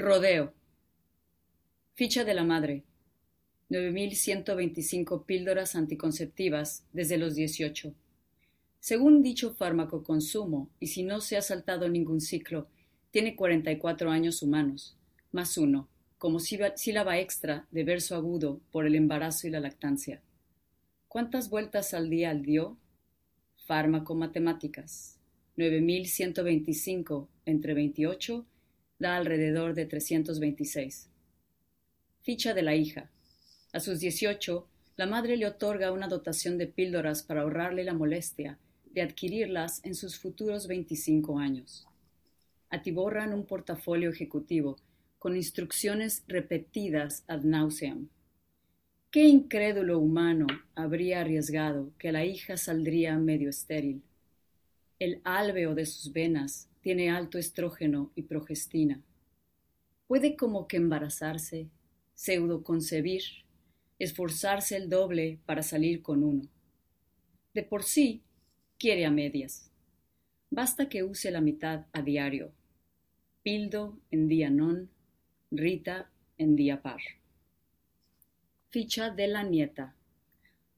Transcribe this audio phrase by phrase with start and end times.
[0.00, 0.54] Rodeo.
[1.92, 2.84] Ficha de la madre.
[3.68, 7.94] 9.125 píldoras anticonceptivas desde los 18.
[8.78, 12.66] Según dicho fármaco consumo, y si no se ha saltado ningún ciclo,
[13.10, 14.96] tiene 44 años humanos,
[15.32, 20.22] más uno, como sílaba extra de verso agudo por el embarazo y la lactancia.
[21.08, 22.78] ¿Cuántas vueltas al día dio?
[23.66, 25.18] Fármaco matemáticas.
[25.58, 28.46] 9.125 entre 28
[29.00, 31.08] da alrededor de 326.
[32.22, 33.10] Ficha de la hija.
[33.72, 38.58] A sus 18, la madre le otorga una dotación de píldoras para ahorrarle la molestia
[38.92, 41.88] de adquirirlas en sus futuros 25 años.
[42.68, 44.76] Atiborran un portafolio ejecutivo
[45.18, 48.08] con instrucciones repetidas ad nauseam.
[49.10, 54.02] ¿Qué incrédulo humano habría arriesgado que la hija saldría medio estéril?
[54.98, 59.02] El álveo de sus venas tiene alto estrógeno y progestina.
[60.06, 61.68] Puede como que embarazarse,
[62.14, 63.22] pseudoconcebir,
[63.98, 66.48] esforzarse el doble para salir con uno.
[67.54, 68.22] De por sí,
[68.78, 69.70] quiere a medias.
[70.50, 72.52] Basta que use la mitad a diario.
[73.42, 74.90] Pildo en día non,
[75.50, 77.00] Rita en día par.
[78.70, 79.96] Ficha de la nieta.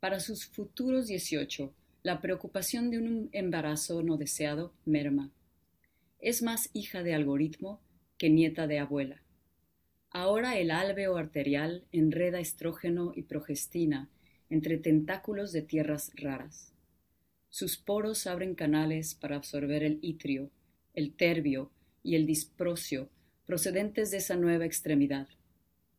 [0.01, 5.31] Para sus futuros 18, la preocupación de un embarazo no deseado merma
[6.23, 7.83] es más hija de algoritmo
[8.17, 9.23] que nieta de abuela.
[10.09, 14.09] Ahora el álveo arterial enreda estrógeno y progestina
[14.49, 16.73] entre tentáculos de tierras raras.
[17.49, 20.51] Sus poros abren canales para absorber el itrio,
[20.95, 21.73] el terbio
[22.05, 23.11] y el disprocio
[23.45, 25.29] procedentes de esa nueva extremidad,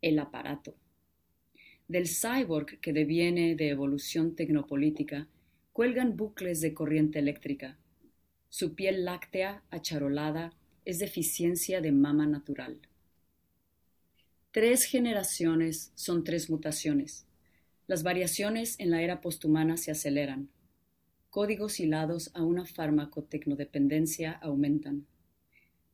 [0.01, 0.75] el aparato.
[1.87, 5.27] Del cyborg que deviene de evolución tecnopolítica
[5.73, 7.77] cuelgan bucles de corriente eléctrica,
[8.53, 10.53] su piel láctea, acharolada,
[10.85, 12.77] es deficiencia de mama natural.
[14.51, 17.25] Tres generaciones son tres mutaciones.
[17.87, 20.49] Las variaciones en la era posthumana se aceleran.
[21.31, 25.07] Códigos hilados a una farmacotecnodependencia aumentan.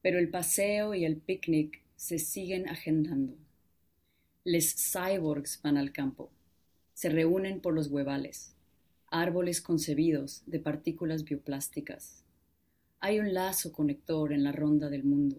[0.02, 3.38] Pero el paseo y el picnic se siguen agendando.
[4.44, 6.30] Les cyborgs van al campo.
[6.94, 8.54] Se reúnen por los huevales.
[9.08, 12.26] Árboles concebidos de partículas bioplásticas
[13.02, 15.38] hay un lazo conector en la ronda del mundo.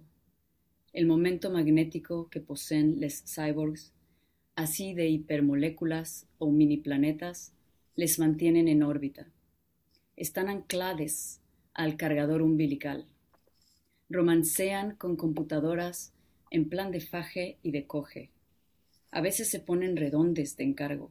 [0.94, 3.92] El momento magnético que poseen les cyborgs,
[4.56, 7.52] así de hipermoléculas o mini planetas,
[7.96, 9.26] les mantienen en órbita.
[10.16, 11.40] Están anclades
[11.74, 13.06] al cargador umbilical.
[14.08, 16.12] Romancean con computadoras
[16.50, 18.30] en plan de faje y de coge.
[19.10, 21.10] A veces se ponen redondes de encargo.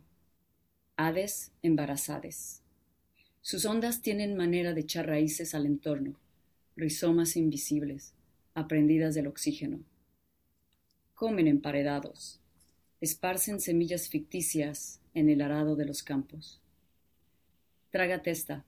[0.98, 2.64] Hades embarazades.
[3.42, 6.20] Sus ondas tienen manera de echar raíces al entorno
[6.80, 8.14] rizomas invisibles,
[8.56, 9.80] aprendidas del oxígeno.
[11.14, 12.40] Comen emparedados,
[13.02, 16.62] esparcen semillas ficticias en el arado de los campos.
[17.92, 18.66] Traga testa,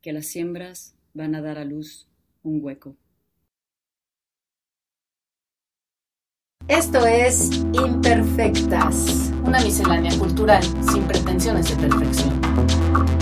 [0.00, 2.06] que las siembras van a dar a luz
[2.42, 2.96] un hueco.
[6.68, 13.17] Esto es Imperfectas, una miscelánea cultural sin pretensiones de perfección.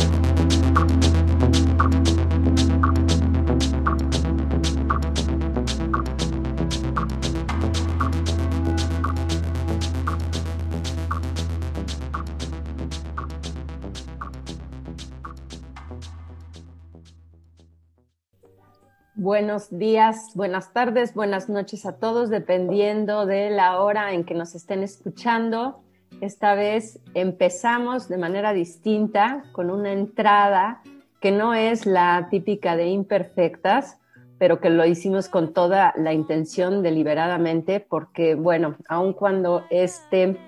[19.26, 24.54] Buenos días, buenas tardes, buenas noches a todos, dependiendo de la hora en que nos
[24.54, 25.80] estén escuchando.
[26.20, 30.80] Esta vez empezamos de manera distinta con una entrada
[31.20, 33.98] que no es la típica de imperfectas,
[34.38, 40.38] pero que lo hicimos con toda la intención deliberadamente, porque bueno, aun cuando este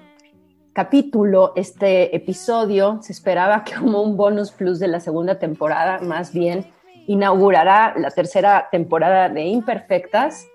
[0.72, 6.32] capítulo, este episodio, se esperaba que como un bonus plus de la segunda temporada, más
[6.32, 6.77] bien
[7.08, 10.46] inaugurará la tercera temporada de Imperfectas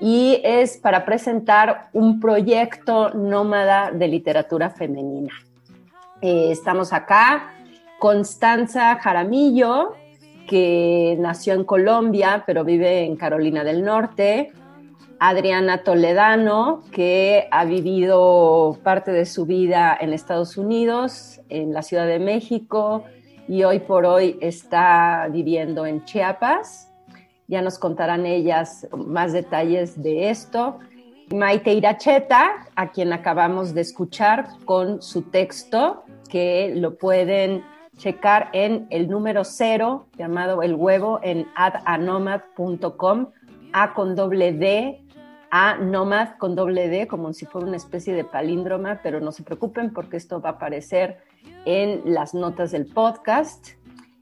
[0.00, 5.32] y es para presentar un proyecto nómada de literatura femenina.
[6.20, 7.54] Eh, estamos acá,
[8.00, 9.94] Constanza Jaramillo,
[10.48, 14.52] que nació en Colombia, pero vive en Carolina del Norte,
[15.20, 22.06] Adriana Toledano, que ha vivido parte de su vida en Estados Unidos, en la Ciudad
[22.06, 23.04] de México,
[23.48, 26.90] y hoy por hoy está viviendo en Chiapas.
[27.46, 30.78] Ya nos contarán ellas más detalles de esto.
[31.32, 37.64] Maite Iracheta, a quien acabamos de escuchar con su texto, que lo pueden
[37.96, 43.28] checar en el número cero, llamado El Huevo, en adanomad.com,
[43.72, 45.00] A con doble D,
[45.50, 49.44] a Nomad con doble D, como si fuera una especie de palíndroma, pero no se
[49.44, 51.18] preocupen porque esto va a aparecer
[51.64, 53.70] en las notas del podcast.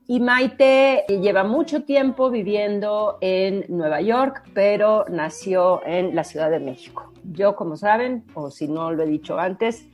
[0.06, 6.60] Y Maite lleva mucho tiempo viviendo en Nueva York, pero nació en la Ciudad de
[6.60, 7.12] México.
[7.24, 9.88] Yo, como saben, o si no lo he dicho antes,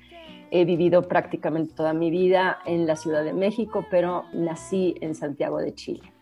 [0.50, 5.58] he vivido prácticamente toda mi vida en la Ciudad de México, pero nací en Santiago
[5.58, 6.12] de Chile.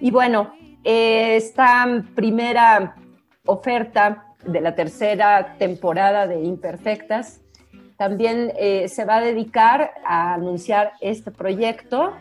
[0.00, 0.52] Y bueno,
[0.84, 2.96] esta primera
[3.46, 7.40] oferta de la tercera temporada de Imperfectas
[7.96, 12.12] también eh, se va a dedicar a anunciar este proyecto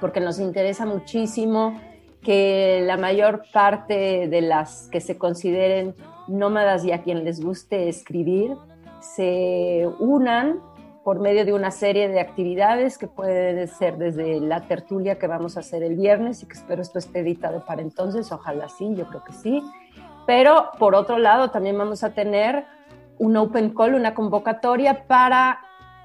[0.00, 1.80] porque nos interesa muchísimo
[2.22, 5.94] que la mayor parte de las que se consideren
[6.28, 8.56] nómadas y a quien les guste escribir
[9.00, 10.60] se unan
[11.04, 15.56] por medio de una serie de actividades que pueden ser desde la tertulia que vamos
[15.56, 19.06] a hacer el viernes y que espero esto esté editado para entonces, ojalá sí, yo
[19.06, 19.62] creo que sí.
[20.26, 22.66] Pero por otro lado también vamos a tener
[23.20, 25.60] un open call, una convocatoria para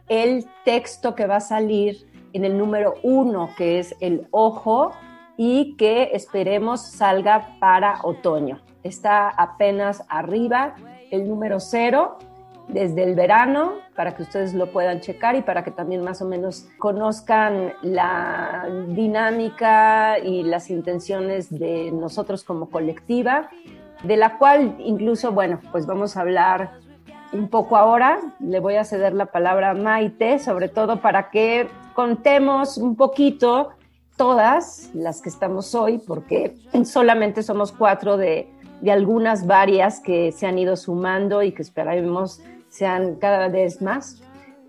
[0.07, 4.91] el texto que va a salir en el número uno, que es el ojo,
[5.37, 8.59] y que esperemos salga para otoño.
[8.83, 10.75] Está apenas arriba
[11.09, 12.17] el número cero
[12.67, 16.25] desde el verano para que ustedes lo puedan checar y para que también más o
[16.25, 23.49] menos conozcan la dinámica y las intenciones de nosotros como colectiva,
[24.03, 26.84] de la cual incluso, bueno, pues vamos a hablar
[27.35, 28.19] un poco ahora.
[28.39, 33.69] Le voy a ceder la palabra a Maite, sobre todo para que contemos un poquito
[34.17, 36.55] todas las que estamos hoy, porque
[36.85, 38.49] solamente somos cuatro de,
[38.81, 44.21] de algunas varias que se han ido sumando y que esperamos sean cada vez más.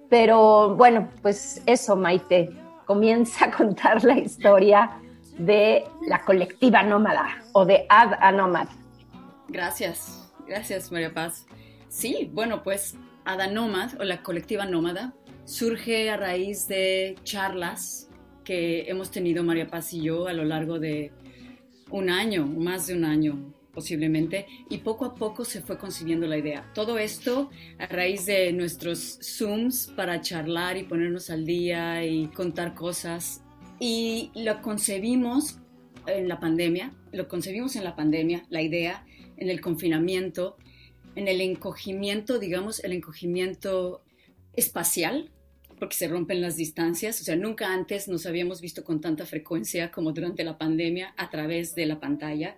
[0.09, 2.51] Pero bueno, pues eso, Maite,
[2.85, 4.99] comienza a contar la historia
[5.39, 8.71] de la colectiva nómada o de Ad a Nómada.
[9.49, 11.47] Gracias, gracias María Paz.
[11.88, 18.09] Sí, bueno, pues Ada Nómad o la colectiva nómada surge a raíz de charlas
[18.44, 21.12] que hemos tenido María Paz y yo a lo largo de
[21.91, 26.38] un año, más de un año, posiblemente, y poco a poco se fue concibiendo la
[26.38, 26.71] idea.
[26.75, 32.75] Todo esto a raíz de nuestros Zooms para charlar y ponernos al día y contar
[32.75, 33.43] cosas.
[33.79, 35.59] Y lo concebimos
[36.06, 39.05] en la pandemia, lo concebimos en la pandemia, la idea,
[39.37, 40.56] en el confinamiento,
[41.17, 44.05] en el encogimiento, digamos, el encogimiento
[44.55, 45.31] espacial,
[45.79, 47.21] porque se rompen las distancias.
[47.21, 51.29] O sea, nunca antes nos habíamos visto con tanta frecuencia como durante la pandemia a
[51.31, 52.57] través de la pantalla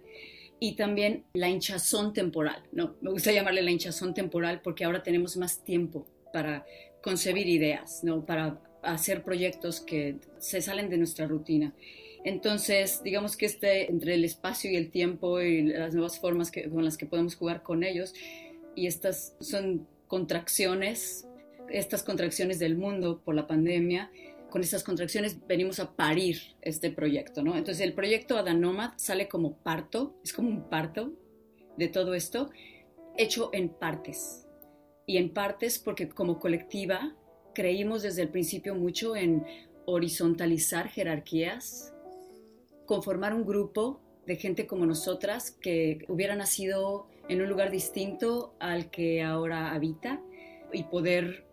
[0.61, 2.97] y también la hinchazón temporal, ¿no?
[3.01, 6.67] Me gusta llamarle la hinchazón temporal porque ahora tenemos más tiempo para
[7.03, 8.27] concebir ideas, ¿no?
[8.27, 11.75] Para hacer proyectos que se salen de nuestra rutina.
[12.25, 16.69] Entonces, digamos que este, entre el espacio y el tiempo y las nuevas formas que,
[16.69, 18.15] con las que podemos jugar con ellos,
[18.79, 21.27] y estas son contracciones,
[21.69, 24.11] estas contracciones del mundo por la pandemia,
[24.51, 27.57] con estas contracciones venimos a parir este proyecto, ¿no?
[27.57, 31.13] Entonces el proyecto Adanomad sale como parto, es como un parto
[31.77, 32.51] de todo esto,
[33.17, 34.47] hecho en partes.
[35.07, 37.17] Y en partes porque como colectiva
[37.55, 39.45] creímos desde el principio mucho en
[39.87, 41.93] horizontalizar jerarquías,
[42.87, 48.91] conformar un grupo de gente como nosotras que hubiera nacido en un lugar distinto al
[48.91, 50.21] que ahora habita
[50.73, 51.47] y poder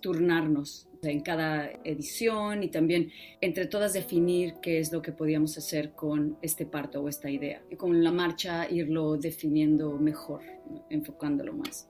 [0.00, 3.10] turnarnos en cada edición y también
[3.40, 7.62] entre todas definir qué es lo que podíamos hacer con este parto o esta idea.
[7.70, 10.42] Y con la marcha irlo definiendo mejor,
[10.90, 11.88] enfocándolo más.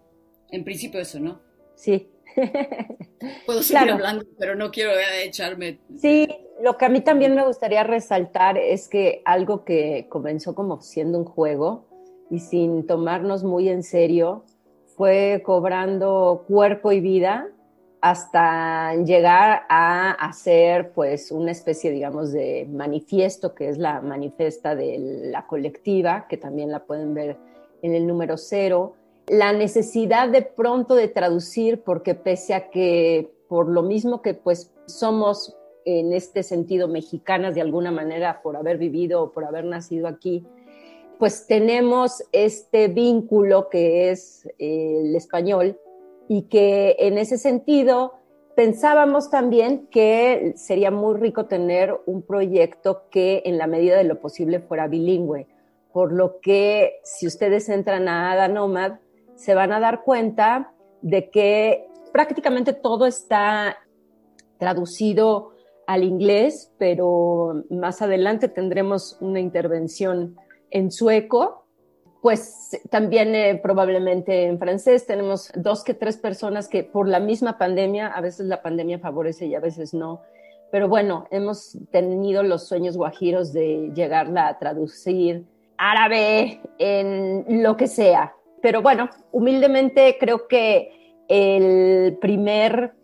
[0.50, 1.40] En principio eso, ¿no?
[1.74, 2.08] Sí.
[3.46, 4.92] Puedo seguir hablando, pero no quiero
[5.24, 5.80] echarme.
[5.96, 6.28] Sí,
[6.62, 11.18] lo que a mí también me gustaría resaltar es que algo que comenzó como siendo
[11.18, 11.89] un juego
[12.30, 14.44] y sin tomarnos muy en serio,
[14.96, 17.48] fue cobrando cuerpo y vida
[18.00, 24.98] hasta llegar a hacer pues una especie, digamos, de manifiesto, que es la manifesta de
[25.30, 27.36] la colectiva, que también la pueden ver
[27.82, 28.94] en el número cero.
[29.26, 34.72] La necesidad de pronto de traducir, porque pese a que por lo mismo que pues
[34.86, 40.08] somos en este sentido mexicanas de alguna manera por haber vivido o por haber nacido
[40.08, 40.46] aquí,
[41.20, 45.78] pues tenemos este vínculo que es eh, el español
[46.28, 48.14] y que en ese sentido
[48.56, 54.18] pensábamos también que sería muy rico tener un proyecto que en la medida de lo
[54.18, 55.46] posible fuera bilingüe,
[55.92, 58.92] por lo que si ustedes entran a Ada Nomad
[59.34, 60.72] se van a dar cuenta
[61.02, 63.76] de que prácticamente todo está
[64.56, 65.50] traducido
[65.86, 70.38] al inglés, pero más adelante tendremos una intervención
[70.70, 71.60] en sueco
[72.22, 77.56] pues también eh, probablemente en francés tenemos dos que tres personas que por la misma
[77.56, 80.20] pandemia, a veces la pandemia favorece y a veces no,
[80.70, 85.44] pero bueno, hemos tenido los sueños guajiros de llegarla a traducir
[85.76, 88.34] árabe en lo que sea.
[88.62, 92.94] Pero bueno, humildemente creo que el primer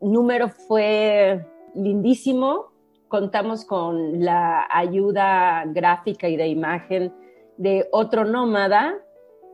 [0.00, 2.71] número fue lindísimo.
[3.12, 7.12] Contamos con la ayuda gráfica y de imagen
[7.58, 8.94] de otro nómada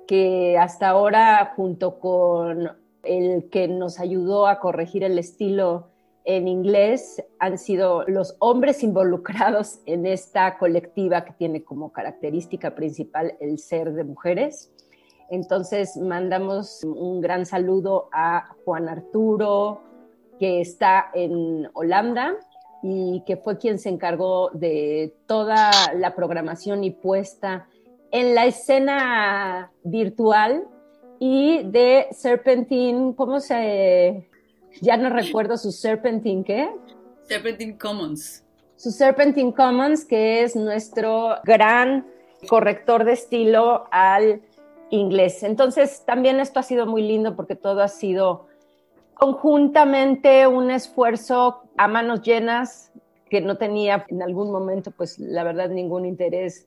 [0.06, 2.70] que hasta ahora, junto con
[3.02, 5.88] el que nos ayudó a corregir el estilo
[6.24, 13.34] en inglés, han sido los hombres involucrados en esta colectiva que tiene como característica principal
[13.40, 14.72] el ser de mujeres.
[15.30, 19.82] Entonces mandamos un gran saludo a Juan Arturo,
[20.38, 22.36] que está en Holanda
[22.82, 27.68] y que fue quien se encargó de toda la programación y puesta
[28.10, 30.64] en la escena virtual
[31.18, 34.28] y de Serpentine, ¿cómo se...?
[34.80, 36.70] Ya no recuerdo su Serpentine, ¿qué?
[37.22, 38.44] Serpentine Commons.
[38.76, 42.06] Su Serpentine Commons, que es nuestro gran
[42.48, 44.42] corrector de estilo al
[44.90, 45.42] inglés.
[45.42, 48.46] Entonces, también esto ha sido muy lindo porque todo ha sido
[49.18, 52.92] conjuntamente un esfuerzo a manos llenas
[53.28, 56.66] que no tenía en algún momento, pues la verdad, ningún interés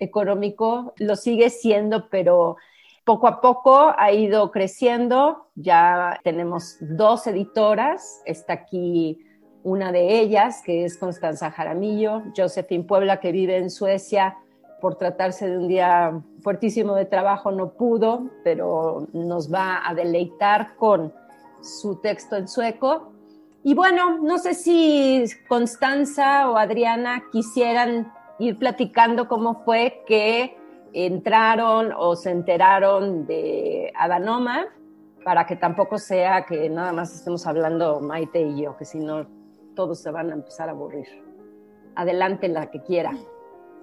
[0.00, 2.56] económico, lo sigue siendo, pero
[3.04, 5.46] poco a poco ha ido creciendo.
[5.54, 9.18] Ya tenemos dos editoras, está aquí
[9.62, 14.36] una de ellas, que es Constanza Jaramillo, Josephine Puebla, que vive en Suecia.
[14.80, 20.74] Por tratarse de un día fuertísimo de trabajo, no pudo, pero nos va a deleitar
[20.76, 21.12] con
[21.62, 23.12] su texto en sueco.
[23.62, 30.56] Y bueno, no sé si Constanza o Adriana quisieran ir platicando cómo fue que
[30.92, 34.66] entraron o se enteraron de Adanoma,
[35.24, 39.26] para que tampoco sea que nada más estemos hablando Maite y yo, que si no
[39.74, 41.06] todos se van a empezar a aburrir.
[41.94, 43.12] Adelante la que quiera.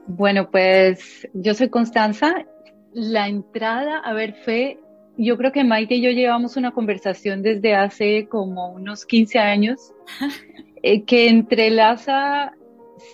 [0.08, 2.46] Bueno, pues yo soy Constanza.
[2.94, 4.80] La entrada, a ver, fue,
[5.18, 9.94] yo creo que Maite y yo llevamos una conversación desde hace como unos 15 años,
[10.84, 12.54] eh, que entrelaza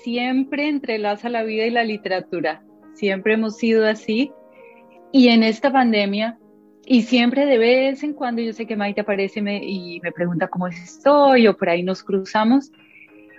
[0.04, 2.64] siempre entrelaza la vida y la literatura.
[2.94, 4.32] Siempre hemos sido así.
[5.12, 6.40] Y en esta pandemia,
[6.86, 10.68] y siempre de vez en cuando, yo sé que Maite aparece y me pregunta cómo
[10.68, 12.72] estoy, o por ahí nos cruzamos.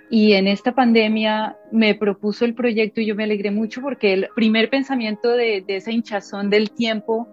[0.09, 4.29] Y en esta pandemia me propuso el proyecto y yo me alegré mucho porque el
[4.35, 7.27] primer pensamiento de, de esa hinchazón del tiempo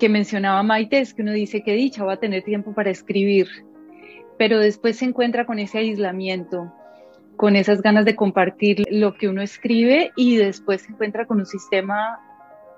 [0.00, 3.46] que mencionaba Maite es que uno dice que dicha, va a tener tiempo para escribir,
[4.38, 6.72] pero después se encuentra con ese aislamiento,
[7.36, 11.46] con esas ganas de compartir lo que uno escribe y después se encuentra con un
[11.46, 12.18] sistema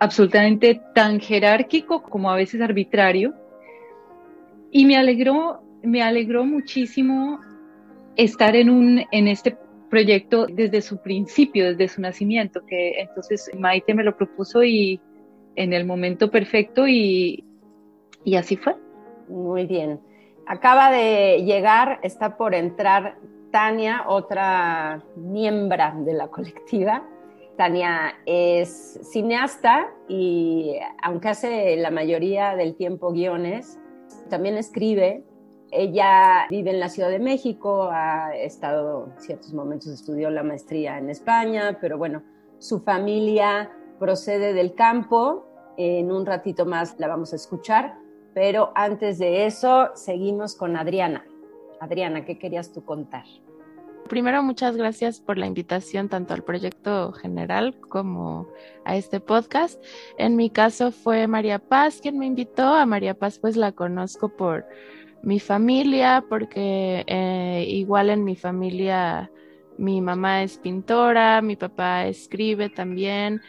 [0.01, 3.35] absolutamente tan jerárquico como a veces arbitrario.
[4.73, 7.39] Y me alegró, me alegró muchísimo
[8.17, 9.57] estar en, un, en este
[9.89, 15.01] proyecto desde su principio, desde su nacimiento, que entonces Maite me lo propuso y
[15.57, 17.45] en el momento perfecto y,
[18.25, 18.77] y así fue.
[19.29, 20.01] Muy bien.
[20.47, 23.17] Acaba de llegar, está por entrar
[23.53, 27.07] Tania, otra miembro de la colectiva.
[27.57, 33.79] Tania es cineasta y aunque hace la mayoría del tiempo guiones,
[34.31, 35.25] también escribe.
[35.71, 40.99] Ella vive en la Ciudad de México, ha estado en ciertos momentos, estudió la maestría
[40.99, 42.23] en España, pero bueno,
[42.59, 43.71] su familia
[44.03, 45.47] procede del campo.
[45.77, 47.95] En un ratito más la vamos a escuchar,
[48.35, 51.25] pero antes de eso seguimos con Adriana.
[51.81, 53.25] Adriana, ¿qué querías tú contar?
[54.09, 58.49] Primero, muchas gracias por la invitación tanto al proyecto general como
[58.85, 59.81] a este podcast.
[60.19, 62.75] En mi caso fue María Paz quien me invitó.
[62.75, 64.67] A María Paz pues la conozco por
[65.23, 69.31] mi familia, porque eh, igual en mi familia
[69.79, 73.41] mi mamá es pintora, mi papá escribe también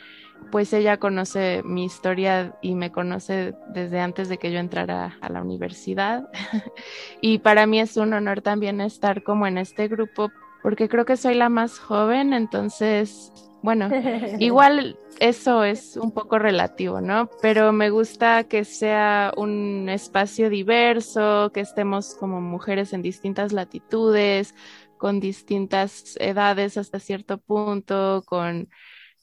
[0.51, 5.29] pues ella conoce mi historia y me conoce desde antes de que yo entrara a
[5.29, 6.29] la universidad.
[7.21, 10.31] y para mí es un honor también estar como en este grupo
[10.63, 13.31] porque creo que soy la más joven, entonces,
[13.61, 13.89] bueno,
[14.39, 17.29] igual eso es un poco relativo, ¿no?
[17.41, 24.55] Pero me gusta que sea un espacio diverso, que estemos como mujeres en distintas latitudes,
[24.97, 28.69] con distintas edades hasta cierto punto, con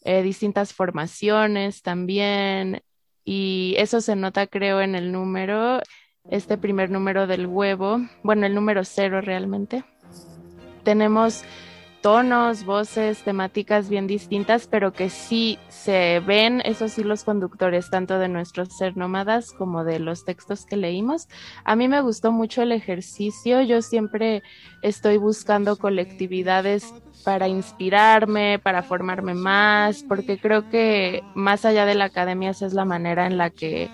[0.03, 2.83] eh, distintas formaciones también.
[3.25, 5.81] Y eso se nota, creo, en el número,
[6.31, 9.85] este primer número del huevo, bueno, el número cero realmente.
[10.85, 11.45] Tenemos
[12.01, 18.29] tonos, voces, temáticas bien distintas, pero que sí se ven esos hilos conductores, tanto de
[18.29, 21.29] nuestros ser nómadas como de los textos que leímos.
[21.65, 24.43] A mí me gustó mucho el ejercicio, yo siempre
[24.83, 26.93] estoy buscando colectividades
[27.25, 32.73] para inspirarme, para formarme más, porque creo que más allá de la academia esa es
[32.73, 33.91] la manera en la que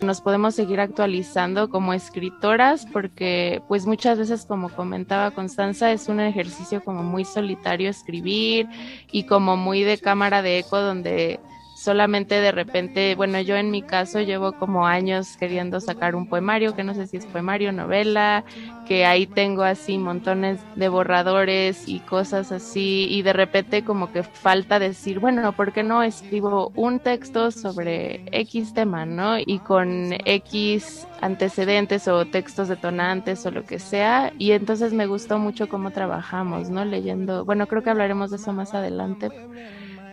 [0.00, 6.20] nos podemos seguir actualizando como escritoras porque pues muchas veces como comentaba Constanza es un
[6.20, 8.68] ejercicio como muy solitario escribir
[9.10, 11.40] y como muy de cámara de eco donde
[11.84, 16.74] solamente de repente, bueno, yo en mi caso llevo como años queriendo sacar un poemario,
[16.74, 18.42] que no sé si es poemario, novela,
[18.88, 24.22] que ahí tengo así montones de borradores y cosas así, y de repente como que
[24.22, 29.38] falta decir, bueno, ¿por qué no escribo un texto sobre X tema, ¿no?
[29.38, 35.38] Y con X antecedentes o textos detonantes o lo que sea, y entonces me gustó
[35.38, 36.82] mucho cómo trabajamos, ¿no?
[36.86, 39.28] Leyendo, bueno, creo que hablaremos de eso más adelante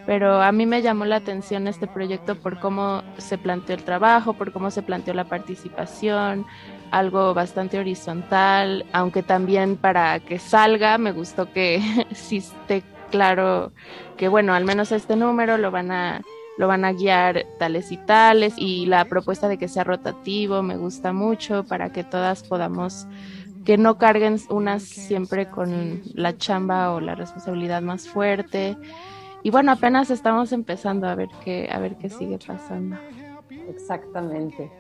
[0.05, 4.33] pero a mí me llamó la atención este proyecto por cómo se planteó el trabajo,
[4.33, 6.45] por cómo se planteó la participación,
[6.91, 11.81] algo bastante horizontal, aunque también para que salga me gustó que
[12.13, 13.71] sí esté claro
[14.17, 16.21] que bueno, al menos este número lo van a
[16.57, 20.77] lo van a guiar tales y tales y la propuesta de que sea rotativo me
[20.77, 23.07] gusta mucho para que todas podamos
[23.65, 28.77] que no carguen unas siempre con la chamba o la responsabilidad más fuerte
[29.43, 32.97] y bueno, apenas estamos empezando a ver qué, a ver qué sigue pasando.
[33.69, 34.71] Exactamente.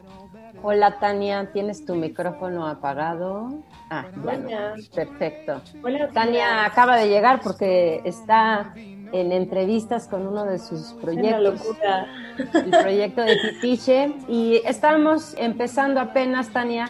[0.63, 3.63] Hola Tania, ¿tienes tu micrófono apagado?
[3.89, 4.05] Ah,
[4.47, 5.61] ya Perfecto.
[5.83, 11.41] Hola, Tania acaba de llegar porque está en entrevistas con uno de sus proyectos.
[11.41, 12.07] locura.
[12.53, 14.13] El proyecto de Titiche.
[14.27, 16.89] Y estamos empezando apenas, Tania,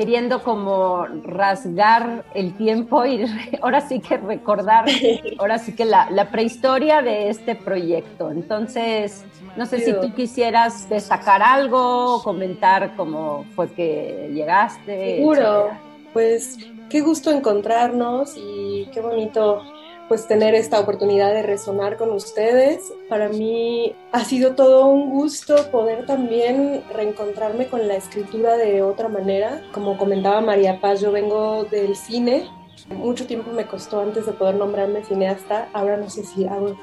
[0.00, 3.26] queriendo como rasgar el tiempo y
[3.60, 4.86] ahora sí que recordar,
[5.38, 8.30] ahora sí que la, prehistoria de este proyecto.
[8.30, 9.26] Entonces,
[9.58, 15.16] no sé si tú quisieras destacar algo, comentar cómo fue que llegaste.
[15.16, 15.68] Seguro,
[16.14, 16.56] pues
[16.88, 19.62] qué gusto encontrarnos y qué bonito
[20.10, 22.92] pues tener esta oportunidad de resonar con ustedes.
[23.08, 29.06] Para mí ha sido todo un gusto poder también reencontrarme con la escritura de otra
[29.06, 29.62] manera.
[29.70, 32.50] Como comentaba María Paz, yo vengo del cine.
[32.88, 35.68] Mucho tiempo me costó antes de poder nombrarme cineasta.
[35.72, 36.76] Ahora no sé si hago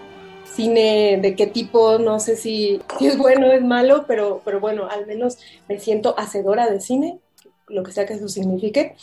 [0.46, 4.88] cine de qué tipo, no sé si, es bueno o es malo, pero, pero bueno,
[4.90, 5.38] al menos
[5.68, 7.20] me siento hacedora de cine,
[7.68, 8.96] lo que sea que eso signifique.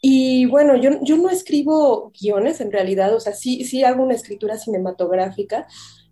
[0.00, 4.14] Y bueno, yo, yo no escribo guiones en realidad, o sea, sí, sí hago una
[4.14, 5.66] escritura cinematográfica,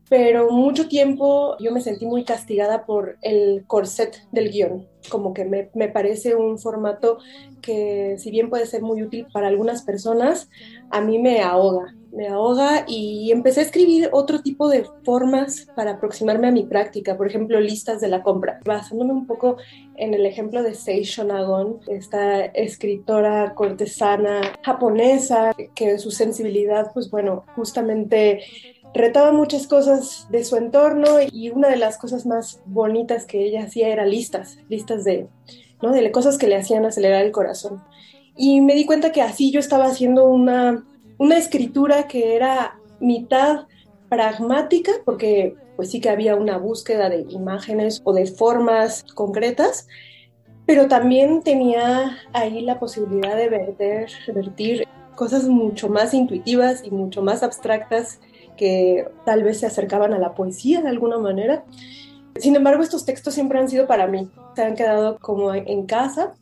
[0.09, 5.44] pero mucho tiempo yo me sentí muy castigada por el corset del guion, como que
[5.44, 7.18] me, me, parece un formato
[7.62, 10.48] que si bien puede ser muy útil para algunas personas,
[10.90, 15.92] a mí me ahoga, me ahoga y empecé a escribir otro tipo de formas para
[15.92, 19.57] aproximarme a mi práctica, por ejemplo, listas de la compra, basándome un poco
[19.97, 27.44] en el ejemplo de Sei Shonagon, esta escritora cortesana japonesa, que su sensibilidad, pues bueno,
[27.55, 28.40] justamente
[28.94, 33.64] retaba muchas cosas de su entorno y una de las cosas más bonitas que ella
[33.64, 35.29] hacía era listas, listas de,
[35.83, 35.92] ¿no?
[35.92, 37.83] de cosas que le hacían acelerar el corazón.
[38.37, 40.85] Y me di cuenta que así yo estaba haciendo una
[41.18, 43.66] una escritura que era mitad
[44.09, 49.87] pragmática, porque pues sí que había una búsqueda de imágenes o de formas concretas,
[50.66, 57.22] pero también tenía ahí la posibilidad de verter, vertir cosas mucho más intuitivas y mucho
[57.22, 58.20] más abstractas
[58.57, 61.64] que tal vez se acercaban a la poesía de alguna manera.
[62.37, 66.35] Sin embargo, estos textos siempre han sido para mí, se han quedado como en casa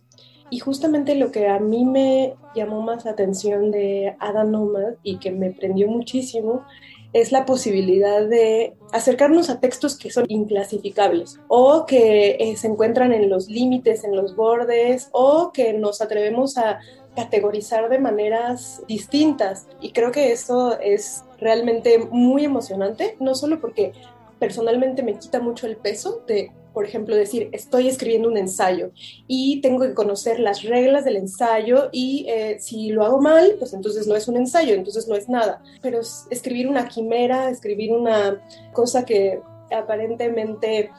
[0.51, 5.19] y justamente lo que a mí me llamó más la atención de Ada Nomad y
[5.19, 6.65] que me prendió muchísimo
[7.13, 13.13] es la posibilidad de acercarnos a textos que son inclasificables o que eh, se encuentran
[13.13, 16.81] en los límites, en los bordes o que nos atrevemos a
[17.17, 19.67] categorizar de maneras distintas.
[19.81, 23.93] Y creo que eso es realmente muy emocionante, no solo porque
[24.39, 28.91] personalmente me quita mucho el peso de por ejemplo, decir, estoy escribiendo un ensayo
[29.27, 33.73] y tengo que conocer las reglas del ensayo y eh, si lo hago mal, pues
[33.73, 35.63] entonces no es un ensayo, entonces no es nada.
[35.81, 38.43] Pero escribir una quimera, escribir una
[38.75, 39.41] cosa que
[39.75, 40.91] aparentemente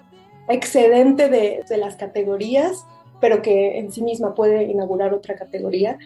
[0.50, 2.84] excedente de, de las categorías,
[3.22, 6.00] pero que en sí misma puede inaugurar otra categoría,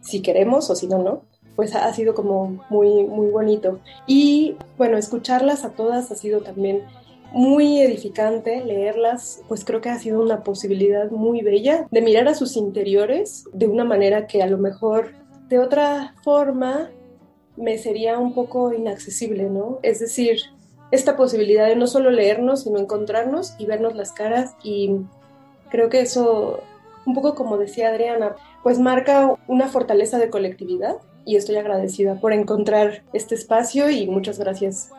[0.00, 1.24] si queremos o si no, no
[1.56, 3.80] pues ha sido como muy, muy bonito.
[4.06, 6.84] Y bueno, escucharlas a todas ha sido también
[7.32, 12.34] muy edificante leerlas, pues creo que ha sido una posibilidad muy bella de mirar a
[12.34, 15.12] sus interiores de una manera que a lo mejor
[15.48, 16.90] de otra forma
[17.56, 19.78] me sería un poco inaccesible, ¿no?
[19.82, 20.40] Es decir,
[20.90, 24.96] esta posibilidad de no solo leernos, sino encontrarnos y vernos las caras y
[25.70, 26.60] creo que eso,
[27.06, 32.32] un poco como decía Adriana, pues marca una fortaleza de colectividad y estoy agradecida por
[32.32, 34.90] encontrar este espacio y muchas gracias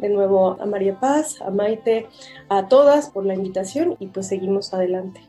[0.00, 2.08] de nuevo a María Paz, a Maite,
[2.48, 5.20] a todas por la invitación y pues seguimos adelante.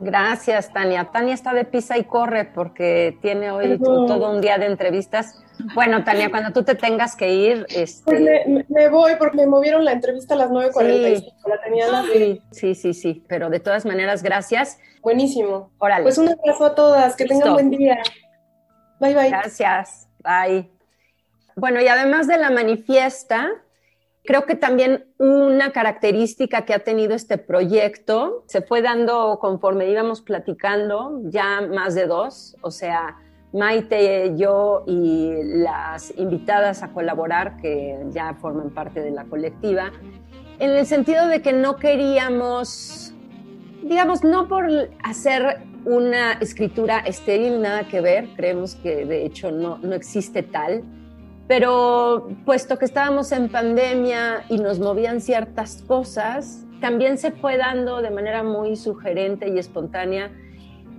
[0.00, 1.10] Gracias, Tania.
[1.12, 5.38] Tania está de pisa y corre porque tiene hoy todo un día de entrevistas.
[5.74, 7.66] Bueno, Tania, cuando tú te tengas que ir...
[7.68, 8.02] Este...
[8.04, 11.18] Pues me, voy porque me movieron la entrevista a las 9.45.
[11.18, 11.32] Sí.
[11.46, 14.78] La tenía sí, sí, sí, sí, pero de todas maneras, gracias.
[15.02, 15.70] Buenísimo.
[15.76, 16.04] Órale.
[16.04, 17.98] Pues un abrazo a todas, que tengan buen día.
[19.00, 19.28] Bye, bye.
[19.28, 20.70] Gracias, bye.
[21.56, 23.50] Bueno, y además de la manifiesta,
[24.24, 30.20] Creo que también una característica que ha tenido este proyecto se fue dando conforme íbamos
[30.20, 33.16] platicando, ya más de dos, o sea,
[33.52, 39.90] Maite, yo y las invitadas a colaborar que ya forman parte de la colectiva,
[40.60, 43.14] en el sentido de que no queríamos,
[43.82, 44.68] digamos, no por
[45.02, 50.84] hacer una escritura estéril, nada que ver, creemos que de hecho no, no existe tal,
[51.50, 58.00] pero puesto que estábamos en pandemia y nos movían ciertas cosas, también se fue dando
[58.02, 60.30] de manera muy sugerente y espontánea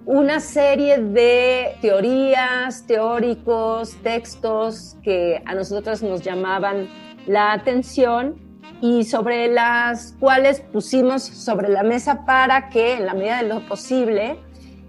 [0.06, 6.90] una serie de teorías, teóricos, textos que a nosotros nos llamaban
[7.28, 8.36] la atención
[8.82, 13.66] y sobre las cuales pusimos sobre la mesa para que, en la medida de lo
[13.70, 14.38] posible,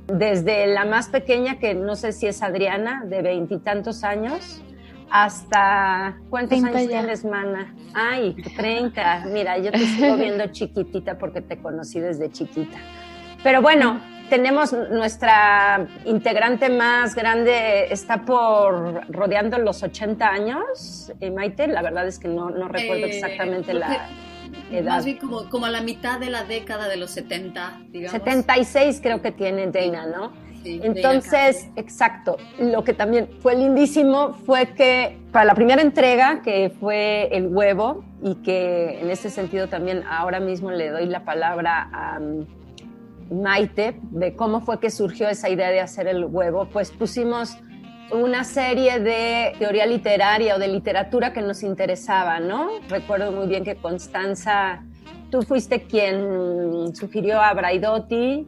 [0.08, 4.60] desde la más pequeña, que no sé si es Adriana, de veintitantos años,
[5.12, 7.74] hasta ¿cuántos años tienes, mana?
[7.92, 9.26] Ay, 30.
[9.26, 12.78] Mira, yo te sigo viendo chiquitita porque te conocí desde chiquita.
[13.42, 21.66] Pero bueno, tenemos nuestra integrante más grande, está por rodeando los 80 años, eh, Maite,
[21.66, 24.08] la verdad es que no, no recuerdo eh, exactamente la
[24.70, 24.94] edad.
[24.94, 28.12] Más bien como, como a la mitad de la década de los 70, digamos.
[28.12, 30.32] 76 creo que tiene Dana, ¿no?
[30.64, 37.28] Entonces, exacto, lo que también fue lindísimo fue que para la primera entrega, que fue
[37.32, 42.20] el huevo, y que en ese sentido también ahora mismo le doy la palabra a
[42.20, 47.56] mm, Maite, de cómo fue que surgió esa idea de hacer el huevo, pues pusimos
[48.12, 52.68] una serie de teoría literaria o de literatura que nos interesaba, ¿no?
[52.88, 54.84] Recuerdo muy bien que Constanza,
[55.30, 58.46] tú fuiste quien sugirió a Braidotti,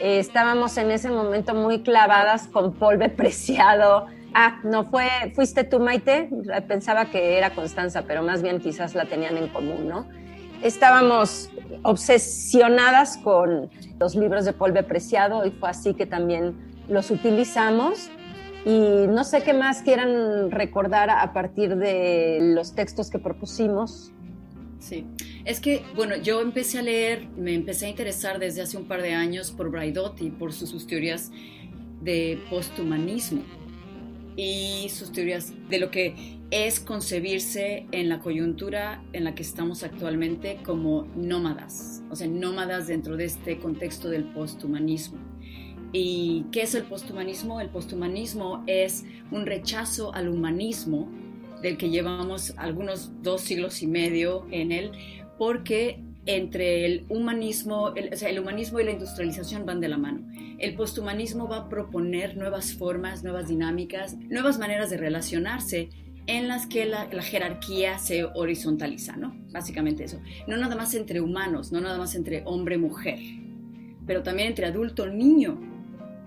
[0.00, 4.06] eh, estábamos en ese momento muy clavadas con polve preciado.
[4.34, 6.28] Ah, no fue, fuiste tú, Maite.
[6.68, 10.06] Pensaba que era Constanza, pero más bien quizás la tenían en común, ¿no?
[10.62, 11.50] Estábamos
[11.82, 16.54] obsesionadas con los libros de polve preciado y fue así que también
[16.88, 18.10] los utilizamos.
[18.64, 24.12] Y no sé qué más quieran recordar a partir de los textos que propusimos.
[24.80, 25.06] Sí,
[25.46, 29.00] es que, bueno, yo empecé a leer, me empecé a interesar desde hace un par
[29.00, 31.30] de años por Braidotti, por sus, teorías
[32.02, 33.42] de posthumanismo
[34.36, 39.84] y sus teorías de lo que es concebirse en la coyuntura en la que estamos
[39.84, 45.18] actualmente como nómadas, o sea, nómadas dentro de este contexto del posthumanismo.
[45.92, 47.60] ¿Y qué es el posthumanismo?
[47.60, 51.08] El posthumanismo es un rechazo al humanismo
[51.62, 54.90] del que llevamos algunos dos siglos y medio en él,
[55.38, 59.96] porque entre el humanismo, el, o sea, el humanismo y la industrialización van de la
[59.96, 60.26] mano.
[60.58, 65.90] El posthumanismo va a proponer nuevas formas, nuevas dinámicas, nuevas maneras de relacionarse
[66.26, 69.36] en las que la, la, jerarquía se horizontaliza, ¿no?
[69.52, 70.20] Básicamente eso.
[70.48, 73.20] No nada más entre humanos, no nada más entre hombre-mujer,
[74.06, 75.60] pero también entre adulto-niño,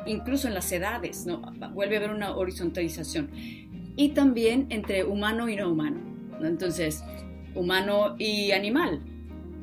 [0.05, 1.41] incluso en las edades, ¿no?
[1.73, 3.29] Vuelve a haber una horizontalización
[3.97, 5.99] y también entre humano y no humano.
[6.41, 7.03] Entonces,
[7.55, 9.01] humano y animal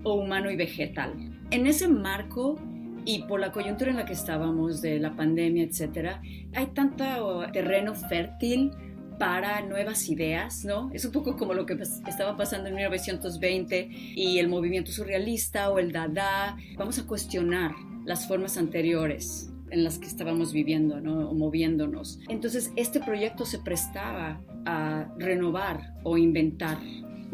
[0.03, 1.12] o humano y vegetal.
[1.51, 2.59] En ese marco
[3.05, 6.20] y por la coyuntura en la que estábamos de la pandemia, etcétera,
[6.55, 7.05] hay tanto
[7.53, 8.72] terreno fértil
[9.18, 10.90] para nuevas ideas, ¿no?
[10.92, 15.79] Es un poco como lo que estaba pasando en 1920 y el movimiento surrealista o
[15.79, 16.57] el Dada.
[16.77, 17.72] Vamos a cuestionar
[18.05, 21.29] las formas anteriores en las que estábamos viviendo ¿no?
[21.29, 22.20] o moviéndonos.
[22.29, 26.79] Entonces, este proyecto se prestaba a renovar o inventar.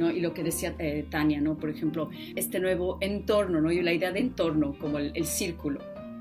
[0.02, 0.10] ¿No?
[0.10, 1.56] Y lo que decía eh, Tania, ¿no?
[1.56, 3.70] por ejemplo, este nuevo entorno, ¿no?
[3.70, 5.80] y la idea de entorno como el, círculo,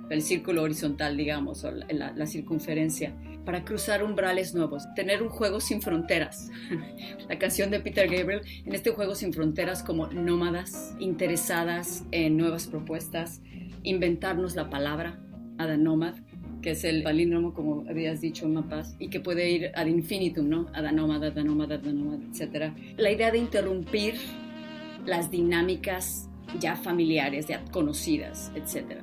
[0.09, 5.59] el círculo horizontal, digamos, o la, la, circunferencia, para cruzar umbrales nuevos, tener un juego
[5.59, 6.49] sin fronteras.
[7.29, 12.67] la canción de Peter Gabriel, en este juego sin fronteras como nómadas, interesadas en nuevas
[12.67, 13.41] propuestas,
[13.83, 15.19] inventarnos la palabra,
[15.57, 16.15] Ada Nomad,
[16.61, 20.67] que es el palíndromo, como habías dicho, mapas, y que puede ir ad infinitum, ¿no?
[20.73, 22.73] Ad anómada, ad anómada, ad anómada, etc.
[22.97, 24.15] La idea de interrumpir
[25.05, 29.01] las dinámicas ya familiares, ya conocidas, etc.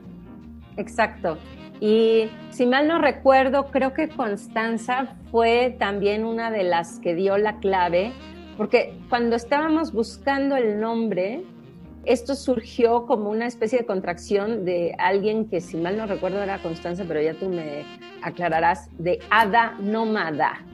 [0.76, 1.38] Exacto.
[1.80, 7.38] Y si mal no recuerdo, creo que Constanza fue también una de las que dio
[7.38, 8.12] la clave,
[8.56, 11.44] porque cuando estábamos buscando el nombre,
[12.04, 16.58] esto surgió como una especie de contracción de alguien que, si mal no recuerdo, era
[16.62, 17.84] Constanza, pero ya tú me
[18.22, 20.64] aclararás, de hada nómada,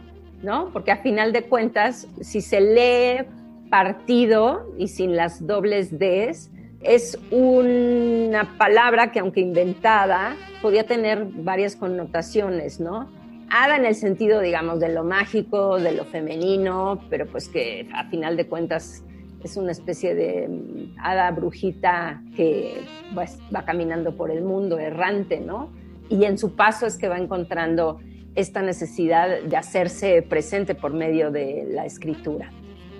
[0.42, 0.70] ¿no?
[0.72, 3.26] Porque a final de cuentas, si se lee
[3.70, 11.76] partido y sin las dobles Ds, es una palabra que aunque inventada, podía tener varias
[11.76, 13.10] connotaciones, ¿no?
[13.50, 18.04] Hada en el sentido, digamos, de lo mágico, de lo femenino, pero pues que a
[18.10, 19.02] final de cuentas
[19.44, 22.82] es una especie de mm, hada brujita que
[23.14, 25.70] pues, va caminando por el mundo errante, ¿no?
[26.08, 28.00] Y en su paso es que va encontrando
[28.34, 32.50] esta necesidad de hacerse presente por medio de la escritura.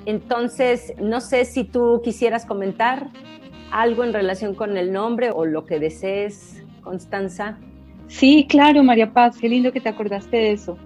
[0.07, 3.09] Entonces, no sé si tú quisieras comentar
[3.71, 7.59] algo en relación con el nombre o lo que desees, Constanza.
[8.07, 10.77] Sí, claro, María Paz, qué lindo que te acordaste de eso.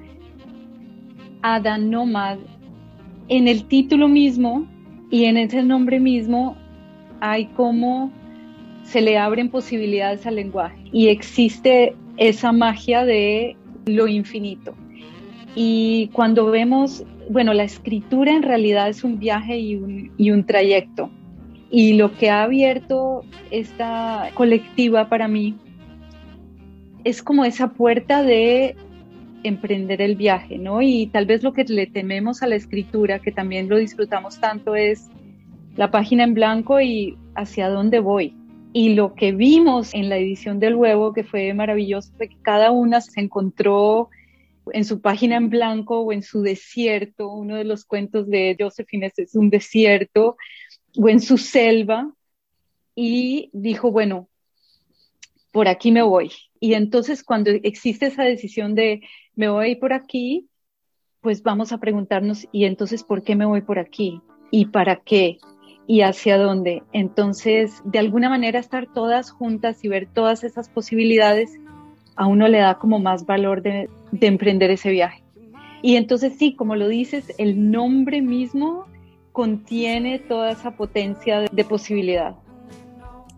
[1.43, 2.39] Ada Nomad,
[3.29, 4.67] en el título mismo
[5.11, 6.57] y en ese nombre mismo
[7.21, 8.13] hay como
[8.85, 14.75] se le abren posibilidades al lenguaje y existe esa magia de lo infinito.
[15.55, 20.45] Y cuando vemos, bueno, la escritura en realidad es un viaje y un, y un
[20.45, 21.11] trayecto.
[21.71, 25.57] Y lo que ha abierto esta colectiva para mí
[27.05, 28.77] es como esa puerta de
[29.43, 30.83] emprender el viaje, ¿no?
[30.83, 34.75] Y tal vez lo que le tememos a la escritura, que también lo disfrutamos tanto,
[34.75, 35.09] es
[35.77, 38.35] la página en blanco y hacia dónde voy.
[38.73, 42.71] Y lo que vimos en la edición del huevo, que fue maravilloso, fue que cada
[42.71, 44.11] una se encontró
[44.73, 47.33] en su página en blanco o en su desierto.
[47.33, 50.37] Uno de los cuentos de Josephine es un desierto
[50.97, 52.13] o en su selva
[52.95, 54.29] y dijo, bueno,
[55.53, 56.33] por aquí me voy.
[56.61, 59.03] Y entonces cuando existe esa decisión de
[59.39, 60.49] me voy por aquí,
[61.21, 64.21] pues vamos a preguntarnos, ¿y entonces por qué me voy por aquí?
[64.51, 65.39] ¿Y para qué?
[65.87, 66.83] ¿Y hacia dónde?
[66.93, 71.57] Entonces, de alguna manera estar todas juntas y ver todas esas posibilidades,
[72.17, 75.23] a uno le da como más valor de, de emprender ese viaje.
[75.83, 78.87] Y entonces sí, como lo dices, el nombre mismo
[79.31, 82.35] contiene toda esa potencia de, posibilidad.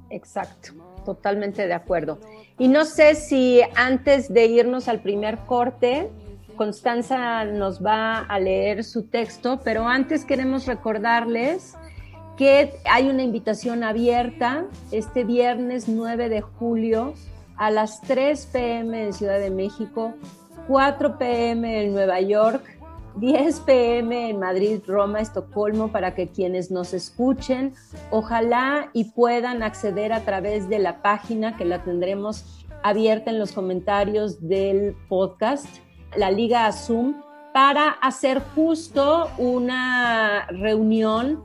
[0.09, 0.73] Exacto,
[1.05, 2.19] totalmente de acuerdo.
[2.61, 6.11] Y no sé si antes de irnos al primer corte,
[6.57, 11.75] Constanza nos va a leer su texto, pero antes queremos recordarles
[12.37, 17.15] que hay una invitación abierta este viernes 9 de julio
[17.57, 20.13] a las 3 pm en Ciudad de México,
[20.69, 22.63] 4 pm en Nueva York,
[23.17, 27.75] 10 pm en Madrid, Roma, Estocolmo, para que quienes nos escuchen,
[28.11, 33.53] ojalá y puedan acceder a través de la página que la tendremos abierta en los
[33.53, 35.67] comentarios del podcast,
[36.17, 41.43] la Liga Zoom, para hacer justo una reunión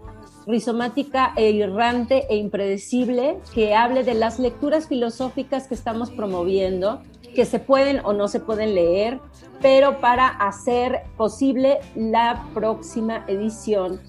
[0.47, 7.01] rizomática e errante e impredecible que hable de las lecturas filosóficas que estamos promoviendo
[7.35, 9.19] que se pueden o no se pueden leer,
[9.61, 13.99] pero para hacer posible la próxima edición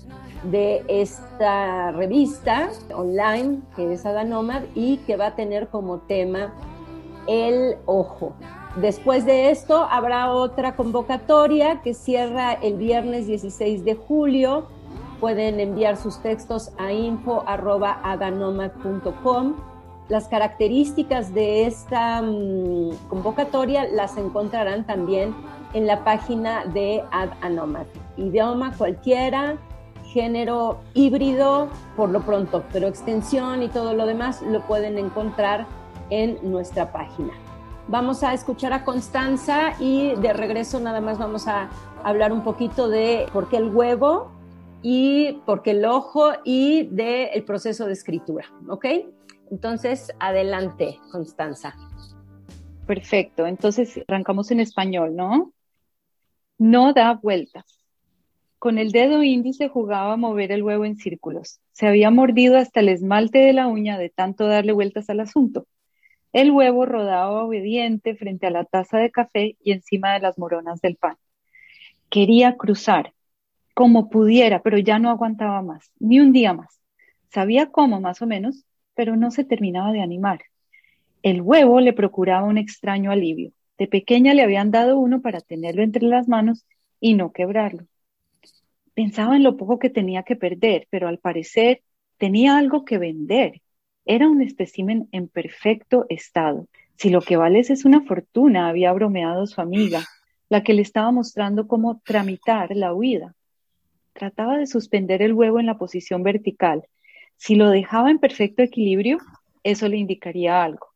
[0.44, 6.54] de esta revista online que es Nomad y que va a tener como tema
[7.26, 8.34] el ojo.
[8.76, 14.68] Después de esto habrá otra convocatoria que cierra el viernes 16 de julio.
[15.18, 19.75] Pueden enviar sus textos a info.aganomad.com
[20.08, 25.34] las características de esta mm, convocatoria las encontrarán también
[25.74, 27.86] en la página de Ad Anomat.
[28.16, 29.56] Idioma cualquiera,
[30.12, 35.66] género híbrido por lo pronto, pero extensión y todo lo demás lo pueden encontrar
[36.10, 37.32] en nuestra página.
[37.88, 41.68] Vamos a escuchar a Constanza y de regreso nada más vamos a
[42.02, 44.30] hablar un poquito de por qué el huevo
[44.82, 48.86] y por qué el ojo y del proceso de escritura, ¿ok?
[49.50, 51.74] Entonces, adelante, Constanza.
[52.86, 55.52] Perfecto, entonces arrancamos en español, ¿no?
[56.58, 57.64] No da vueltas.
[58.58, 61.60] Con el dedo índice jugaba a mover el huevo en círculos.
[61.72, 65.66] Se había mordido hasta el esmalte de la uña de tanto darle vueltas al asunto.
[66.32, 70.80] El huevo rodaba obediente frente a la taza de café y encima de las moronas
[70.80, 71.16] del pan.
[72.08, 73.12] Quería cruzar,
[73.74, 76.80] como pudiera, pero ya no aguantaba más, ni un día más.
[77.30, 78.64] Sabía cómo, más o menos,
[78.96, 80.40] pero no se terminaba de animar.
[81.22, 83.52] El huevo le procuraba un extraño alivio.
[83.78, 86.64] De pequeña le habían dado uno para tenerlo entre las manos
[86.98, 87.86] y no quebrarlo.
[88.94, 91.82] Pensaba en lo poco que tenía que perder, pero al parecer
[92.16, 93.60] tenía algo que vender.
[94.06, 96.66] Era un espécimen en perfecto estado.
[96.96, 100.02] Si lo que vales es una fortuna, había bromeado su amiga,
[100.48, 103.34] la que le estaba mostrando cómo tramitar la huida.
[104.14, 106.86] Trataba de suspender el huevo en la posición vertical.
[107.36, 109.18] Si lo dejaba en perfecto equilibrio,
[109.62, 110.88] eso le indicaría algo.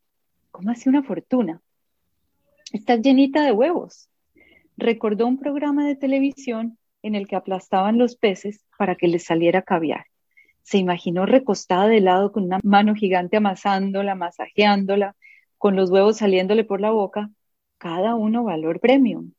[0.51, 1.61] ¿Cómo hace una fortuna?
[2.73, 4.09] Estás llenita de huevos.
[4.77, 9.63] Recordó un programa de televisión en el que aplastaban los peces para que les saliera
[9.63, 10.07] caviar.
[10.63, 15.17] Se imaginó recostada de lado con una mano gigante amasándola, masajeándola,
[15.59, 17.31] con los huevos saliéndole por la boca,
[17.79, 19.33] cada uno valor premium.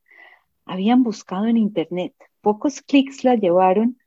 [0.65, 2.13] Habían buscado en internet.
[2.41, 3.97] Pocos clics la llevaron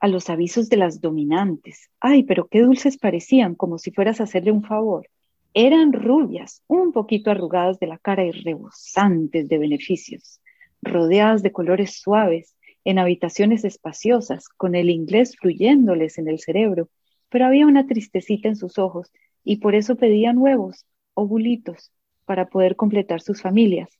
[0.00, 1.90] a los avisos de las dominantes.
[2.00, 5.08] Ay, pero qué dulces parecían, como si fueras a hacerle un favor.
[5.54, 10.40] Eran rubias, un poquito arrugadas de la cara y rebosantes de beneficios,
[10.82, 16.88] rodeadas de colores suaves, en habitaciones espaciosas, con el inglés fluyéndoles en el cerebro,
[17.28, 19.12] pero había una tristecita en sus ojos
[19.44, 21.92] y por eso pedían huevos o bulitos
[22.24, 23.90] para poder completar sus familias.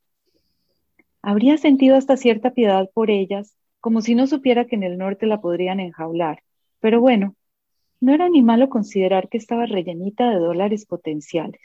[1.23, 5.27] Habría sentido hasta cierta piedad por ellas, como si no supiera que en el norte
[5.27, 6.43] la podrían enjaular,
[6.81, 7.35] pero bueno,
[8.01, 11.61] no era ni malo considerar que estaba rellenita de dólares potenciales.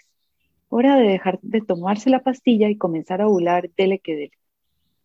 [0.69, 4.37] Hora de dejar de tomarse la pastilla y comenzar a ovular dele que dele.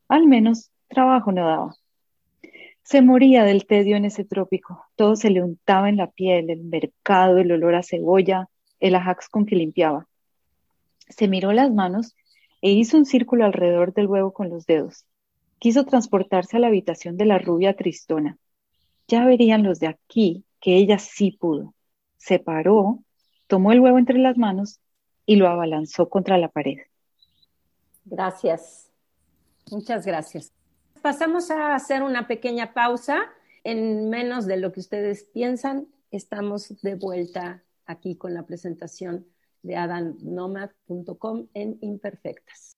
[0.09, 1.75] Al menos trabajo no daba.
[2.83, 4.83] Se moría del tedio en ese trópico.
[4.97, 8.49] Todo se le untaba en la piel, el mercado, el olor a cebolla,
[8.81, 10.07] el ajax con que limpiaba.
[11.09, 12.15] Se miró las manos
[12.63, 15.05] e hizo un círculo alrededor del huevo con los dedos.
[15.59, 18.39] Quiso transportarse a la habitación de la rubia tristona.
[19.09, 21.75] Ya verían los de aquí que ella sí pudo.
[22.17, 23.03] Se paró,
[23.47, 24.81] tomó el huevo entre las manos
[25.27, 26.79] y lo abalanzó contra la pared.
[28.05, 28.91] Gracias.
[29.71, 30.53] Muchas gracias.
[31.03, 33.19] Pasamos a hacer una pequeña pausa.
[33.65, 39.27] En menos de lo que ustedes piensan, estamos de vuelta aquí con la presentación
[39.63, 42.78] de adamnomad.com en Imperfectas.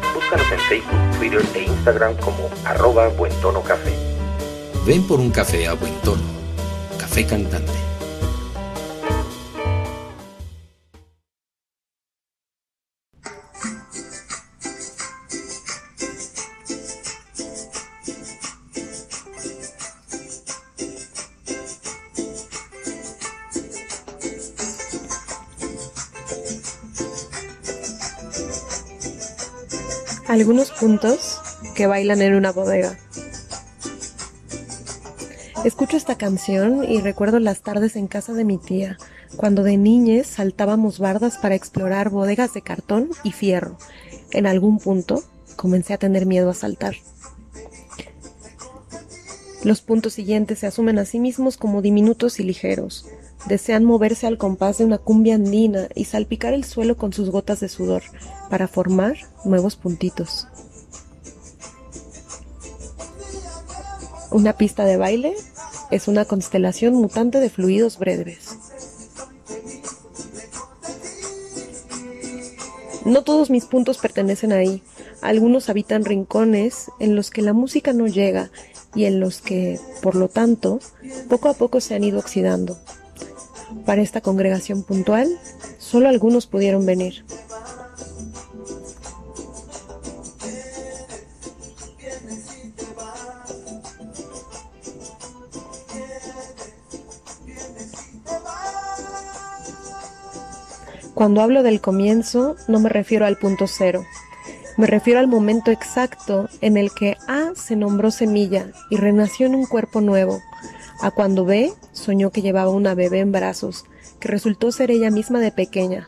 [0.13, 3.93] Búscanos en Facebook, Twitter e Instagram como arroba Buen Tono Café.
[4.85, 6.23] Ven por un café a buen tono.
[6.97, 7.90] Café cantante.
[30.31, 31.41] Algunos puntos
[31.75, 32.97] que bailan en una bodega.
[35.65, 38.97] Escucho esta canción y recuerdo las tardes en casa de mi tía,
[39.35, 43.77] cuando de niñes saltábamos bardas para explorar bodegas de cartón y fierro.
[44.31, 45.21] En algún punto
[45.57, 46.95] comencé a tener miedo a saltar.
[49.65, 53.05] Los puntos siguientes se asumen a sí mismos como diminutos y ligeros.
[53.47, 57.59] Desean moverse al compás de una cumbia andina y salpicar el suelo con sus gotas
[57.59, 58.03] de sudor
[58.49, 60.47] para formar nuevos puntitos.
[64.29, 65.35] Una pista de baile
[65.89, 68.57] es una constelación mutante de fluidos breves.
[73.03, 74.83] No todos mis puntos pertenecen ahí.
[75.21, 78.51] Algunos habitan rincones en los que la música no llega
[78.95, 80.79] y en los que, por lo tanto,
[81.27, 82.77] poco a poco se han ido oxidando.
[83.85, 85.27] Para esta congregación puntual,
[85.79, 87.25] solo algunos pudieron venir.
[101.13, 104.03] Cuando hablo del comienzo, no me refiero al punto cero.
[104.77, 109.53] Me refiero al momento exacto en el que A se nombró semilla y renació en
[109.53, 110.41] un cuerpo nuevo,
[111.01, 113.85] a cuando B soñó que llevaba una bebé en brazos,
[114.19, 116.07] que resultó ser ella misma de pequeña,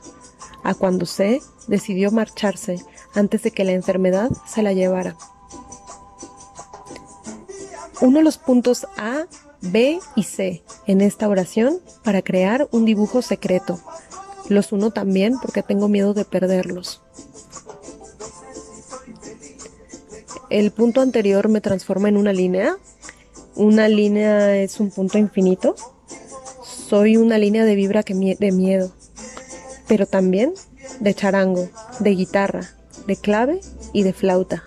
[0.64, 2.84] a cuando C decidió marcharse
[3.16, 5.18] antes de que la enfermedad se la llevara.
[8.02, 9.26] Uno de los puntos A
[9.62, 13.80] B y C en esta oración para crear un dibujo secreto.
[14.50, 17.02] Los uno también porque tengo miedo de perderlos.
[20.50, 22.76] El punto anterior me transforma en una línea.
[23.56, 25.76] Una línea es un punto infinito.
[26.64, 28.92] Soy una línea de vibra que de miedo,
[29.88, 30.54] pero también
[31.00, 32.72] de charango, de guitarra,
[33.06, 33.62] de clave
[33.94, 34.64] y de flauta.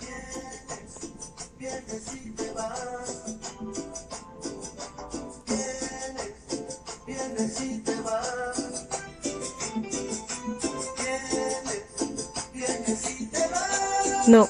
[14.29, 14.49] No,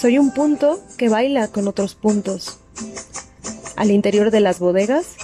[0.00, 2.58] soy un punto que baila con otros puntos.
[3.78, 5.14] Al interior de las bodegas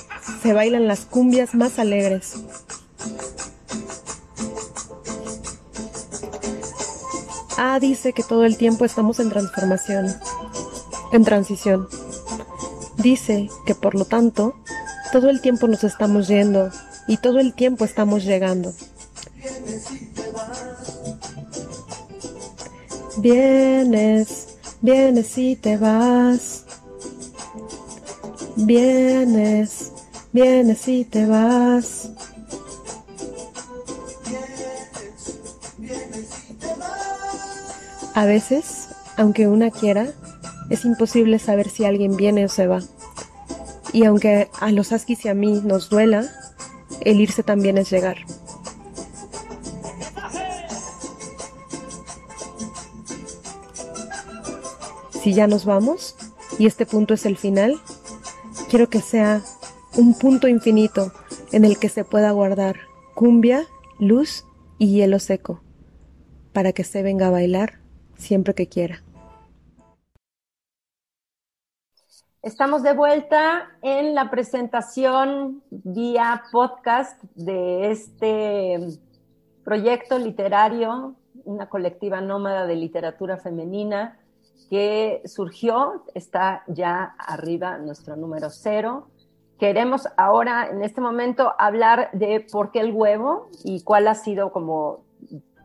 [0.40, 2.34] se bailan las cumbias más alegres.
[7.58, 10.06] Ah, dice que todo el tiempo estamos en transformación,
[11.12, 11.88] en transición.
[12.96, 14.54] Dice que por lo tanto,
[15.10, 16.70] todo el tiempo nos estamos yendo
[17.08, 18.72] y todo el tiempo estamos llegando.
[23.16, 24.46] Vienes,
[24.80, 26.63] vienes y te vas.
[28.56, 29.92] Vienes,
[30.32, 32.10] vienes y te vas.
[38.14, 40.06] A veces, aunque una quiera,
[40.70, 42.80] es imposible saber si alguien viene o se va.
[43.92, 46.24] Y aunque a los Askis y a mí nos duela,
[47.00, 48.18] el irse también es llegar.
[55.22, 56.14] Si ya nos vamos
[56.58, 57.80] y este punto es el final,
[58.74, 59.40] quiero que sea
[59.96, 61.12] un punto infinito
[61.52, 62.74] en el que se pueda guardar
[63.14, 63.62] cumbia,
[64.00, 64.44] luz
[64.78, 65.62] y hielo seco,
[66.52, 67.74] para que se venga a bailar
[68.16, 69.04] siempre que quiera.
[72.42, 78.80] Estamos de vuelta en la presentación vía podcast de este
[79.62, 81.14] proyecto literario,
[81.44, 84.18] una colectiva nómada de literatura femenina
[84.70, 89.08] que surgió, está ya arriba nuestro número cero.
[89.58, 94.52] Queremos ahora, en este momento, hablar de por qué el huevo y cuál ha sido
[94.52, 95.04] como,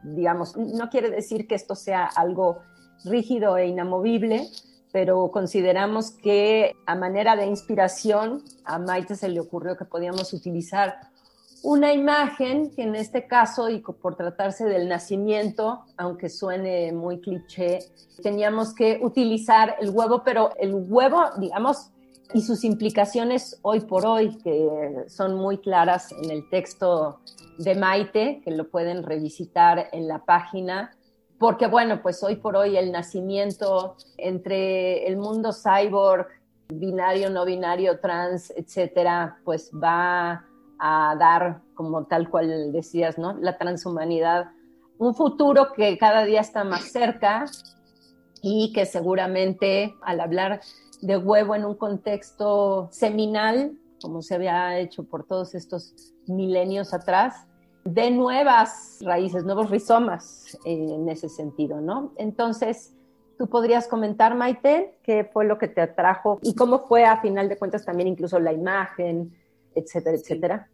[0.03, 2.59] digamos, no quiere decir que esto sea algo
[3.03, 4.47] rígido e inamovible,
[4.91, 11.08] pero consideramos que a manera de inspiración a Maite se le ocurrió que podíamos utilizar
[11.63, 17.79] una imagen que en este caso, y por tratarse del nacimiento, aunque suene muy cliché,
[18.21, 21.91] teníamos que utilizar el huevo, pero el huevo, digamos,
[22.33, 27.19] y sus implicaciones hoy por hoy, que son muy claras en el texto
[27.57, 30.91] de Maite, que lo pueden revisitar en la página,
[31.39, 36.27] porque bueno, pues hoy por hoy el nacimiento entre el mundo cyborg,
[36.67, 40.45] binario, no binario, trans, etcétera, pues va
[40.79, 43.33] a dar, como tal cual decías, ¿no?
[43.33, 44.51] La transhumanidad,
[44.97, 47.45] un futuro que cada día está más cerca
[48.41, 50.61] y que seguramente al hablar
[51.01, 57.45] de huevo en un contexto seminal, como se había hecho por todos estos milenios atrás,
[57.83, 62.13] de nuevas raíces, nuevos rizomas en ese sentido, ¿no?
[62.17, 62.93] Entonces,
[63.37, 67.47] tú podrías comentar, Maite, qué fue lo que te atrajo y cómo fue a final
[67.49, 69.33] de cuentas también incluso la imagen,
[69.75, 70.69] etcétera, etcétera.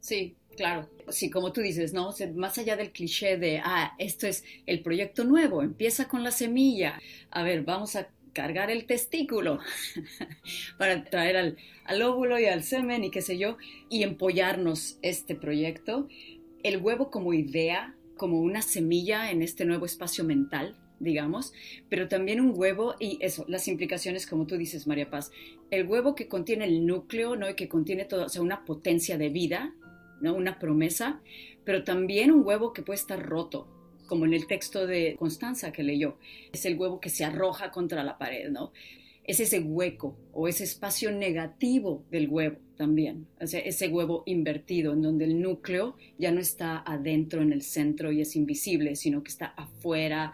[0.00, 0.88] Sí, claro.
[1.08, 2.10] Sí, como tú dices, ¿no?
[2.34, 7.00] más allá del cliché de, ah, esto es el proyecto nuevo, empieza con la semilla.
[7.30, 9.58] A ver, vamos a cargar el testículo
[10.78, 13.56] para traer al, al, óvulo y al semen y qué sé yo,
[13.88, 16.08] y empollarnos este proyecto.
[16.62, 21.52] El huevo como idea, como una semilla en este nuevo espacio mental, digamos,
[21.88, 25.30] pero también un huevo y eso, las implicaciones como tú dices, María Paz,
[25.72, 27.48] el huevo que contiene el núcleo, ¿no?
[27.48, 29.74] Y que contiene todo, o sea, una potencia de vida,
[30.20, 30.34] ¿no?
[30.34, 31.22] Una promesa,
[31.64, 33.66] pero también un huevo que puede estar roto,
[34.06, 36.18] como en el texto de Constanza que leyó.
[36.52, 38.74] Es el huevo que se arroja contra la pared, ¿no?
[39.24, 44.92] Es ese hueco o ese espacio negativo del huevo también, o sea, ese huevo invertido
[44.92, 49.22] en donde el núcleo ya no está adentro en el centro y es invisible, sino
[49.22, 50.32] que está afuera,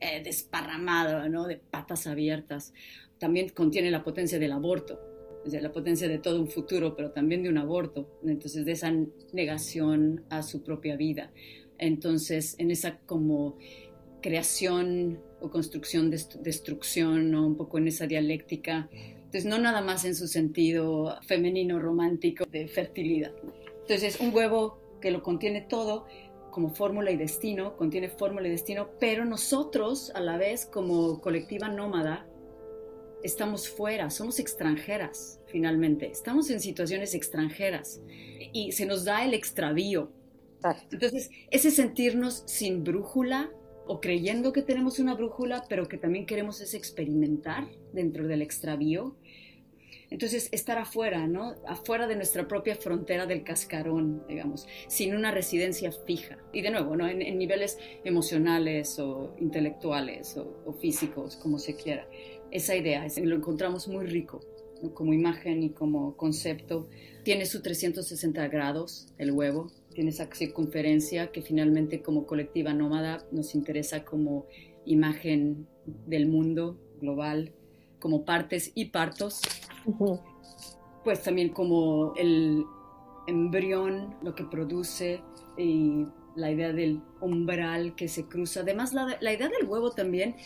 [0.00, 1.46] eh, desparramado, ¿no?
[1.46, 2.72] De patas abiertas.
[3.20, 4.98] También contiene la potencia del aborto,
[5.44, 8.92] de la potencia de todo un futuro, pero también de un aborto, entonces de esa
[9.32, 11.30] negación a su propia vida.
[11.78, 13.58] Entonces, en esa como
[14.22, 17.46] creación o construcción, destrucción, ¿no?
[17.46, 18.88] un poco en esa dialéctica.
[18.92, 23.32] Entonces, no nada más en su sentido femenino romántico de fertilidad.
[23.82, 26.06] Entonces, un huevo que lo contiene todo,
[26.50, 31.68] como fórmula y destino, contiene fórmula y destino, pero nosotros a la vez como colectiva
[31.68, 32.26] nómada
[33.22, 36.10] estamos fuera, somos extranjeras finalmente.
[36.10, 38.00] Estamos en situaciones extranjeras
[38.52, 40.12] y se nos da el extravío.
[40.90, 43.50] Entonces, ese sentirnos sin brújula
[43.86, 49.16] o creyendo que tenemos una brújula, pero que también queremos es experimentar dentro del extravío,
[50.10, 51.54] entonces, estar afuera, ¿no?
[51.66, 56.36] Afuera de nuestra propia frontera del cascarón, digamos, sin una residencia fija.
[56.52, 57.08] Y de nuevo, ¿no?
[57.08, 62.08] En, niveles emocionales o intelectuales o, físicos, como se quiera.
[62.50, 64.40] Esa idea lo encontramos muy rico
[64.94, 66.88] como imagen y como concepto.
[67.22, 73.54] Tiene su 360 grados, el huevo, tiene esa circunferencia que finalmente como colectiva nómada nos
[73.54, 74.46] interesa como
[74.86, 75.66] imagen
[76.06, 77.52] del mundo global,
[77.98, 79.42] como partes y partos
[81.04, 82.64] pues también como el
[83.26, 85.22] embrión, lo que produce
[85.56, 88.60] y la idea del umbral que se cruza.
[88.60, 90.36] Además, la, idea del huevo también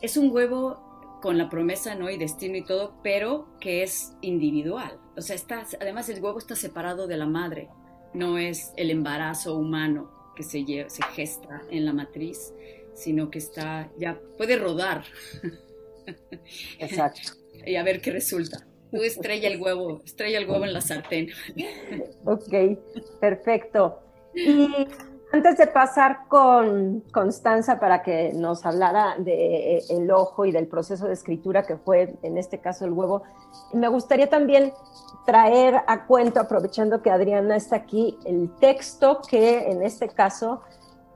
[0.00, 0.91] es un huevo
[1.22, 2.10] con la promesa, ¿no?
[2.10, 4.98] Y destino y todo, pero que es individual.
[5.16, 7.70] O sea, está, además el huevo está separado de la madre.
[8.12, 12.52] No es el embarazo humano que se, se gesta en la matriz,
[12.92, 15.04] sino que está, ya puede rodar.
[16.78, 17.32] Exacto.
[17.66, 18.66] y a ver qué resulta.
[18.90, 21.30] Tú estrella el huevo, estrella el huevo en la sartén.
[22.24, 22.52] Ok,
[23.20, 24.00] perfecto.
[24.34, 24.68] Y
[25.32, 30.66] antes de pasar con Constanza para que nos hablara del de el ojo y del
[30.68, 33.22] proceso de escritura que fue, en este caso, el huevo,
[33.72, 34.72] me gustaría también
[35.26, 40.60] traer a cuento, aprovechando que Adriana está aquí, el texto que en este caso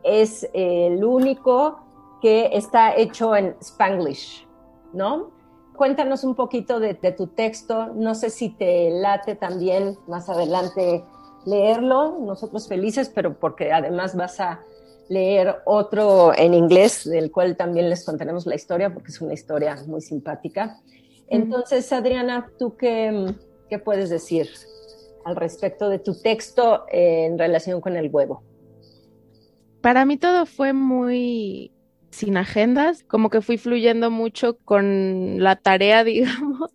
[0.02, 1.80] es el único
[2.22, 4.46] que está hecho en Spanglish,
[4.92, 5.36] ¿no?
[5.76, 7.88] cuéntanos un poquito de, tu texto.
[7.94, 11.04] No sé si te late también más adelante
[11.46, 12.18] leerlo.
[12.20, 14.60] Nosotros felices, pero porque además vas a
[15.08, 19.76] leer otro en inglés, del cual también les contaremos la historia, porque es una historia
[19.86, 20.78] muy simpática.
[21.28, 23.34] Entonces, Adriana, ¿tú qué,
[23.68, 24.48] qué puedes decir
[25.24, 28.42] al respecto de tu texto en relación con el huevo?
[29.80, 31.72] Para mí todo fue muy
[32.10, 36.70] sin agendas, como que fui fluyendo mucho con la tarea, digamos.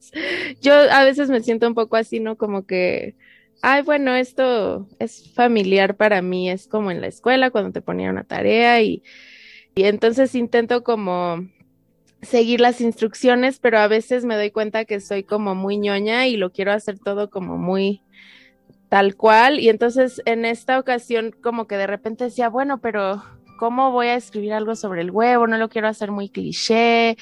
[0.62, 2.38] Yo a veces me siento un poco así, ¿no?
[2.38, 3.16] Como que,
[3.62, 8.10] ay, bueno, esto es familiar para mí, es como en la escuela cuando te ponía
[8.10, 9.04] una tarea y,
[9.76, 11.48] y entonces intento como
[12.22, 16.38] seguir las instrucciones, pero a veces me doy cuenta que soy como muy ñoña y
[16.38, 18.04] lo quiero hacer todo como muy
[18.90, 19.60] tal cual.
[19.60, 23.24] Y entonces en esta ocasión como que de repente decía, bueno, pero
[23.58, 25.48] ¿cómo voy a escribir algo sobre el huevo?
[25.48, 27.18] No lo quiero hacer muy cliché.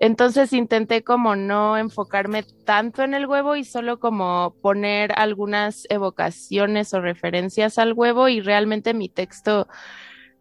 [0.00, 6.94] Entonces intenté como no enfocarme tanto en el huevo y solo como poner algunas evocaciones
[6.94, 9.68] o referencias al huevo y realmente mi texto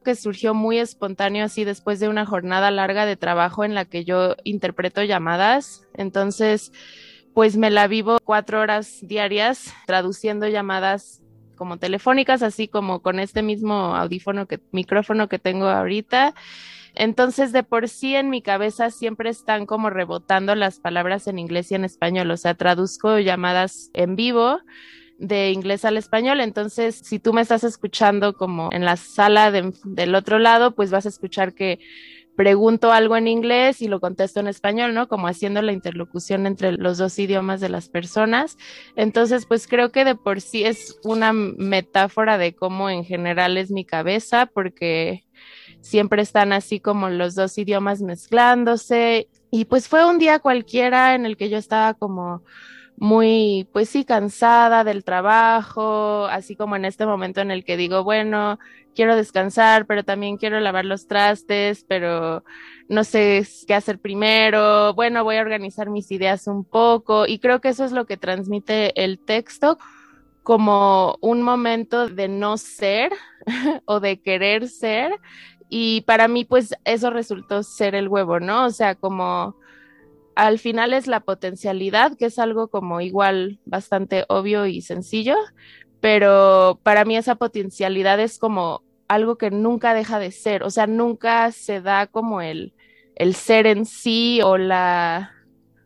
[0.05, 4.05] que surgió muy espontáneo así después de una jornada larga de trabajo en la que
[4.05, 5.85] yo interpreto llamadas.
[5.93, 6.71] Entonces,
[7.33, 11.21] pues me la vivo cuatro horas diarias traduciendo llamadas
[11.57, 16.33] como telefónicas, así como con este mismo audífono que, micrófono que tengo ahorita.
[16.95, 21.71] Entonces, de por sí en mi cabeza siempre están como rebotando las palabras en inglés
[21.71, 24.59] y en español, o sea, traduzco llamadas en vivo
[25.17, 26.41] de inglés al español.
[26.41, 31.05] Entonces, si tú me estás escuchando como en la sala del otro lado, pues vas
[31.05, 31.79] a escuchar que
[32.35, 35.09] pregunto algo en inglés y lo contesto en español, ¿no?
[35.09, 38.57] Como haciendo la interlocución entre los dos idiomas de las personas.
[38.95, 43.71] Entonces, pues creo que de por sí es una metáfora de cómo en general es
[43.71, 45.25] mi cabeza, porque
[45.81, 49.27] siempre están así como los dos idiomas mezclándose.
[49.51, 52.43] Y pues fue un día cualquiera en el que yo estaba como
[52.97, 58.03] muy, pues sí, cansada del trabajo, así como en este momento en el que digo,
[58.03, 58.59] bueno,
[58.93, 62.43] quiero descansar, pero también quiero lavar los trastes, pero
[62.89, 67.61] no sé qué hacer primero, bueno, voy a organizar mis ideas un poco y creo
[67.61, 69.77] que eso es lo que transmite el texto
[70.43, 73.13] como un momento de no ser
[73.85, 75.13] o de querer ser
[75.69, 78.65] y para mí pues eso resultó ser el huevo, ¿no?
[78.65, 79.55] O sea, como
[80.35, 85.35] al final es la potencialidad, que es algo como igual bastante obvio y sencillo,
[85.99, 90.87] pero para mí esa potencialidad es como algo que nunca deja de ser, o sea,
[90.87, 92.73] nunca se da como el,
[93.15, 95.33] el ser en sí o la,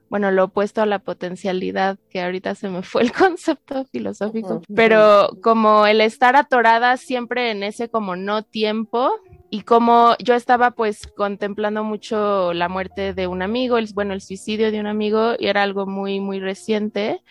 [0.09, 5.29] bueno, lo opuesto a la potencialidad, que ahorita se me fue el concepto filosófico, pero
[5.41, 9.11] como el estar atorada siempre en ese como no tiempo
[9.53, 14.21] y como yo estaba pues contemplando mucho la muerte de un amigo, el, bueno, el
[14.21, 17.21] suicidio de un amigo, y era algo muy, muy reciente,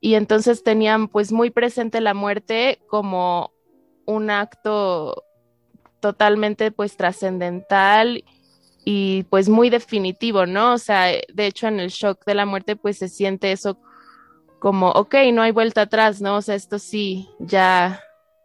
[0.00, 3.52] y entonces tenían pues muy presente la muerte como
[4.06, 5.22] un acto
[6.00, 8.24] totalmente pues trascendental
[8.84, 10.72] y pues muy definitivo, ¿no?
[10.72, 13.78] O sea, de hecho en el shock de la muerte pues se siente eso
[14.58, 16.38] como, ok, no hay vuelta atrás, ¿no?
[16.38, 18.00] O sea, esto sí, ya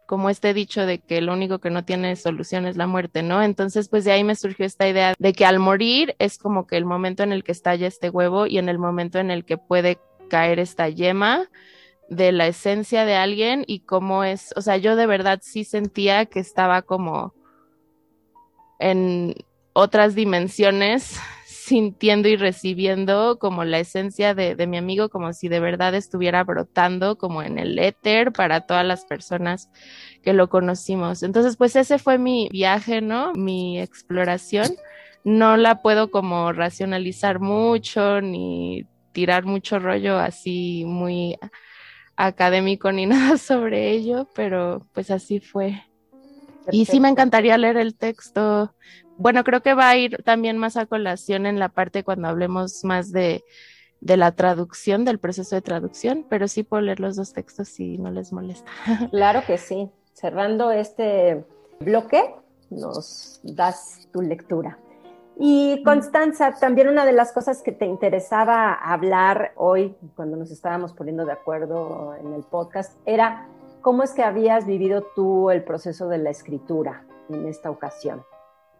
[0.06, 3.42] como este dicho de que lo único que no tiene solución es la muerte, ¿no?
[3.42, 6.76] Entonces, pues de ahí me surgió esta idea de que al morir es como que
[6.76, 9.56] el momento en el que estalla este huevo y en el momento en el que
[9.56, 9.98] puede
[10.28, 11.48] caer esta yema
[12.08, 16.26] de la esencia de alguien y cómo es, o sea, yo de verdad sí sentía
[16.26, 17.34] que estaba como
[18.78, 19.34] en
[19.72, 21.18] otras dimensiones
[21.64, 26.44] sintiendo y recibiendo como la esencia de, de, mi amigo, como si de verdad estuviera
[26.44, 29.70] brotando como en el éter para todas las personas
[30.22, 31.22] que lo conocimos.
[31.22, 33.32] Entonces, pues ese fue mi viaje, ¿no?
[33.32, 34.76] Mi exploración.
[35.24, 41.38] No la puedo como racionalizar mucho ni tirar mucho rollo así muy
[42.14, 45.82] académico ni nada sobre ello, pero pues así fue.
[46.70, 48.74] Y sí me encantaría leer el texto.
[49.16, 52.84] Bueno, creo que va a ir también más a colación en la parte cuando hablemos
[52.84, 53.44] más de,
[54.00, 57.98] de la traducción, del proceso de traducción, pero sí puedo leer los dos textos si
[57.98, 58.70] no les molesta.
[59.10, 59.88] Claro que sí.
[60.12, 61.44] Cerrando este
[61.80, 62.34] bloque,
[62.70, 64.78] nos das tu lectura.
[65.38, 70.92] Y Constanza, también una de las cosas que te interesaba hablar hoy, cuando nos estábamos
[70.92, 73.48] poniendo de acuerdo en el podcast, era
[73.84, 78.24] cómo es que habías vivido tú el proceso de la escritura en esta ocasión.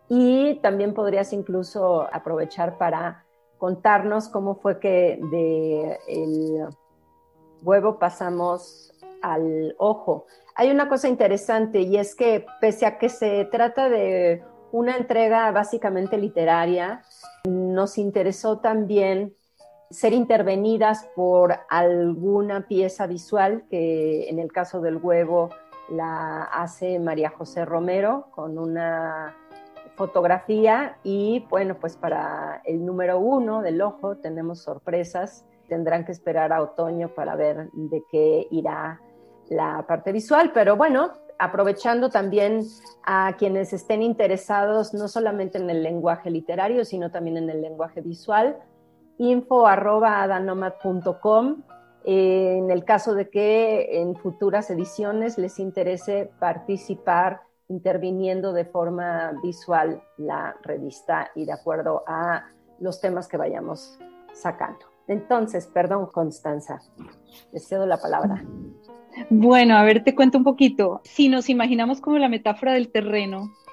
[0.09, 3.27] Y también podrías incluso aprovechar para
[3.59, 6.67] contarnos cómo fue que de el
[7.63, 10.25] huevo pasamos al ojo.
[10.55, 14.43] Hay una cosa interesante y es que pese a que se trata de
[14.73, 17.03] una entrega básicamente literaria.
[17.47, 19.37] Nos interesó también
[19.95, 25.51] ser intervenidas por alguna pieza visual que en el caso del huevo
[25.89, 29.37] la hace María José Romero con una
[29.97, 35.45] fotografía y bueno, pues para el número uno del ojo tenemos sorpresas.
[35.69, 39.01] Tendrán que esperar a otoño para ver de qué irá
[39.49, 42.63] la parte visual, pero bueno, aprovechando también
[43.05, 48.01] a quienes estén interesados no solamente en el lenguaje literario, sino también en el lenguaje
[48.01, 48.59] visual,
[49.19, 49.67] info
[52.07, 60.03] en el caso de que en futuras ediciones les interese participar interviniendo de forma visual
[60.19, 62.45] la revista y de acuerdo a
[62.81, 63.99] los temas que vayamos
[64.33, 64.87] sacando.
[65.07, 66.81] Entonces, perdón, Constanza,
[67.53, 68.45] les cedo la palabra.
[69.31, 71.01] Bueno, a ver, te cuento un poquito.
[71.05, 73.64] Si nos imaginamos como la metáfora del terreno, eh,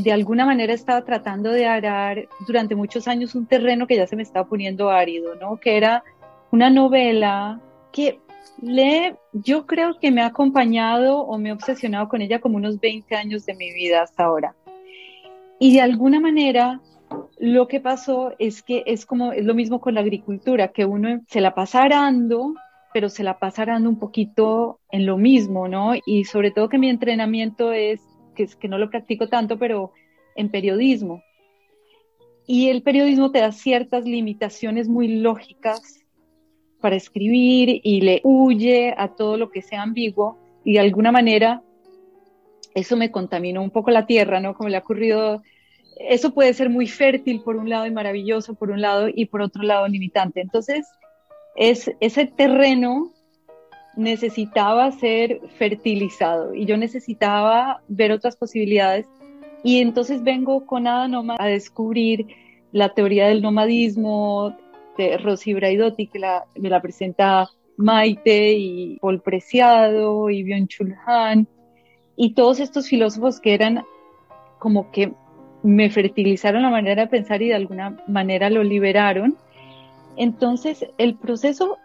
[0.00, 4.16] de alguna manera estaba tratando de arar durante muchos años un terreno que ya se
[4.16, 5.58] me estaba poniendo árido, ¿no?
[5.58, 6.02] Que era
[6.50, 7.60] una novela
[7.92, 8.18] que
[8.60, 12.80] le, yo creo que me ha acompañado o me he obsesionado con ella como unos
[12.80, 14.54] 20 años de mi vida hasta ahora.
[15.58, 16.80] Y de alguna manera
[17.38, 21.20] lo que pasó es que es como, es lo mismo con la agricultura, que uno
[21.28, 22.54] se la pasa arando
[22.92, 25.92] pero se la pasarán un poquito en lo mismo, ¿no?
[26.04, 28.00] Y sobre todo que mi entrenamiento es,
[28.34, 29.92] que, que no lo practico tanto, pero
[30.36, 31.22] en periodismo.
[32.46, 36.00] Y el periodismo te da ciertas limitaciones muy lógicas
[36.80, 41.62] para escribir y le huye a todo lo que sea ambiguo y de alguna manera
[42.74, 44.54] eso me contaminó un poco la tierra, ¿no?
[44.54, 45.42] Como le ha ocurrido,
[45.96, 49.42] eso puede ser muy fértil por un lado y maravilloso por un lado y por
[49.42, 50.40] otro lado limitante.
[50.40, 50.86] Entonces,
[51.54, 53.12] es, ese terreno
[53.96, 59.06] necesitaba ser fertilizado y yo necesitaba ver otras posibilidades.
[59.62, 62.26] Y entonces vengo con Ada Nómada a descubrir
[62.72, 64.56] la teoría del nomadismo
[64.96, 66.20] de Rosy Braidotti, que
[66.56, 71.46] me la presenta Maite y Paul Preciado y Byung-Chul Han,
[72.16, 73.84] y todos estos filósofos que eran
[74.58, 75.12] como que
[75.62, 79.36] me fertilizaron la manera de pensar y de alguna manera lo liberaron.
[80.16, 81.78] Entonces, el proceso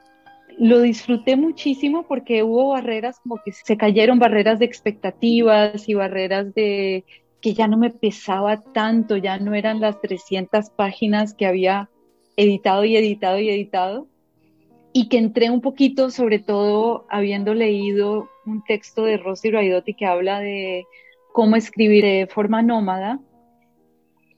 [0.57, 6.53] lo disfruté muchísimo porque hubo barreras como que se cayeron barreras de expectativas y barreras
[6.53, 7.05] de
[7.41, 11.89] que ya no me pesaba tanto, ya no eran las 300 páginas que había
[12.35, 14.07] editado y editado y editado,
[14.93, 20.05] y que entré un poquito, sobre todo habiendo leído un texto de Rosy Raidotti que
[20.05, 20.85] habla de
[21.33, 23.19] cómo escribir de forma nómada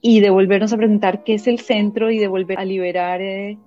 [0.01, 3.57] y de volvernos a preguntar qué es el centro y de volver a liberar eh,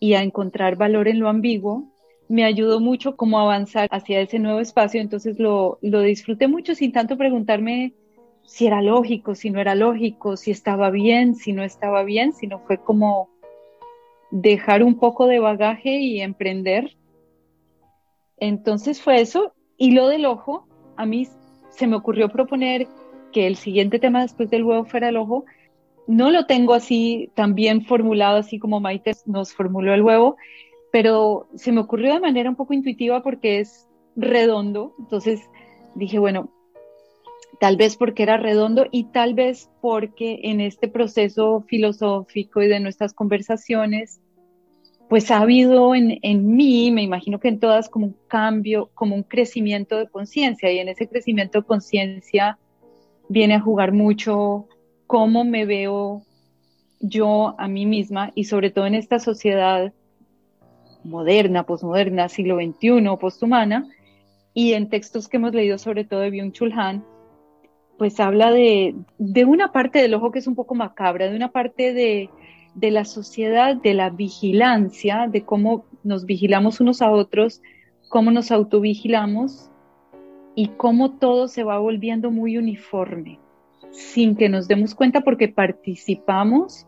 [0.00, 1.89] y a encontrar valor en lo ambiguo,
[2.30, 6.92] me ayudó mucho como avanzar hacia ese nuevo espacio, entonces lo, lo disfruté mucho sin
[6.92, 7.92] tanto preguntarme
[8.44, 12.60] si era lógico, si no era lógico, si estaba bien, si no estaba bien, sino
[12.60, 13.28] fue como
[14.30, 16.96] dejar un poco de bagaje y emprender.
[18.36, 19.52] Entonces fue eso.
[19.76, 21.26] Y lo del ojo, a mí
[21.70, 22.86] se me ocurrió proponer
[23.32, 25.46] que el siguiente tema después del huevo fuera el ojo,
[26.06, 30.36] no lo tengo así tan bien formulado, así como Maite nos formuló el huevo,
[30.92, 35.40] pero se me ocurrió de manera un poco intuitiva porque es redondo, entonces
[35.94, 36.50] dije, bueno,
[37.60, 42.80] tal vez porque era redondo y tal vez porque en este proceso filosófico y de
[42.80, 44.20] nuestras conversaciones,
[45.08, 49.16] pues ha habido en, en, mí, me imagino que en todas, como un cambio, como
[49.16, 50.70] un crecimiento de conciencia.
[50.72, 52.58] Y en ese crecimiento de conciencia
[53.28, 54.68] viene a jugar mucho
[55.08, 56.22] cómo me veo
[57.00, 59.92] yo a mí misma y sobre todo en esta sociedad
[61.04, 63.88] moderna, posmoderna, siglo XXI, posthumana,
[64.54, 67.04] y en textos que hemos leído sobre todo de Byung-Chul Han,
[67.98, 71.52] pues habla de, de, una parte del ojo que es un poco macabra, de una
[71.52, 72.30] parte de,
[72.74, 77.60] de la sociedad, de la vigilancia, de cómo nos vigilamos unos a otros,
[78.08, 79.70] cómo nos autovigilamos
[80.54, 83.38] y cómo todo se va volviendo muy uniforme,
[83.90, 86.86] sin que nos demos cuenta porque participamos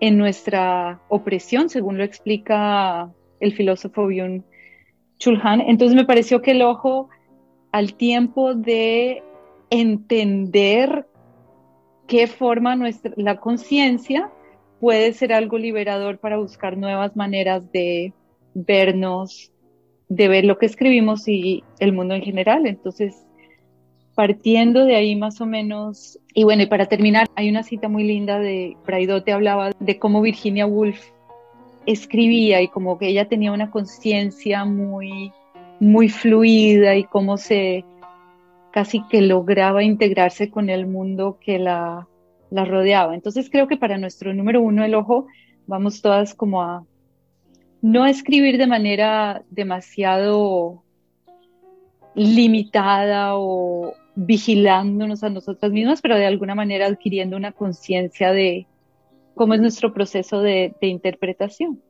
[0.00, 4.42] en nuestra opresión, según lo explica el filósofo Byung
[5.18, 5.60] Chul Han.
[5.60, 7.08] Entonces me pareció que el ojo,
[7.72, 9.22] al tiempo de
[9.70, 11.06] entender
[12.06, 14.30] qué forma nuestra, la conciencia,
[14.80, 18.12] puede ser algo liberador para buscar nuevas maneras de
[18.54, 19.52] vernos,
[20.08, 22.66] de ver lo que escribimos y el mundo en general.
[22.66, 23.26] Entonces,
[24.14, 28.04] partiendo de ahí más o menos, y bueno, y para terminar, hay una cita muy
[28.04, 31.10] linda de Braidote hablaba de cómo Virginia Woolf
[31.86, 35.32] escribía y como que ella tenía una conciencia muy,
[35.80, 37.84] muy fluida y cómo se
[38.70, 42.06] casi que lograba integrarse con el mundo que la,
[42.50, 43.14] la rodeaba.
[43.14, 45.26] Entonces creo que para nuestro número uno, el ojo,
[45.66, 46.84] vamos todas como a
[47.80, 50.82] no escribir de manera demasiado
[52.14, 58.66] limitada o vigilándonos a nosotras mismas, pero de alguna manera adquiriendo una conciencia de,
[59.38, 61.80] cómo es nuestro proceso de, interpretación.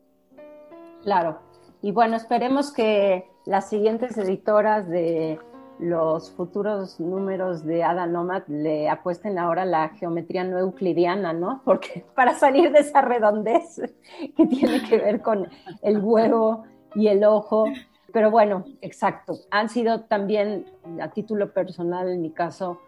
[1.03, 1.41] Claro.
[1.83, 5.41] Y bueno, esperemos que las siguientes editoras de
[5.81, 11.63] los futuros números de Ada Nomad le apuesten ahora la geometría no euclidiana, ¿no?
[11.65, 13.81] Porque para salir de esa redondez
[14.37, 15.49] que tiene que ver con
[15.83, 17.65] el huevo y el ojo.
[18.13, 19.35] Pero bueno, exacto.
[19.51, 20.67] Han sido también,
[21.01, 22.81] a título personal en mi caso,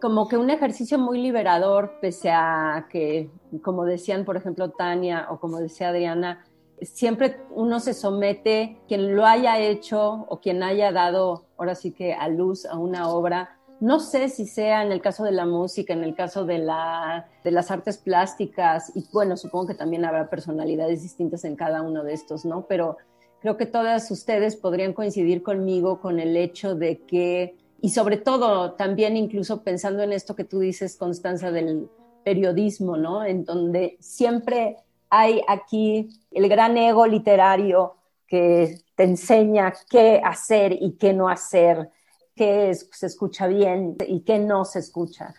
[0.00, 3.30] como que un ejercicio muy liberador, pese a que,
[3.62, 6.44] como decían, por ejemplo, Tania o como decía Adriana,
[6.82, 12.12] siempre uno se somete, quien lo haya hecho o quien haya dado, ahora sí que
[12.12, 15.92] a luz a una obra, no sé si sea en el caso de la música,
[15.92, 20.30] en el caso de, la, de las artes plásticas, y bueno, supongo que también habrá
[20.30, 22.66] personalidades distintas en cada uno de estos, ¿no?
[22.66, 22.96] Pero
[23.40, 27.56] creo que todas ustedes podrían coincidir conmigo con el hecho de que
[27.86, 31.88] y sobre todo también incluso pensando en esto que tú dices, Constanza, del
[32.24, 33.24] periodismo, ¿no?
[33.24, 34.78] En donde siempre
[35.08, 37.94] hay aquí el gran ego literario
[38.26, 41.88] que te enseña qué hacer y qué no hacer,
[42.34, 45.32] qué se escucha bien y qué no se escucha.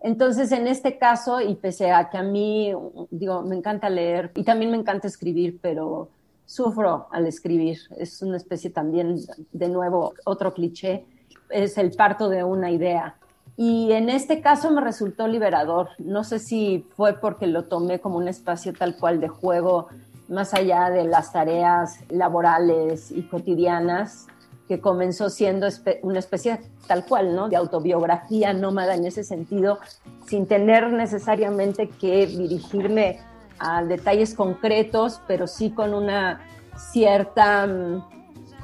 [0.00, 2.74] Entonces, en este caso, y pese a que a mí,
[3.12, 6.08] digo, me encanta leer y también me encanta escribir, pero
[6.46, 7.78] sufro al escribir.
[7.96, 9.20] Es una especie también,
[9.52, 11.04] de nuevo, otro cliché,
[11.52, 13.16] es el parto de una idea.
[13.56, 15.90] Y en este caso me resultó liberador.
[15.98, 19.88] No sé si fue porque lo tomé como un espacio tal cual de juego,
[20.28, 24.26] más allá de las tareas laborales y cotidianas,
[24.68, 25.68] que comenzó siendo
[26.02, 27.48] una especie tal cual, ¿no?
[27.48, 29.78] De autobiografía nómada en ese sentido,
[30.26, 33.18] sin tener necesariamente que dirigirme
[33.58, 36.40] a detalles concretos, pero sí con una
[36.76, 38.21] cierta mm,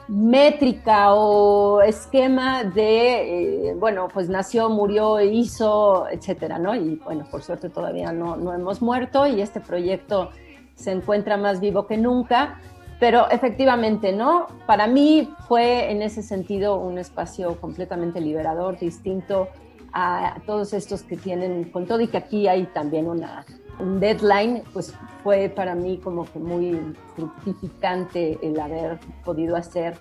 [0.08, 6.74] métrica o esquema de, eh, bueno, pues nació, murió, hizo, etcétera, ¿no?
[6.74, 10.30] Y bueno, por suerte todavía no, no hemos muerto y este proyecto
[10.74, 12.60] se encuentra más vivo que nunca,
[12.98, 14.46] pero efectivamente, ¿no?
[14.66, 19.48] Para mí fue en ese sentido un espacio completamente liberador, distinto
[19.92, 23.44] a todos estos que tienen, con todo y que aquí hay también una,
[23.80, 29.98] un deadline, pues fue para mí como que muy fructificante el haber podido hacer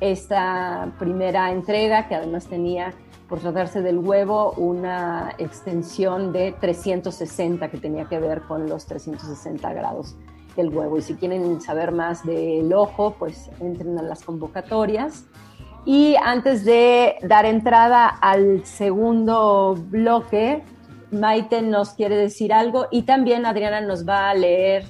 [0.00, 2.92] esta primera entrega, que además tenía,
[3.28, 9.72] por tratarse del huevo, una extensión de 360 que tenía que ver con los 360
[9.72, 10.16] grados
[10.56, 10.98] del huevo.
[10.98, 15.26] Y si quieren saber más del ojo, pues entren a las convocatorias.
[15.84, 20.62] Y antes de dar entrada al segundo bloque,
[21.10, 24.84] Maite nos quiere decir algo y también Adriana nos va a leer,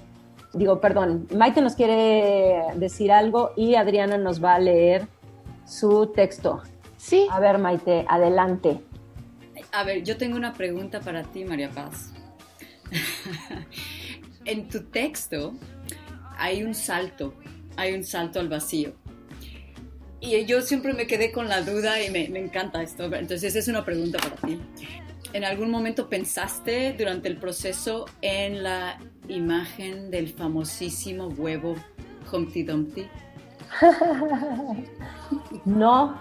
[0.53, 5.07] digo, perdón, Maite nos quiere decir algo y Adriana nos va a leer
[5.67, 6.63] su texto.
[6.97, 7.27] Sí.
[7.31, 8.81] A ver, Maite, adelante.
[9.73, 12.13] A ver, yo tengo una pregunta para ti, María Paz.
[14.45, 15.53] en tu texto
[16.39, 17.35] hay un salto
[17.79, 18.93] hay un salto al vacío.
[20.21, 23.05] Y yo siempre me quedé con la duda y me, me encanta esto.
[23.05, 24.59] Entonces es una pregunta para ti.
[25.35, 28.99] ¿En algún momento pensaste durante el proceso en la
[29.29, 31.75] imagen del famosísimo huevo
[32.33, 33.07] Humpty Dumpty?
[35.67, 36.19] no,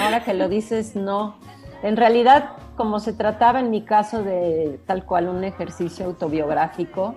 [0.00, 1.36] ahora que lo dices, no.
[1.82, 7.14] En realidad, como se trataba en mi caso de tal cual un ejercicio autobiográfico,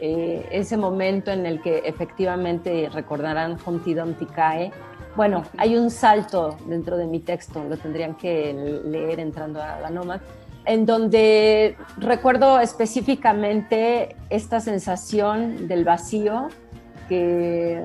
[0.00, 4.72] eh, ese momento en el que efectivamente recordarán Humpty Dumpty cae,
[5.14, 9.90] bueno, hay un salto dentro de mi texto, lo tendrían que leer entrando a la
[9.90, 10.20] Nomad,
[10.68, 16.48] en donde recuerdo específicamente esta sensación del vacío
[17.08, 17.82] que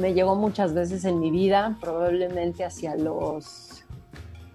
[0.00, 3.84] me llegó muchas veces en mi vida, probablemente hacia los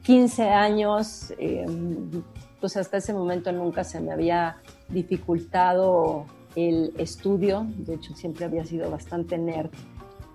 [0.01, 2.23] 15 años, em,
[2.59, 4.57] pues hasta ese momento nunca se me había
[4.89, 6.25] dificultado
[6.55, 9.69] el estudio, de hecho siempre había sido bastante nerd,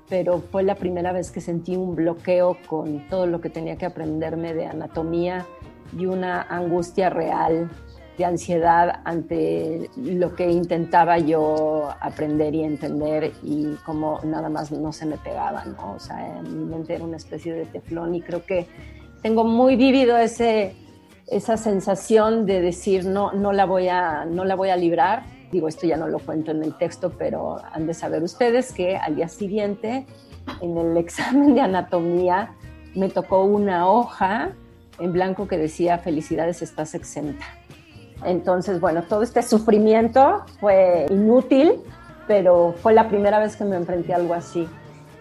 [0.08, 3.86] pero fue la primera vez que sentí un bloqueo con todo lo que tenía que
[3.86, 5.44] aprenderme de anatomía
[5.96, 7.70] y una angustia real
[8.18, 14.92] de ansiedad ante lo que intentaba yo aprender y entender y como nada más no
[14.92, 15.94] se me pegaba, ¿no?
[15.94, 18.66] O sea, mi mente era una especie de teflón y creo que
[19.22, 20.74] tengo muy vívido ese,
[21.26, 25.68] esa sensación de decir no, no, la voy a, no la voy a librar Digo,
[25.68, 29.16] esto ya no lo cuento en el texto, pero han de saber ustedes que al
[29.16, 30.06] día siguiente,
[30.62, 32.54] en el examen de anatomía,
[32.94, 34.52] me tocó una hoja
[34.98, 37.44] en blanco que decía, felicidades, estás exenta.
[38.24, 41.80] Entonces, bueno, todo este sufrimiento fue inútil,
[42.28, 44.68] pero fue la primera vez que me enfrenté a algo así.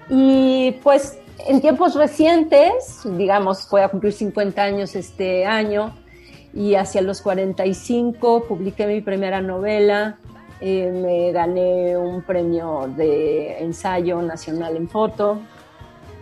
[0.10, 1.18] Y pues
[1.48, 5.96] en tiempos recientes, digamos, voy a cumplir 50 años este año,
[6.54, 10.18] y hacia los 45 publiqué mi primera novela,
[10.60, 15.40] eh, me gané un premio de ensayo nacional en foto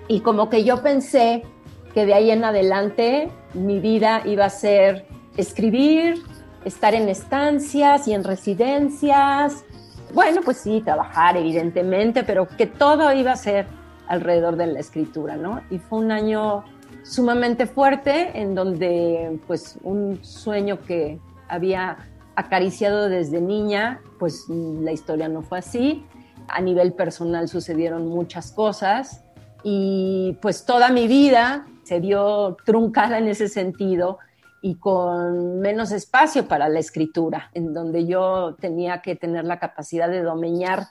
[0.07, 1.43] y como que yo pensé
[2.05, 5.05] de ahí en adelante mi vida iba a ser
[5.37, 6.23] escribir,
[6.65, 9.63] estar en estancias y en residencias,
[10.13, 13.67] bueno, pues sí, trabajar evidentemente, pero que todo iba a ser
[14.07, 15.61] alrededor de la escritura, ¿no?
[15.69, 16.63] Y fue un año
[17.03, 21.97] sumamente fuerte en donde pues un sueño que había
[22.35, 26.05] acariciado desde niña, pues la historia no fue así.
[26.47, 29.23] A nivel personal sucedieron muchas cosas
[29.63, 34.19] y pues toda mi vida se vio truncada en ese sentido
[34.61, 40.07] y con menos espacio para la escritura, en donde yo tenía que tener la capacidad
[40.07, 40.83] de domeñar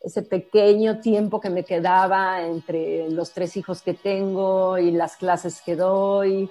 [0.00, 5.60] ese pequeño tiempo que me quedaba entre los tres hijos que tengo y las clases
[5.60, 6.50] que doy.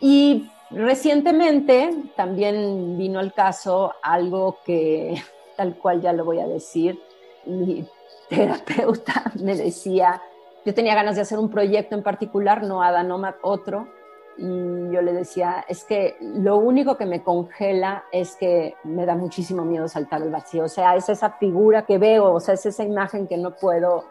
[0.00, 5.22] Y recientemente también vino al caso algo que,
[5.56, 6.98] tal cual ya lo voy a decir,
[7.46, 7.86] mi
[8.28, 10.20] terapeuta me decía,
[10.64, 13.88] yo tenía ganas de hacer un proyecto en particular, no Ada Nomad, otro,
[14.36, 14.44] y
[14.90, 19.64] yo le decía, es que lo único que me congela es que me da muchísimo
[19.64, 22.84] miedo saltar al vacío, o sea, es esa figura que veo, o sea, es esa
[22.84, 24.04] imagen que no puedo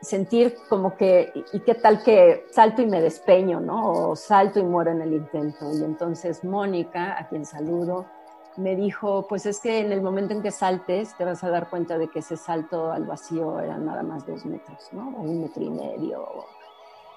[0.00, 4.10] sentir como que, ¿y qué tal que salto y me despeño, ¿no?
[4.10, 5.70] O salto y muero en el intento.
[5.72, 8.06] Y entonces Mónica, a quien saludo,
[8.58, 11.70] me dijo, pues es que en el momento en que saltes te vas a dar
[11.70, 15.14] cuenta de que ese salto al vacío era nada más dos metros, ¿no?
[15.16, 16.26] O un metro y medio,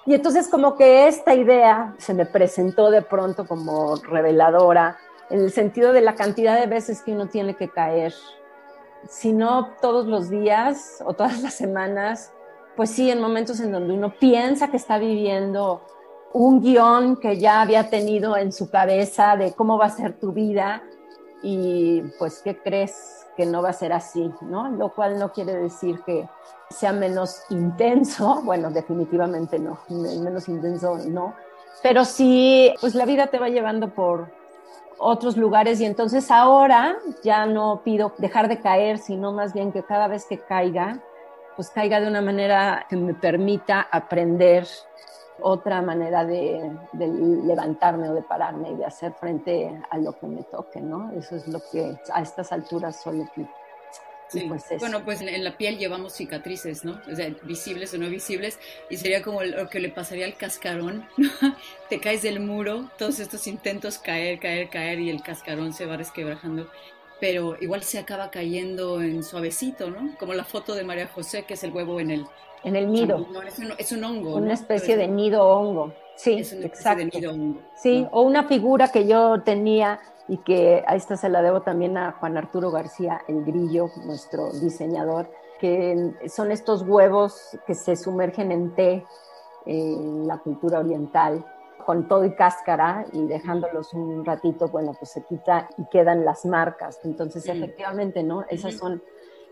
[0.06, 4.98] y entonces como que esta idea se me presentó de pronto como reveladora,
[5.30, 8.14] en el sentido de la cantidad de veces que uno tiene que caer,
[9.08, 12.34] si no todos los días o todas las semanas,
[12.76, 15.82] pues sí, en momentos en donde uno piensa que está viviendo
[16.34, 20.32] un guion que ya había tenido en su cabeza de cómo va a ser tu
[20.32, 20.82] vida
[21.42, 24.70] y pues qué crees que no va a ser así, ¿no?
[24.70, 26.28] Lo cual no quiere decir que
[26.70, 31.34] sea menos intenso, bueno, definitivamente no, menos intenso no,
[31.82, 34.30] pero sí, pues la vida te va llevando por
[34.98, 39.84] otros lugares y entonces ahora ya no pido dejar de caer, sino más bien que
[39.84, 41.00] cada vez que caiga,
[41.56, 44.68] pues caiga de una manera que me permita aprender
[45.42, 50.28] otra manera de, de, levantarme o de pararme y de hacer frente a lo que
[50.28, 51.12] me toque, ¿no?
[51.12, 53.50] Eso es lo que a estas alturas solo pido.
[54.32, 57.02] Pues bueno, pues en la piel llevamos cicatrices, ¿no?
[57.12, 61.06] O sea, visibles o no visibles, y sería como lo que le pasaría al cascarón,
[61.18, 61.30] ¿no?
[61.90, 65.98] Te caes del muro, todos estos intentos caer, caer, caer, y el cascarón se va
[65.98, 66.70] resquebrajando,
[67.20, 70.18] pero igual se acaba cayendo en suavecito, ¿no?
[70.18, 72.26] Como la foto de María José, que es el huevo en el...
[72.64, 73.26] En el nido.
[73.78, 74.36] es, un, hongo.
[74.36, 75.94] Una especie de nido hongo.
[76.16, 77.00] Sí, es una exacto.
[77.00, 81.30] De nido hongo, sí, o una figura que yo tenía y que a esta se
[81.30, 87.58] la debo también a Juan Arturo García, el grillo, nuestro diseñador, que son estos huevos
[87.66, 89.06] que se sumergen en té
[89.66, 91.46] en la cultura oriental
[91.86, 96.46] con todo y cáscara y dejándolos un ratito, bueno, pues se quita y quedan las
[96.46, 97.00] marcas.
[97.04, 98.46] Entonces, efectivamente, ¿no?
[98.50, 99.02] Esas son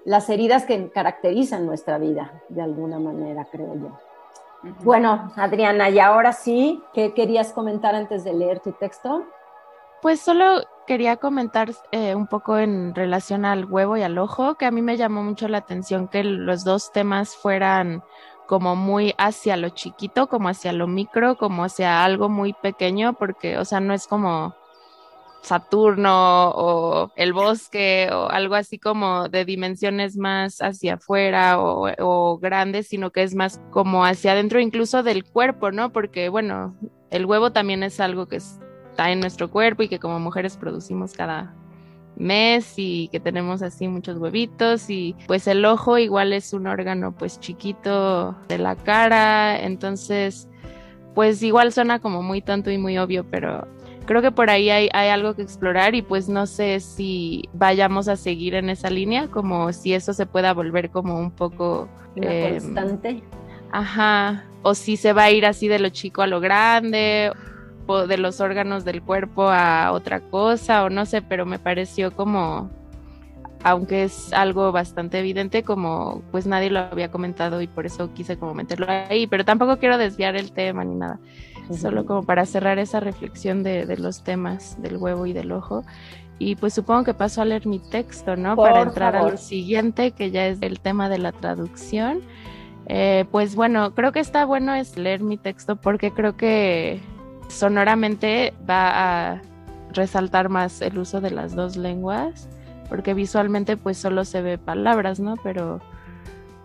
[0.10, 4.00] las heridas que caracterizan nuestra vida, de alguna manera, creo yo.
[4.84, 9.28] Bueno, Adriana, y ahora sí, ¿qué querías comentar antes de leer tu texto?
[10.02, 14.66] Pues solo quería comentar eh, un poco en relación al huevo y al ojo, que
[14.66, 18.02] a mí me llamó mucho la atención que los dos temas fueran
[18.48, 23.60] como muy hacia lo chiquito, como hacia lo micro, como hacia algo muy pequeño, porque,
[23.60, 24.56] o sea, no es como
[25.42, 32.88] Saturno o el bosque o algo así como de dimensiones más hacia afuera o, grandes,
[32.88, 35.92] sino que es más como hacia adentro incluso del cuerpo, ¿no?
[35.92, 36.76] Porque, bueno,
[37.10, 41.14] el huevo también es algo que está en nuestro cuerpo y que como mujeres producimos
[41.14, 41.54] cada
[42.16, 47.16] mes y que tenemos así muchos huevitos y pues el ojo igual es un órgano
[47.18, 50.48] pues chiquito de la cara, entonces
[51.16, 53.68] pues igual suena como muy tonto y muy obvio, pero
[54.10, 58.16] creo que por ahí hay, algo que explorar y pues no sé si vayamos a
[58.16, 61.88] seguir en esa línea, como si eso se pueda volver como un poco...
[62.16, 63.24] Em, constante.
[63.72, 67.32] Ajá, o si se va a ir así de lo chico a lo grande
[68.08, 72.72] de los órganos del cuerpo a otra cosa o no sé, pero me pareció como,
[73.64, 78.40] aunque es algo bastante evidente, como pues nadie lo había comentado y por eso quise
[78.40, 81.20] como meterlo ahí, pero tampoco quiero desviar el tema ni nada,
[81.78, 85.84] solo como para cerrar esa reflexión de, los temas del huevo y del ojo.
[86.38, 88.56] Y pues supongo que paso a leer mi texto, ¿no?
[88.56, 92.22] para entrar al siguiente, que ya es el tema de la traducción.
[92.86, 97.00] Eh, pues bueno, creo que está bueno es leer mi texto porque creo que
[97.48, 99.42] sonoramente va a
[99.92, 102.48] resaltar más el uso de las dos lenguas,
[102.88, 105.36] porque visualmente pues solo se ve palabras, ¿no?
[105.44, 105.82] Pero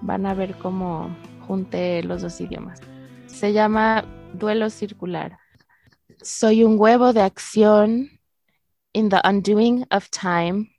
[0.00, 1.14] van a ver cómo
[1.46, 2.80] junte los dos idiomas.
[3.26, 5.38] Se llama duelo circular.
[6.22, 8.20] Soy un huevo de acción
[8.92, 10.70] in the undoing of time.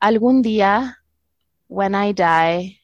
[0.00, 0.98] Algún día,
[1.68, 2.80] when I die,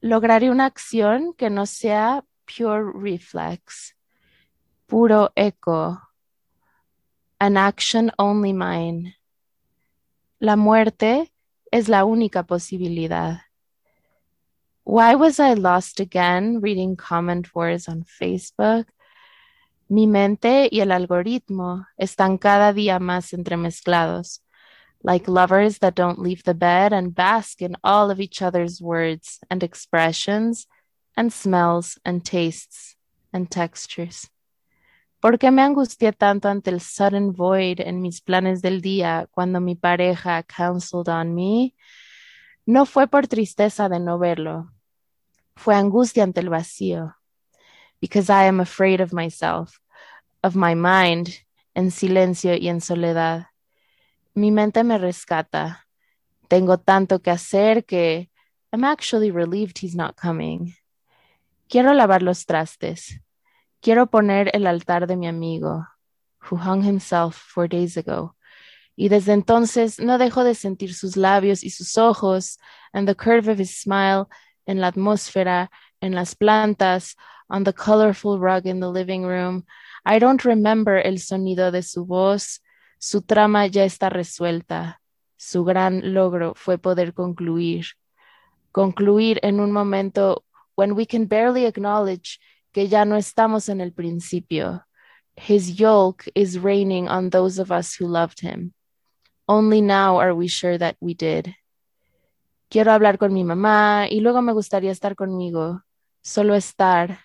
[0.00, 3.96] lograré una acción que no sea pure reflex
[4.86, 6.00] puro eco,
[7.38, 9.16] an action only mine.
[10.38, 11.32] La muerte
[11.70, 13.45] es la única posibilidad.
[14.88, 18.86] Why was I lost again reading comment words on Facebook?
[19.90, 24.42] Mi mente y el algoritmo están cada día más entremezclados,
[25.02, 29.40] like lovers that don't leave the bed and bask in all of each other's words
[29.50, 30.68] and expressions
[31.16, 32.94] and smells and tastes
[33.32, 34.30] and textures.
[35.20, 39.60] ¿Por qué me angustié tanto ante el sudden void en mis planes del día cuando
[39.60, 41.74] mi pareja counseled on me?
[42.66, 44.70] No fue por tristeza de no verlo,
[45.56, 47.16] fue angustia ante el vacío.
[48.00, 49.80] Because I am afraid of myself,
[50.42, 51.30] of my mind,
[51.74, 53.46] en silencio y en soledad.
[54.34, 55.86] Mi mente me rescata.
[56.48, 58.30] Tengo tanto que hacer que
[58.72, 60.74] I'm actually relieved he's not coming.
[61.68, 63.20] Quiero lavar los trastes
[63.86, 65.86] Quiero poner el altar de mi amigo,
[66.40, 68.34] who hung himself four days ago.
[68.96, 72.58] Y desde entonces no dejo de sentir sus labios y sus ojos,
[72.92, 74.28] and the curve of his smile,
[74.66, 77.16] en la atmósfera, en las plantas,
[77.48, 79.64] on the colorful rug in the living room.
[80.04, 82.60] I don't remember el sonido de su voz.
[82.98, 85.00] Su trama ya está resuelta.
[85.36, 87.86] Su gran logro fue poder concluir.
[88.72, 90.44] Concluir en un momento
[90.74, 92.38] when we can barely acknowledge
[92.72, 94.82] que ya no estamos en el principio.
[95.36, 98.72] His yoke is reigning on those of us who loved him.
[99.48, 101.54] Only now are we sure that we did.
[102.68, 105.82] Quiero hablar con mi mamá y luego me gustaría estar conmigo,
[106.20, 107.20] solo estar,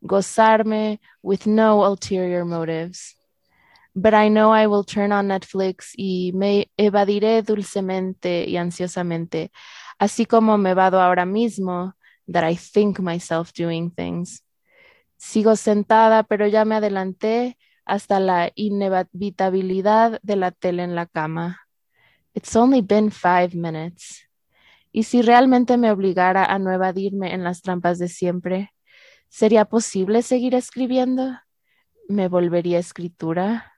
[0.00, 3.16] gozarme with no ulterior motives.
[3.94, 9.52] But I know I will turn on Netflix y me evadiré dulcemente y ansiosamente,
[9.98, 11.94] así como me vado ahora mismo
[12.26, 14.42] that I think myself doing things.
[15.18, 21.60] Sigo sentada, pero ya me adelanté hasta la inevitabilidad de la tele en la cama.
[22.34, 24.31] It's only been five minutes.
[24.92, 28.74] ¿Y si realmente me obligara a no evadirme en las trampas de siempre?
[29.28, 31.38] ¿Sería posible seguir escribiendo?
[32.08, 33.72] ¿Me volvería escritura?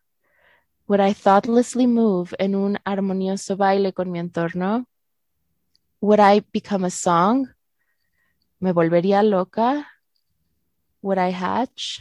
[0.88, 4.86] Would I thoughtlessly move en un armonioso baile con mi entorno?
[6.00, 7.48] Would I become a song?
[8.58, 9.86] ¿Me volvería loca?
[11.00, 12.00] Would I hatch?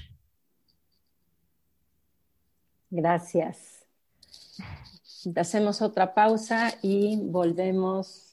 [2.89, 3.86] Gracias.
[5.36, 8.32] Hacemos otra pausa y volvemos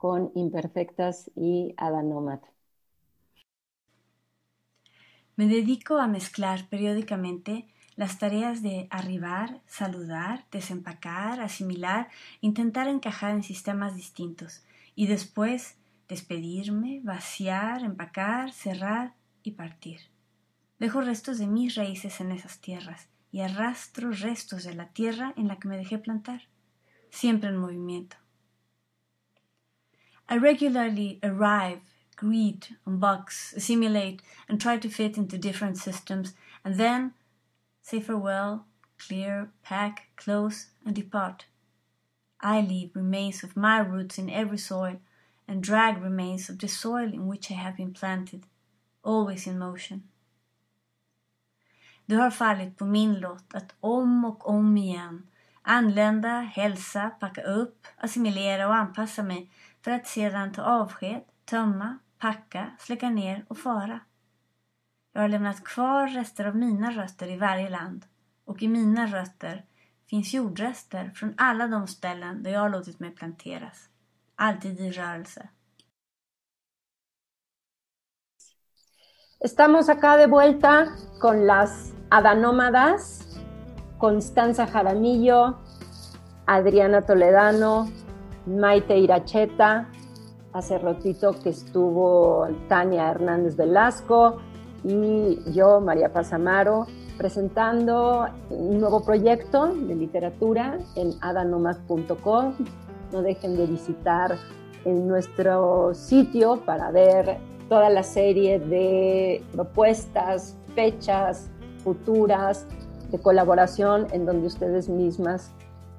[0.00, 2.40] con Imperfectas y Ada Nomad.
[5.36, 12.08] Me dedico a mezclar periódicamente las tareas de arribar, saludar, desempacar, asimilar,
[12.40, 15.76] intentar encajar en sistemas distintos y después
[16.08, 20.00] despedirme, vaciar, empacar, cerrar y partir.
[20.78, 25.46] Dejo restos de mis raíces en esas tierras y arrastro restos de la tierra en
[25.46, 26.48] la que me dejé plantar,
[27.10, 28.16] siempre en movimiento.
[30.32, 31.80] I regularly arrive,
[32.14, 37.14] greet, unbox, assimilate, and try to fit into different systems, and then
[37.82, 38.64] say farewell,
[38.96, 41.46] clear, pack, close, and depart.
[42.40, 45.00] I leave remains of my roots in every soil,
[45.48, 48.44] and drag remains of the soil in which I have been planted,
[49.02, 50.02] always in motion.
[52.06, 55.26] Det har fallit på min lott att om och om igen
[55.62, 59.50] anlända, hälsa, packa upp, assimilera och anpassa mig
[59.84, 64.00] för att sedan ta avsked, tömma, packa, släcka ner och fara.
[65.12, 68.06] Jag har lämnat kvar rester av mina rötter i varje land
[68.44, 69.64] och i mina rötter
[70.10, 73.88] finns jordrester från alla de ställen där jag har låtit mig planteras.
[74.34, 75.48] Alltid i rörelse.
[79.44, 80.86] Estamos acá de vuelta
[81.20, 83.26] con las Adanómadas,
[83.98, 85.54] Constanza Jaramillo,
[86.46, 87.88] Adriana Toledano,
[88.58, 89.88] Maite Iracheta,
[90.52, 94.38] hace ratito que estuvo Tania Hernández Velasco
[94.82, 96.86] y yo, María Paz Amaro,
[97.16, 102.54] presentando un nuevo proyecto de literatura en adanomad.com.
[103.12, 104.36] No dejen de visitar
[104.84, 107.38] en nuestro sitio para ver
[107.68, 111.50] toda la serie de propuestas, fechas
[111.84, 112.66] futuras
[113.10, 115.52] de colaboración en donde ustedes mismas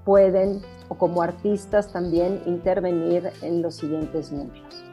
[0.05, 0.61] pueden
[0.91, 4.83] o como artistas también intervenir en los siguientes números.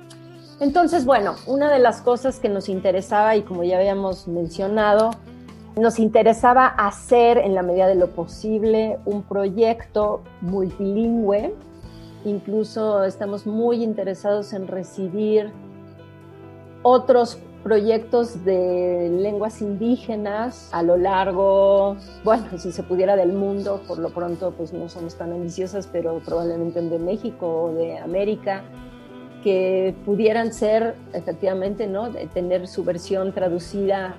[0.61, 5.11] Entonces, bueno, una de las cosas que nos interesaba y como ya habíamos mencionado,
[5.75, 11.53] nos interesaba hacer en la medida de lo posible un proyecto multilingüe.
[12.25, 15.51] Incluso estamos muy interesados en recibir
[16.85, 23.99] otros proyectos de lenguas indígenas a lo largo, bueno, si se pudiera del mundo, por
[23.99, 28.63] lo pronto pues no somos tan ambiciosas, pero probablemente de México o de América,
[29.45, 32.09] que pudieran ser efectivamente, ¿no?
[32.33, 34.15] Tener su versión traducida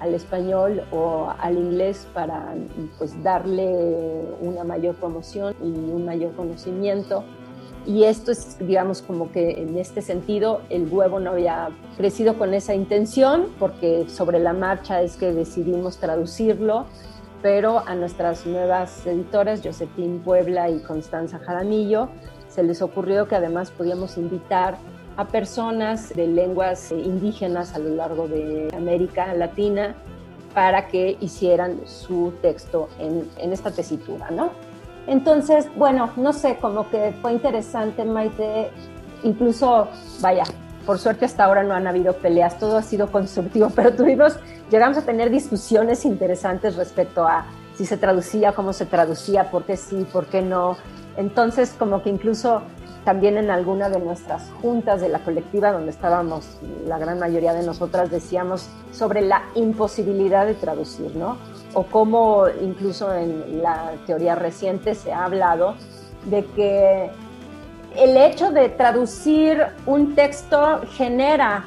[0.00, 2.54] al español o al inglés para
[2.96, 7.22] pues darle una mayor promoción y un mayor conocimiento
[7.86, 12.54] y esto es, digamos, como que en este sentido el huevo no había crecido con
[12.54, 16.86] esa intención, porque sobre la marcha es que decidimos traducirlo,
[17.42, 22.08] pero a nuestras nuevas editoras, Josefín Puebla y Constanza Jaramillo,
[22.48, 24.78] se les ocurrió que además podíamos invitar
[25.16, 29.94] a personas de lenguas indígenas a lo largo de América Latina
[30.54, 34.50] para que hicieran su texto en, en esta tesitura, ¿no?
[35.06, 38.70] Entonces, bueno, no sé, como que fue interesante, Maite.
[39.22, 39.88] Incluso,
[40.20, 40.44] vaya,
[40.86, 44.38] por suerte hasta ahora no han habido peleas, todo ha sido constructivo, pero tuvimos,
[44.70, 49.76] llegamos a tener discusiones interesantes respecto a si se traducía, cómo se traducía, por qué
[49.76, 50.76] sí, por qué no.
[51.16, 52.62] Entonces, como que incluso
[53.04, 57.64] también en alguna de nuestras juntas de la colectiva, donde estábamos la gran mayoría de
[57.64, 61.36] nosotras, decíamos sobre la imposibilidad de traducir, ¿no?
[61.74, 65.74] O cómo incluso en la teoría reciente se ha hablado
[66.24, 67.10] de que
[67.96, 71.64] el hecho de traducir un texto genera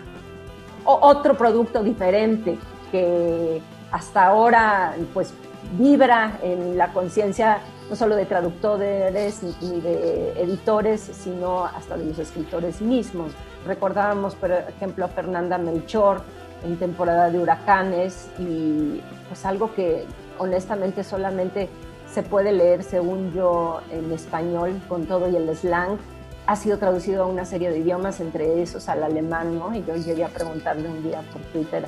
[0.84, 2.58] otro producto diferente
[2.92, 3.62] que
[3.92, 5.34] hasta ahora pues
[5.78, 7.60] vibra en la conciencia
[7.90, 13.32] no solo de traductores ni de editores, sino hasta de los escritores mismos.
[13.66, 16.22] Recordábamos, por ejemplo, a Fernanda Melchor,
[16.64, 20.06] en temporada de huracanes y pues algo que
[20.38, 21.70] honestamente solamente
[22.12, 25.98] se puede leer, según yo, en español con todo y el slang.
[26.46, 29.76] Ha sido traducido a una serie de idiomas, entre esos al alemán, ¿no?
[29.76, 31.86] Y yo llegué a preguntarle un día por Twitter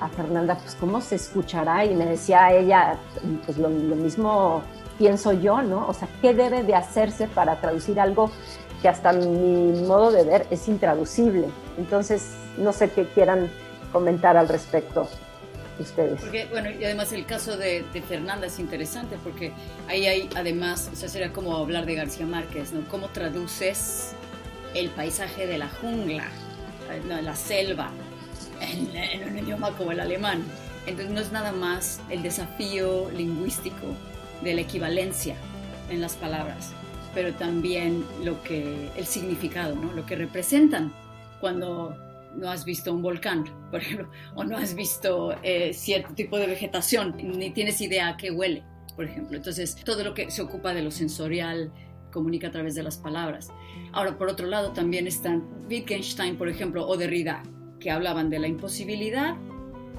[0.00, 1.84] a Fernanda, pues, ¿cómo se escuchará?
[1.84, 2.98] Y me decía ella,
[3.44, 4.62] pues, lo, lo mismo
[4.96, 5.86] pienso yo, ¿no?
[5.86, 8.30] O sea, ¿qué debe de hacerse para traducir algo
[8.80, 11.48] que hasta mi modo de ver es intraducible?
[11.76, 13.50] Entonces, no sé qué quieran
[13.92, 15.08] comentar al respecto
[15.78, 16.20] ustedes.
[16.20, 19.52] Porque, bueno, y además el caso de, Fernanda es interesante porque
[19.88, 22.86] ahí hay, además, o sea, sería como hablar de García Márquez, ¿no?
[22.88, 24.12] ¿Cómo traduces
[24.74, 26.28] el paisaje de la jungla,
[27.08, 27.90] la selva,
[28.60, 30.42] en, en un idioma como el alemán?
[30.86, 33.94] Entonces no es nada más el desafío lingüístico
[34.42, 35.36] de la equivalencia
[35.90, 36.72] en las palabras,
[37.14, 39.92] pero también lo que, el significado, ¿no?
[39.92, 40.92] lo que representan
[41.40, 41.96] cuando
[42.36, 46.46] no has visto un volcán, por ejemplo, o no has visto eh, cierto tipo de
[46.46, 48.64] vegetación, ni tienes idea a qué huele,
[48.96, 49.36] por ejemplo.
[49.36, 51.72] Entonces, todo lo que se ocupa de lo sensorial
[52.12, 53.50] comunica a través de las palabras.
[53.92, 57.42] Ahora, por otro lado, también están Wittgenstein, por ejemplo, o Derrida,
[57.80, 59.36] que hablaban de la imposibilidad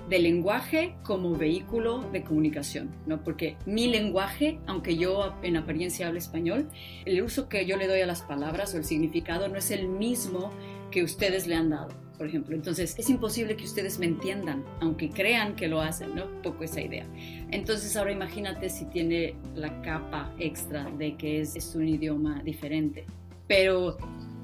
[0.10, 3.24] del lenguaje como vehículo de comunicación, ¿no?
[3.24, 6.68] Porque mi lenguaje, aunque yo en apariencia hable español,
[7.06, 9.88] el uso que yo le doy a las palabras o el significado no es el
[9.88, 10.52] mismo
[10.90, 11.90] que ustedes le han dado,
[12.20, 12.54] por ejemplo.
[12.54, 16.26] Entonces, es imposible que ustedes me entiendan, aunque crean que lo hacen, ¿no?
[16.44, 17.08] Poco esa idea.
[17.50, 23.06] Entonces, ahora imagínate si tiene la capa extra de que es, es un idioma diferente.
[23.48, 23.98] Pero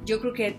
[0.06, 0.56] yo creo que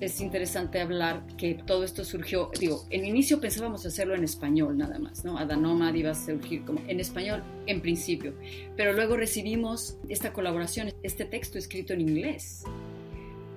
[0.00, 4.98] es, interesante hablar que todo esto surgió, digo, en inicio pensábamos hacerlo en español nada
[4.98, 5.36] más, ¿no?
[5.36, 8.32] Adanomad iba a surgir como en español en principio,
[8.76, 12.64] pero luego recibimos esta colaboración, este texto escrito en inglés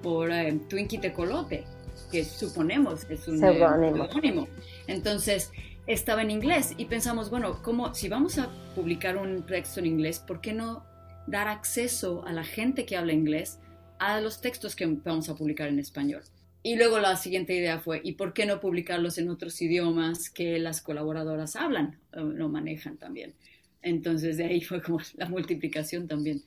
[0.02, 1.64] por eh, Twinkie Tecolote,
[2.12, 4.48] que suponemos es un eh, seudónimo.
[4.88, 5.52] Entonces,
[5.88, 10.20] estaba en inglés y pensamos, bueno, como si vamos a publicar un texto en inglés,
[10.20, 10.84] ¿por qué no
[11.30, 13.60] dar acceso a la gente que habla inglés
[14.00, 16.24] a los textos que vamos a publicar en español.
[16.64, 20.60] Y luego la siguiente idea fue, ¿y por qué no publicarlos en otros idiomas que
[20.60, 23.34] las colaboradoras hablan o no manejan también?
[23.82, 26.44] Entonces de ahí fue como la multiplicación también.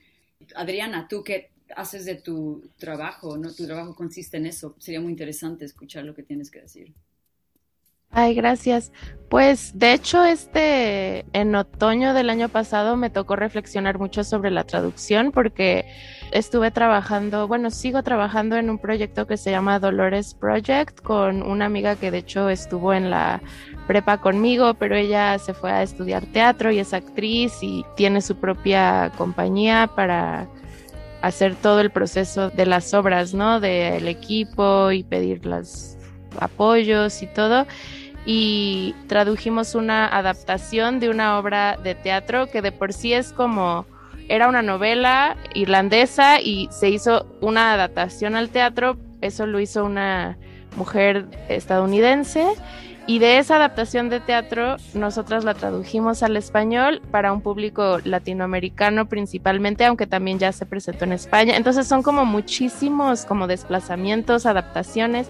[0.54, 3.52] Adriana, tú qué haces de tu trabajo, ¿no?
[3.52, 4.74] Tu trabajo consiste en eso.
[4.78, 6.94] Sería muy interesante escuchar lo que tienes que decir.
[8.14, 8.92] Ay, gracias.
[9.30, 14.64] Pues de hecho, este en otoño del año pasado me tocó reflexionar mucho sobre la
[14.64, 15.86] traducción porque
[16.30, 21.64] estuve trabajando, bueno, sigo trabajando en un proyecto que se llama Dolores Project con una
[21.64, 23.40] amiga que de hecho estuvo en la
[23.86, 28.36] prepa conmigo, pero ella se fue a estudiar teatro y es actriz y tiene su
[28.36, 30.48] propia compañía para
[31.22, 33.60] hacer todo el proceso de las obras, ¿no?
[33.60, 35.96] Del equipo y pedir los
[36.38, 37.66] apoyos y todo.
[38.26, 43.86] Y tradujimos una adaptación de una obra de teatro que de por sí es como
[44.28, 50.38] era una novela irlandesa y se hizo una adaptación al teatro, eso lo hizo una
[50.76, 52.46] mujer estadounidense
[53.06, 59.08] y de esa adaptación de teatro nosotras la tradujimos al español para un público latinoamericano
[59.08, 61.56] principalmente, aunque también ya se presentó en España.
[61.56, 65.28] Entonces son como muchísimos como desplazamientos, adaptaciones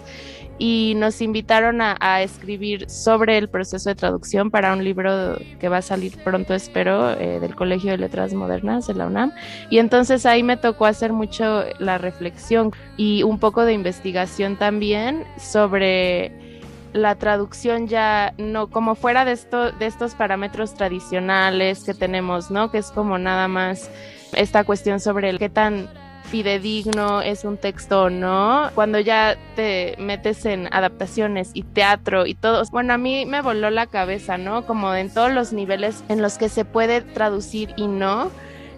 [0.58, 5.78] y nos invitaron a, escribir sobre el proceso de traducción para un libro que va
[5.78, 9.32] a salir pronto, espero, eh, del Colegio de Letras Modernas de la UNAM.
[9.70, 15.24] Y entonces ahí me tocó hacer mucho la reflexión y un poco de investigación también
[15.36, 16.51] sobre
[16.92, 22.70] la traducción ya no como fuera de esto de estos parámetros tradicionales que tenemos, ¿no?
[22.70, 23.90] Que es como nada más
[24.34, 25.88] esta cuestión sobre el qué tan
[26.24, 28.70] fidedigno es un texto no.
[28.74, 33.70] Cuando ya te metes en adaptaciones y teatro y todo, bueno, a mí me voló
[33.70, 34.64] la cabeza, ¿no?
[34.64, 38.30] Como en todos los niveles en los que se puede traducir y no,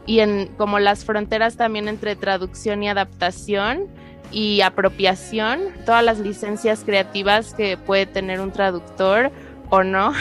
[0.06, 3.88] y en como las fronteras también entre traducción y adaptación
[4.30, 9.30] y apropiación, todas las licencias creativas que puede tener un traductor
[9.70, 10.12] o no.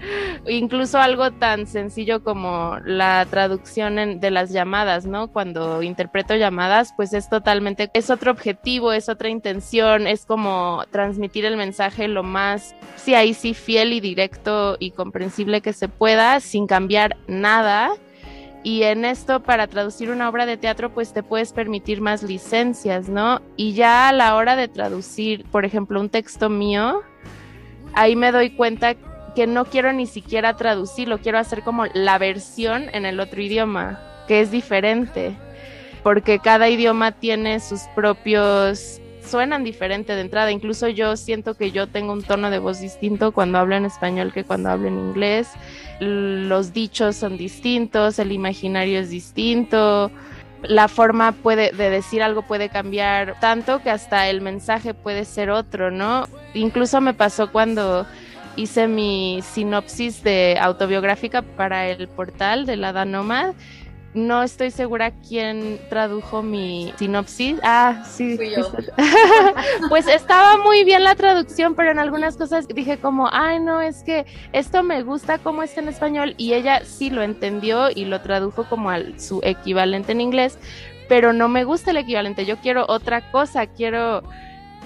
[0.48, 5.28] Incluso algo tan sencillo como la traducción de las llamadas, ¿no?
[5.28, 11.44] Cuando interpreto llamadas, pues es totalmente, es otro objetivo, es otra intención, es como transmitir
[11.44, 16.40] el mensaje lo más, sí, ahí sí, fiel y directo y comprensible que se pueda,
[16.40, 17.92] sin cambiar nada.
[18.64, 23.08] Y en esto, para traducir una obra de teatro, pues te puedes permitir más licencias,
[23.08, 23.40] ¿no?
[23.56, 27.02] Y ya a la hora de traducir, por ejemplo, un texto mío,
[27.94, 28.94] ahí me doy cuenta
[29.34, 34.00] que no quiero ni siquiera traducirlo, quiero hacer como la versión en el otro idioma,
[34.28, 35.36] que es diferente,
[36.04, 40.50] porque cada idioma tiene sus propios suenan diferente de entrada.
[40.50, 44.32] Incluso yo siento que yo tengo un tono de voz distinto cuando hablo en español
[44.32, 45.48] que cuando hablo en inglés.
[46.00, 50.10] Los dichos son distintos, el imaginario es distinto.
[50.62, 55.50] La forma puede, de decir algo puede cambiar tanto que hasta el mensaje puede ser
[55.50, 56.28] otro, ¿no?
[56.54, 58.06] Incluso me pasó cuando
[58.56, 63.54] hice mi sinopsis de autobiográfica para el portal de la Danomad.
[64.14, 67.58] No estoy segura quién tradujo mi sinopsis.
[67.62, 68.38] Ah, sí.
[69.88, 74.02] pues estaba muy bien la traducción, pero en algunas cosas dije como, ay, no, es
[74.02, 78.20] que esto me gusta como está en español y ella sí lo entendió y lo
[78.20, 80.58] tradujo como al su equivalente en inglés,
[81.08, 82.44] pero no me gusta el equivalente.
[82.44, 84.22] Yo quiero otra cosa, quiero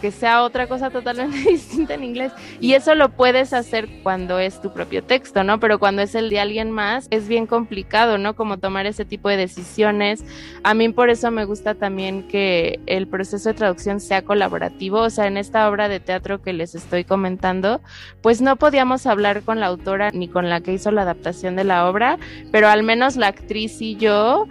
[0.00, 2.32] que sea otra cosa totalmente distinta en inglés.
[2.60, 5.60] Y eso lo puedes hacer cuando es tu propio texto, ¿no?
[5.60, 8.34] Pero cuando es el de alguien más, es bien complicado, ¿no?
[8.34, 10.24] Como tomar ese tipo de decisiones.
[10.62, 15.00] A mí por eso me gusta también que el proceso de traducción sea colaborativo.
[15.00, 17.80] O sea, en esta obra de teatro que les estoy comentando,
[18.22, 21.64] pues no podíamos hablar con la autora ni con la que hizo la adaptación de
[21.64, 22.18] la obra,
[22.52, 24.46] pero al menos la actriz y yo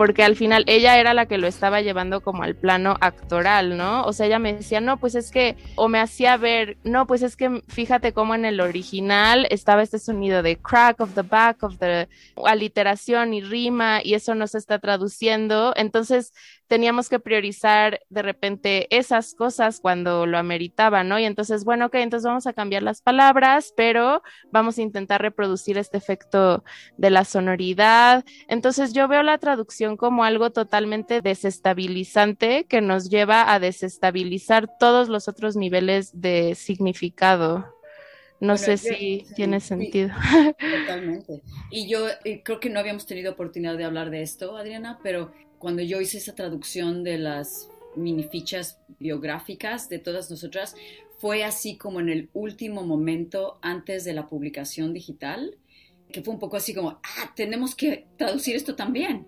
[0.00, 4.02] porque al final ella era la que lo estaba llevando como al plano actoral, ¿no?
[4.04, 7.20] O sea, ella me decía, no, pues es que, o me hacía ver, no, pues
[7.20, 11.62] es que fíjate cómo en el original estaba este sonido de crack of the back
[11.64, 12.08] of the
[12.46, 15.74] aliteración y rima y eso no se está traduciendo.
[15.76, 16.32] Entonces,
[16.70, 21.18] teníamos que priorizar de repente esas cosas cuando lo ameritaba, ¿no?
[21.18, 24.22] Y entonces, bueno, ok, entonces vamos a cambiar las palabras, pero
[24.52, 26.62] vamos a intentar reproducir este efecto
[26.96, 28.24] de la sonoridad.
[28.46, 35.08] Entonces yo veo la traducción como algo totalmente desestabilizante que nos lleva a desestabilizar todos
[35.08, 37.66] los otros niveles de significado.
[38.38, 40.10] No sé si tiene sentido.
[40.86, 41.42] totalmente.
[41.68, 45.32] Y yo eh, creo que no habíamos tenido oportunidad de hablar de esto, Adriana, pero
[45.60, 50.74] cuando yo hice esa traducción de las mini fichas biográficas de todas nosotras,
[51.18, 55.58] fue así como en el último momento antes de la publicación digital,
[56.10, 59.26] que fue un poco así como, ah, tenemos que traducir esto también.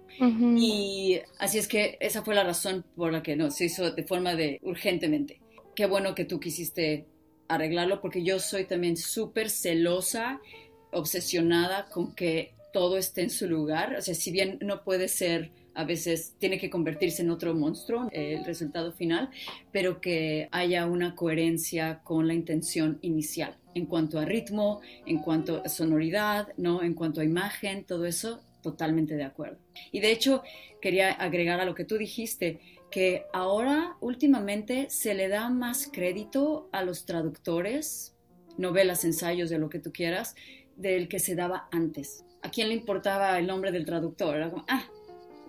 [0.56, 4.02] Y así es que esa fue la razón por la que no, se hizo de
[4.02, 5.38] forma de urgentemente.
[5.76, 7.04] Qué bueno que tú quisiste
[7.46, 10.40] arreglarlo porque yo soy también súper celosa,
[10.92, 13.96] obsesionada con que todo esté en su lugar.
[13.98, 18.08] O sea, si bien no puede ser a veces tiene que convertirse en otro monstruo
[18.12, 19.30] el resultado final,
[19.72, 25.62] pero que haya una coherencia con la intención inicial en cuanto a ritmo, en cuanto
[25.64, 26.82] a sonoridad, ¿no?
[26.82, 29.58] en cuanto a imagen, todo eso, totalmente de acuerdo.
[29.90, 30.42] Y de hecho,
[30.80, 36.68] quería agregar a lo que tú dijiste, que ahora últimamente se le da más crédito
[36.72, 38.14] a los traductores,
[38.58, 40.36] novelas, ensayos, de lo que tú quieras,
[40.76, 42.24] del que se daba antes.
[42.42, 44.36] ¿A quién le importaba el nombre del traductor?
[44.36, 44.84] Era como, ah,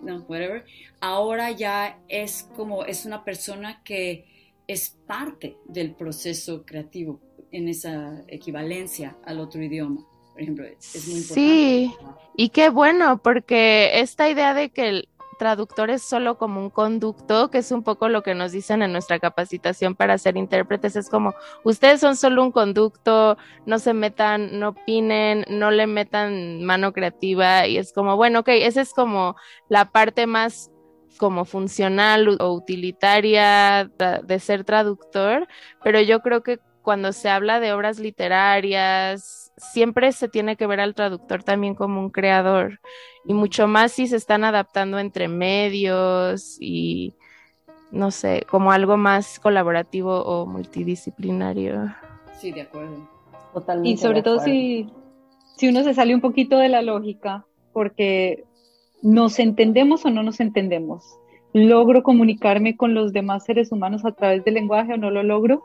[0.04, 0.64] no, whatever,
[1.00, 4.26] ahora ya es como, es una persona que
[4.66, 7.20] es parte del proceso creativo
[7.52, 10.04] en esa equivalencia al otro idioma.
[10.32, 11.34] Por ejemplo, es muy importante.
[11.34, 11.94] Sí,
[12.36, 15.04] y qué bueno, porque esta idea de que
[15.34, 18.92] traductor es solo como un conducto, que es un poco lo que nos dicen en
[18.92, 21.34] nuestra capacitación para ser intérpretes, es como,
[21.64, 23.36] ustedes son solo un conducto,
[23.66, 28.48] no se metan, no opinen, no le metan mano creativa y es como, bueno, ok,
[28.48, 29.36] esa es como
[29.68, 30.70] la parte más
[31.18, 33.90] como funcional o utilitaria
[34.24, 35.46] de ser traductor,
[35.82, 40.80] pero yo creo que cuando se habla de obras literarias, siempre se tiene que ver
[40.80, 42.80] al traductor también como un creador,
[43.24, 47.14] y mucho más si se están adaptando entre medios y,
[47.90, 51.94] no sé, como algo más colaborativo o multidisciplinario.
[52.38, 53.08] Sí, de acuerdo.
[53.52, 53.90] Totalmente.
[53.90, 54.90] Y sobre todo si,
[55.56, 58.44] si uno se sale un poquito de la lógica, porque
[59.02, 61.04] nos entendemos o no nos entendemos.
[61.52, 65.62] ¿Logro comunicarme con los demás seres humanos a través del lenguaje o no lo logro?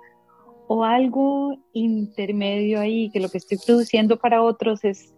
[0.72, 5.16] O algo intermedio ahí, que lo que estoy produciendo para otros es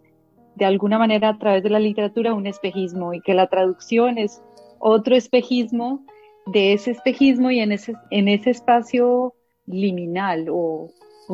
[0.55, 4.41] de alguna manera a través de la literatura un espejismo y que la traducción es
[4.79, 6.05] otro espejismo
[6.45, 9.33] de ese espejismo y en ese, en ese espacio
[9.65, 10.87] liminal o,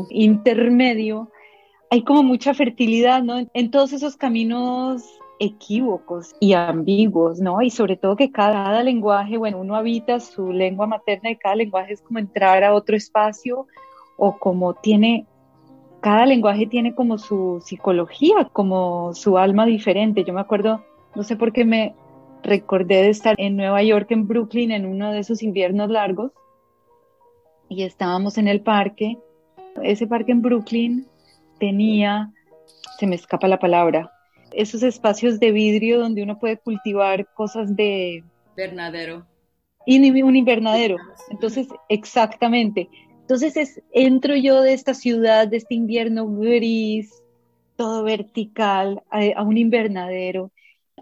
[0.10, 1.30] intermedio
[1.92, 3.48] hay como mucha fertilidad, ¿no?
[3.54, 5.04] En todos esos caminos
[5.40, 7.62] equívocos y ambiguos, ¿no?
[7.62, 11.94] Y sobre todo que cada lenguaje, bueno, uno habita su lengua materna y cada lenguaje
[11.94, 13.68] es como entrar a otro espacio
[14.18, 15.26] o como tiene,
[16.02, 20.24] cada lenguaje tiene como su psicología, como su alma diferente.
[20.24, 20.84] Yo me acuerdo,
[21.16, 21.96] no sé por qué me
[22.44, 26.32] recordé de estar en Nueva York, en Brooklyn, en uno de esos inviernos largos,
[27.70, 29.18] y estábamos en el parque.
[29.84, 31.08] Ese parque en Brooklyn
[31.60, 32.32] tenía,
[33.00, 34.12] se me escapa la palabra,
[34.52, 38.24] esos espacios de vidrio donde uno puede cultivar cosas de...
[38.52, 39.26] Invernadero.
[39.86, 40.98] Y un invernadero.
[41.30, 42.90] Entonces, exactamente.
[43.28, 47.12] Entonces entro yo de esta ciudad, de este invierno gris,
[47.76, 50.54] todo vertical, a, un invernadero.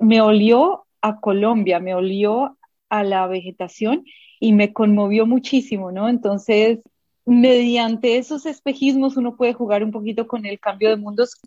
[0.01, 2.57] Me olió a Colombia, me olió
[2.89, 4.05] a la vegetación
[4.39, 6.09] y me conmovió muchísimo, ¿no?
[6.09, 6.79] Entonces,
[7.27, 11.39] mediante esos espejismos uno puede jugar un poquito con el cambio de mundos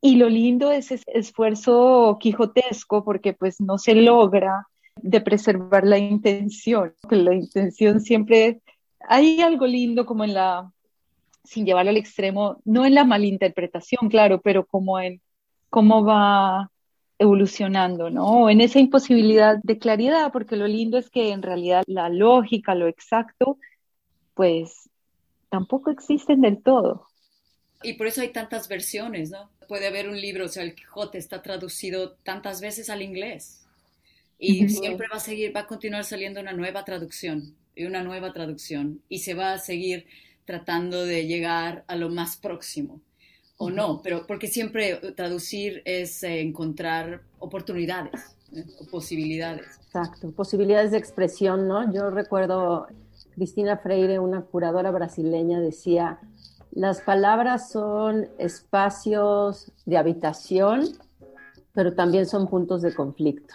[0.00, 4.68] y lo lindo es ese esfuerzo quijotesco porque pues no se logra
[5.02, 8.62] de preservar la intención, que la intención siempre
[9.08, 10.72] hay algo lindo como en la,
[11.44, 15.20] sin llevarlo al extremo, no en la malinterpretación, claro, pero como en
[15.70, 16.70] cómo va
[17.18, 18.50] evolucionando, ¿no?
[18.50, 22.88] en esa imposibilidad de claridad, porque lo lindo es que en realidad la lógica, lo
[22.88, 23.58] exacto,
[24.34, 24.90] pues
[25.48, 27.06] tampoco existen del todo.
[27.82, 29.50] Y por eso hay tantas versiones, ¿no?
[29.68, 33.64] Puede haber un libro, o sea, el Quijote está traducido tantas veces al inglés
[34.38, 38.32] y siempre va a seguir, va a continuar saliendo una nueva traducción y una nueva
[38.32, 40.06] traducción y se va a seguir
[40.44, 43.00] tratando de llegar a lo más próximo
[43.56, 48.64] o no, pero porque siempre traducir es eh, encontrar oportunidades, ¿eh?
[48.80, 49.66] o posibilidades.
[49.86, 51.92] Exacto, posibilidades de expresión, ¿no?
[51.92, 52.88] Yo recuerdo
[53.34, 56.18] Cristina Freire, una curadora brasileña, decía,
[56.72, 60.88] las palabras son espacios de habitación,
[61.72, 63.54] pero también son puntos de conflicto.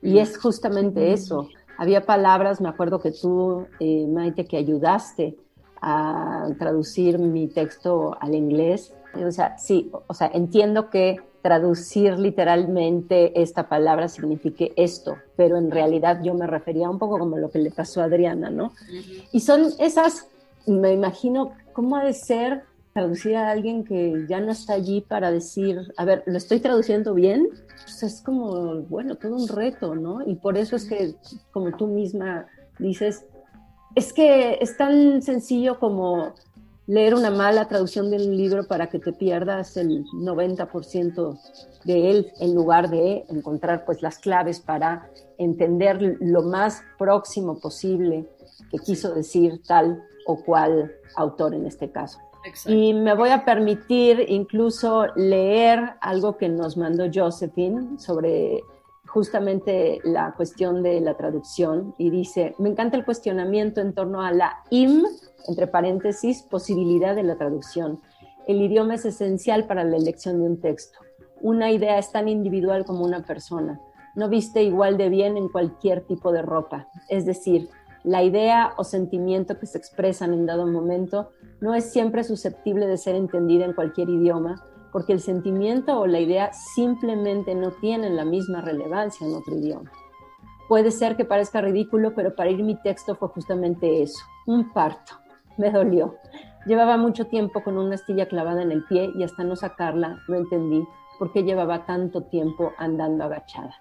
[0.00, 1.48] Y es justamente eso.
[1.78, 5.36] Había palabras, me acuerdo que tú, eh, Maite, que ayudaste
[5.80, 8.94] a traducir mi texto al inglés.
[9.14, 15.70] O sea, sí, o sea, entiendo que traducir literalmente esta palabra signifique esto, pero en
[15.70, 18.72] realidad yo me refería un poco como lo que le pasó a Adriana, ¿no?
[19.32, 20.28] Y son esas,
[20.66, 22.62] me imagino, ¿cómo ha de ser
[22.92, 27.14] traducir a alguien que ya no está allí para decir, a ver, ¿lo estoy traduciendo
[27.14, 27.48] bien?
[27.82, 30.26] Pues es como, bueno, todo un reto, ¿no?
[30.26, 31.14] Y por eso es que,
[31.52, 32.46] como tú misma
[32.78, 33.24] dices,
[33.94, 36.34] es que es tan sencillo como
[36.86, 41.38] leer una mala traducción de un libro para que te pierdas el 90%
[41.84, 45.08] de él en lugar de encontrar pues las claves para
[45.38, 48.28] entender lo más próximo posible
[48.70, 52.18] que quiso decir tal o cual autor en este caso.
[52.66, 58.62] Y me voy a permitir incluso leer algo que nos mandó Josephine sobre
[59.06, 64.32] justamente la cuestión de la traducción y dice, me encanta el cuestionamiento en torno a
[64.32, 65.04] la im
[65.48, 68.00] entre paréntesis, posibilidad de la traducción.
[68.46, 70.98] El idioma es esencial para la elección de un texto.
[71.40, 73.80] Una idea es tan individual como una persona.
[74.14, 76.88] No viste igual de bien en cualquier tipo de ropa.
[77.08, 77.68] Es decir,
[78.04, 82.96] la idea o sentimiento que se expresan en dado momento no es siempre susceptible de
[82.96, 88.24] ser entendida en cualquier idioma, porque el sentimiento o la idea simplemente no tienen la
[88.24, 89.90] misma relevancia en otro idioma.
[90.68, 95.14] Puede ser que parezca ridículo, pero para ir mi texto fue justamente eso, un parto
[95.56, 96.16] me dolió.
[96.66, 100.36] Llevaba mucho tiempo con una astilla clavada en el pie y hasta no sacarla no
[100.36, 100.84] entendí
[101.18, 103.74] por qué llevaba tanto tiempo andando agachada.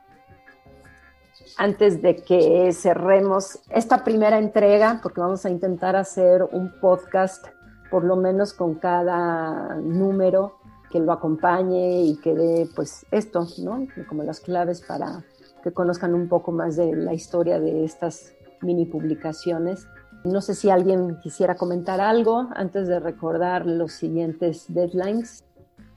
[1.58, 7.48] Antes de que cerremos esta primera entrega, porque vamos a intentar hacer un podcast
[7.90, 10.56] por lo menos con cada número
[10.90, 13.88] que lo acompañe y que dé pues esto, ¿no?
[14.08, 15.24] Como las claves para
[15.64, 19.88] que conozcan un poco más de la historia de estas mini publicaciones.
[20.24, 25.44] No sé si alguien quisiera comentar algo antes de recordar los siguientes deadlines,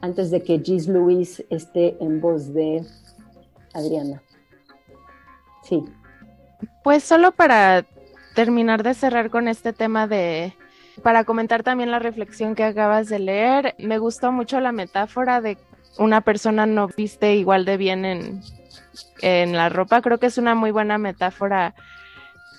[0.00, 2.86] antes de que Gis Luis esté en voz de
[3.72, 4.22] Adriana.
[5.64, 5.82] Sí.
[6.82, 7.84] Pues solo para
[8.34, 10.54] terminar de cerrar con este tema de,
[11.02, 15.56] para comentar también la reflexión que acabas de leer, me gustó mucho la metáfora de
[15.98, 18.42] una persona no viste igual de bien en,
[19.22, 20.02] en la ropa.
[20.02, 21.74] Creo que es una muy buena metáfora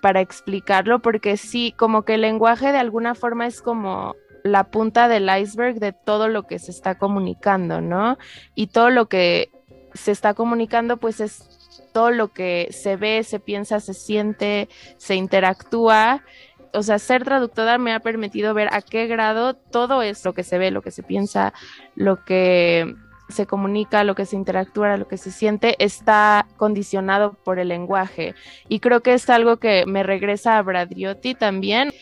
[0.02, 5.08] para explicarlo, porque sí, como que el lenguaje de alguna forma es como la punta
[5.08, 8.18] del iceberg de todo lo que se está comunicando, ¿no?
[8.54, 9.50] Y todo lo que
[9.94, 11.55] se está comunicando, pues es
[11.96, 14.68] todo lo que se ve, se piensa, se siente,
[14.98, 16.26] se interactúa.
[16.74, 20.44] O sea, ser traductora me ha permitido ver a qué grado todo es lo que
[20.44, 21.54] se ve, lo que se piensa,
[21.96, 22.94] lo que
[23.30, 28.36] se comunica, lo que se interactúa, lo que se siente, está condicionado por el lenguaje.
[28.68, 31.94] Y creo que es algo que me regresa a Bradriotti también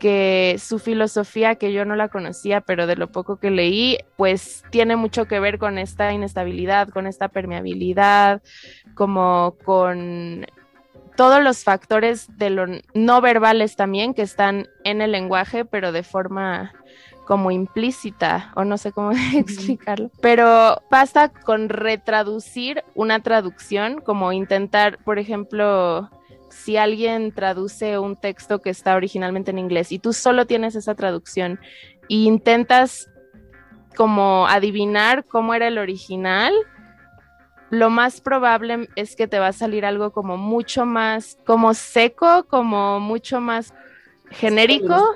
[0.00, 4.64] que su filosofía, que yo no la conocía, pero de lo poco que leí, pues
[4.70, 8.42] tiene mucho que ver con esta inestabilidad, con esta permeabilidad,
[8.94, 10.46] como con
[11.16, 16.02] todos los factores de lo no verbales también que están en el lenguaje, pero de
[16.02, 16.72] forma
[17.26, 24.98] como implícita o no sé cómo explicarlo, pero basta con retraducir una traducción, como intentar,
[25.04, 26.10] por ejemplo,
[26.50, 30.94] si alguien traduce un texto que está originalmente en inglés y tú solo tienes esa
[30.94, 31.60] traducción
[32.08, 33.08] e intentas
[33.96, 36.52] como adivinar cómo era el original,
[37.70, 42.46] lo más probable es que te va a salir algo como mucho más, como seco,
[42.48, 43.72] como mucho más
[44.30, 45.14] genérico,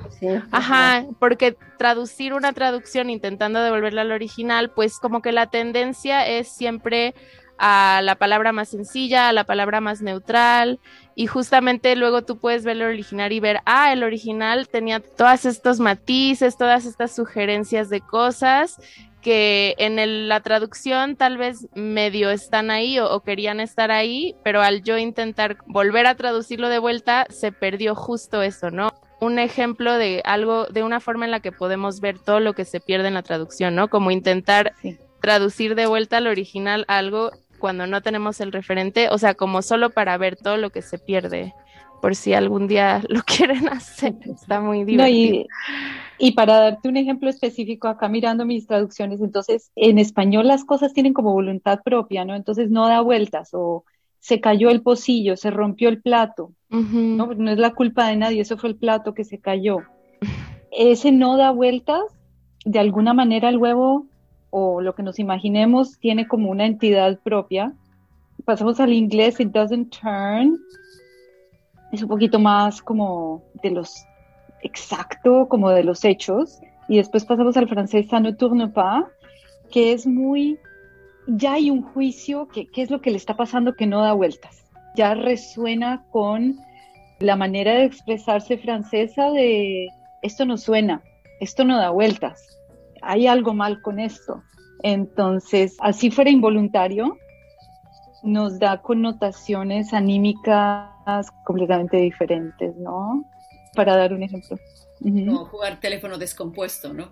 [0.51, 6.49] ajá, porque traducir una traducción intentando devolverla al original, pues como que la tendencia es
[6.49, 7.13] siempre
[7.57, 10.79] a la palabra más sencilla, a la palabra más neutral,
[11.15, 15.45] y justamente luego tú puedes ver el original y ver, ah, el original tenía todos
[15.45, 18.79] estos matices, todas estas sugerencias de cosas
[19.21, 24.83] que en la traducción tal vez medio están ahí o, querían estar ahí, pero al
[24.83, 28.93] yo intentar volver a traducirlo de vuelta, se perdió justo eso, ¿no?
[29.21, 32.65] un ejemplo de algo, de una forma en la que podemos ver todo lo que
[32.65, 33.87] se pierde en la traducción, ¿no?
[33.87, 34.73] Como intentar
[35.21, 39.89] traducir de vuelta al original algo cuando no tenemos el referente, o sea, como solo
[39.89, 41.53] para ver todo lo que se pierde,
[42.01, 45.45] por si algún día lo quieren hacer, está muy divertido.
[46.19, 50.93] y, para darte un ejemplo específico, acá mirando mis traducciones, entonces en español las cosas
[50.93, 52.35] tienen como voluntad propia, ¿no?
[52.35, 53.85] Entonces no da vueltas o
[54.19, 57.27] se cayó el pocillo, se rompió el plato, ¿no?
[57.33, 59.79] no es la culpa de nadie, eso fue el plato que se cayó.
[60.71, 62.01] Ese no da vueltas,
[62.65, 64.07] de alguna manera el huevo
[64.57, 67.73] o lo que nos imaginemos tiene como una entidad propia.
[68.45, 70.57] Pasamos al inglés, it doesn't turn.
[71.91, 74.05] Es un poquito más como de los
[74.61, 76.61] exacto, como de los hechos.
[76.87, 79.03] Y después pasamos al francés, ça ne tourne pas,
[79.71, 80.57] que es muy,
[81.27, 84.13] ya hay un juicio, que qué es lo que le está pasando que no da
[84.13, 84.63] vueltas.
[84.95, 86.55] Ya resuena con
[87.19, 89.89] la manera de expresarse francesa de
[90.21, 91.03] esto no suena,
[91.41, 92.54] esto no da vueltas
[93.05, 94.43] hay algo mal con esto.
[94.83, 97.17] Entonces, así fuera involuntario,
[98.23, 103.25] nos da connotaciones anímicas completamente diferentes, ¿no?
[103.75, 104.57] Para dar un ejemplo.
[104.99, 107.11] Como jugar teléfono descompuesto, ¿no?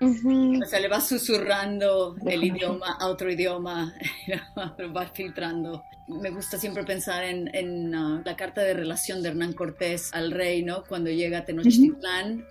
[0.00, 3.94] O sea, le va susurrando el idioma a otro idioma,
[4.96, 5.82] va filtrando.
[6.08, 10.62] Me gusta siempre pensar en, uh, la carta de relación de Hernán Cortés al rey,
[10.62, 10.84] ¿no?
[10.84, 12.46] Cuando llega a Tenochtitlán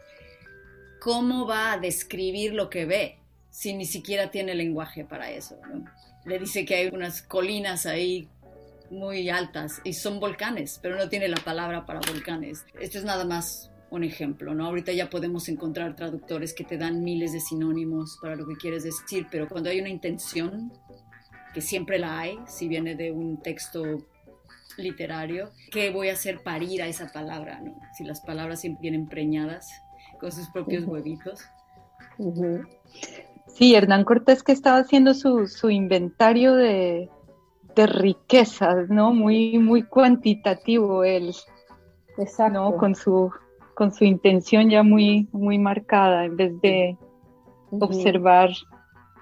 [1.06, 3.20] ¿cómo va a describir lo que ve
[3.52, 5.56] si ni siquiera tiene lenguaje para eso?
[6.26, 8.28] Le dice que hay unas colinas ahí
[8.90, 12.66] muy altas y son volcanes, pero no tiene la palabra para volcanes.
[12.82, 14.66] Esto es nada más un ejemplo, ¿no?
[14.66, 18.84] Ahorita ya podemos encontrar traductores que te dan miles de sinónimos para lo que quieres
[18.84, 20.74] decir, pero cuando hay una intención,
[21.54, 24.08] que siempre la hay, si viene de un texto
[24.78, 27.80] literario, ¿qué voy a hacer para ir a esa palabra, ¿no?
[27.96, 29.70] Si las palabras siempre vienen preñadas
[30.20, 31.42] con sus propios huevitos.
[33.48, 37.10] Sí, Hernán Cortés que estaba haciendo su, su inventario de,
[37.76, 39.14] de, riquezas, ¿no?
[39.14, 41.34] Muy, muy cuantitativo él.
[42.18, 42.76] Exacto.
[42.78, 43.32] Con su,
[43.76, 46.98] con su intención ya muy, muy marcada, en vez de
[47.72, 48.52] observar.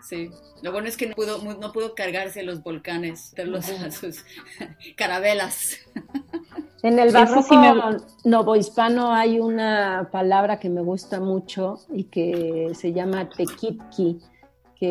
[0.02, 0.30] Sí,
[0.62, 4.24] lo bueno es que no pudo, no pudo cargarse los volcanes, los, a sus
[4.96, 5.78] carabelas.
[6.84, 7.56] En el barroco
[8.26, 14.20] novohispano hay una palabra que me gusta mucho y que se llama tequitqui,
[14.76, 14.90] que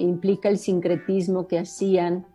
[0.00, 2.26] implica el sincretismo que hacían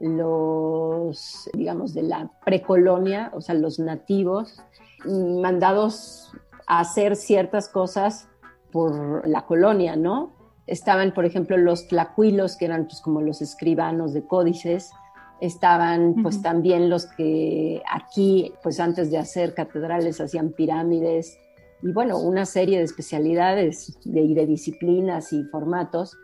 [0.00, 4.60] los, digamos, de la precolonia, o sea, los nativos,
[5.04, 6.32] mandados
[6.66, 8.28] a hacer ciertas cosas
[8.72, 10.32] por la colonia, ¿no?
[10.66, 14.90] Estaban, por ejemplo, los tlacuilos, que eran pues como los escribanos de códices,
[15.40, 21.38] estaban pues también los que aquí, pues antes de hacer catedrales, hacían pirámides
[21.82, 26.16] y bueno, una serie de especialidades de, y de disciplinas y formatos.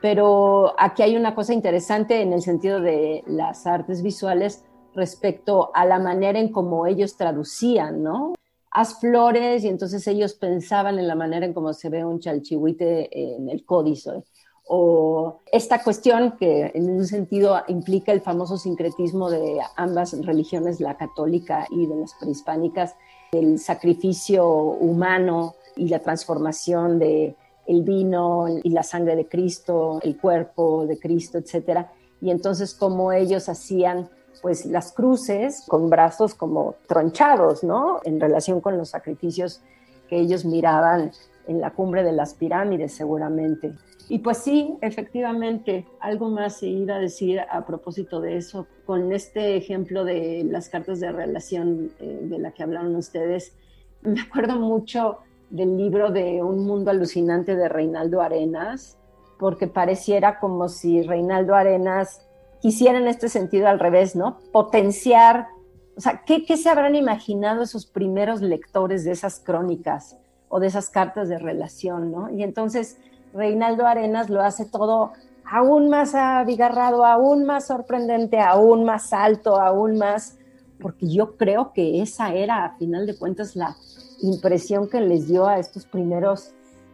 [0.00, 4.64] Pero aquí hay una cosa interesante en el sentido de las artes visuales
[4.94, 8.34] respecto a la manera en cómo ellos traducían, ¿no?
[8.70, 13.36] Haz flores y entonces ellos pensaban en la manera en cómo se ve un chalchihuite
[13.36, 14.24] en el códice
[14.68, 20.98] o esta cuestión que en un sentido implica el famoso sincretismo de ambas religiones, la
[20.98, 22.94] católica y de las prehispánicas,
[23.32, 27.34] el sacrificio humano y la transformación de
[27.66, 31.92] el vino y la sangre de Cristo, el cuerpo de Cristo, etcétera.
[32.20, 34.10] Y entonces como ellos hacían
[34.42, 38.00] pues las cruces con brazos como tronchados, ¿no?
[38.04, 39.62] En relación con los sacrificios
[40.08, 41.12] que ellos miraban
[41.46, 43.72] en la cumbre de las pirámides seguramente.
[44.08, 49.12] Y pues sí, efectivamente, algo más se iba a decir a propósito de eso, con
[49.12, 53.54] este ejemplo de las cartas de relación eh, de la que hablaron ustedes.
[54.00, 55.18] Me acuerdo mucho
[55.50, 58.96] del libro de Un mundo alucinante de Reinaldo Arenas,
[59.38, 62.26] porque pareciera como si Reinaldo Arenas
[62.60, 64.38] quisiera en este sentido al revés, ¿no?
[64.52, 65.48] Potenciar,
[65.96, 70.16] o sea, ¿qué, qué se habrán imaginado esos primeros lectores de esas crónicas
[70.48, 72.30] o de esas cartas de relación, ¿no?
[72.30, 72.98] Y entonces
[73.32, 75.12] Reinaldo Arenas lo hace todo
[75.50, 80.36] aún más abigarrado, aún más sorprendente, aún más alto, aún más,
[80.80, 83.76] porque yo creo que esa era, a final de cuentas, la
[84.22, 86.52] impresión que les dio a estos primeros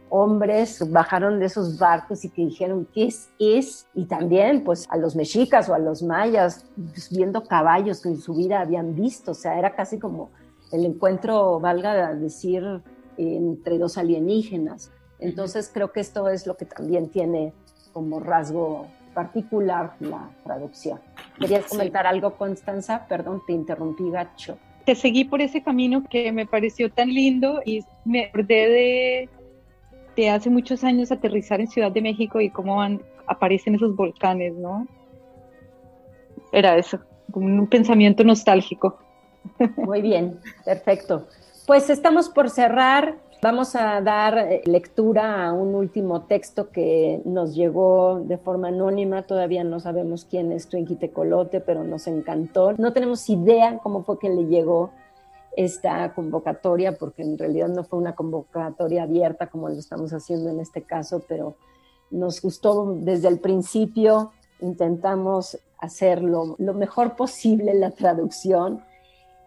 [0.09, 3.29] hombres, bajaron de esos barcos y que dijeron, ¿qué es?
[3.39, 3.87] es?
[3.93, 8.21] Y también, pues, a los mexicas o a los mayas, pues, viendo caballos que en
[8.21, 10.29] su vida habían visto, o sea, era casi como
[10.71, 12.63] el encuentro, valga decir,
[13.17, 14.91] entre dos alienígenas.
[15.19, 17.53] Entonces creo que esto es lo que también tiene
[17.93, 20.99] como rasgo particular la traducción.
[21.39, 23.05] ¿Querías comentar algo, Constanza?
[23.07, 24.57] Perdón, te interrumpí, gacho.
[24.85, 29.29] te seguí por ese camino que me pareció tan lindo y me acordé de,
[30.15, 32.83] de hace muchos años aterrizar en Ciudad de México y cómo
[33.25, 34.87] aparecen esos volcanes, ¿no?
[36.51, 36.99] Era eso,
[37.31, 38.99] como un pensamiento nostálgico.
[39.77, 41.27] Muy bien, perfecto.
[41.65, 43.15] Pues estamos por cerrar.
[43.45, 49.27] Vamos a dar eh, lectura a un último texto que nos llegó de forma anónima.
[49.27, 52.73] Todavía no sabemos quién es Twinkie Tecolote, pero nos encantó.
[52.73, 54.89] No tenemos idea cómo fue que le llegó
[55.55, 60.59] esta convocatoria, porque en realidad no fue una convocatoria abierta como lo estamos haciendo en
[60.59, 61.55] este caso, pero
[62.09, 64.31] nos gustó desde el principio.
[64.59, 68.81] Intentamos hacerlo lo mejor posible la traducción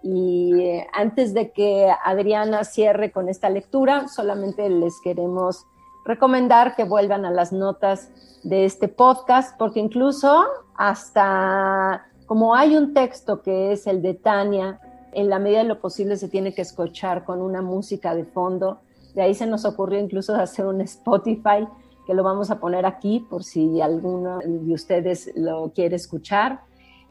[0.03, 5.67] y eh, antes de que Adriana cierre con esta lectura, solamente les queremos
[6.05, 8.11] recomendar que vuelvan a las notas
[8.45, 10.45] de este podcast, porque incluso
[10.77, 14.81] hasta como hay un texto que es el de Tania,
[15.13, 18.81] en la medida de lo posible se tiene que escuchar con una música de fondo.
[19.15, 21.67] De ahí se nos ocurrió incluso hacer un Spotify,
[22.07, 26.61] que lo vamos a poner aquí por si alguno de ustedes lo quiere escuchar.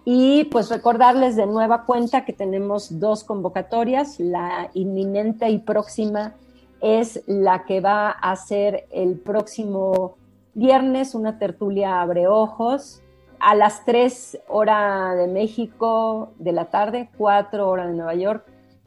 [0.09, 4.21] Y pues recordarles de nueva cuenta que tenemos dos convocatorias.
[4.21, 6.34] La inminente y próxima
[6.79, 10.15] es la que va a ser el próximo
[10.53, 13.01] viernes, una tertulia abre ojos
[13.41, 18.45] a las 3 hora de México de la tarde, 4 horas de Nueva York,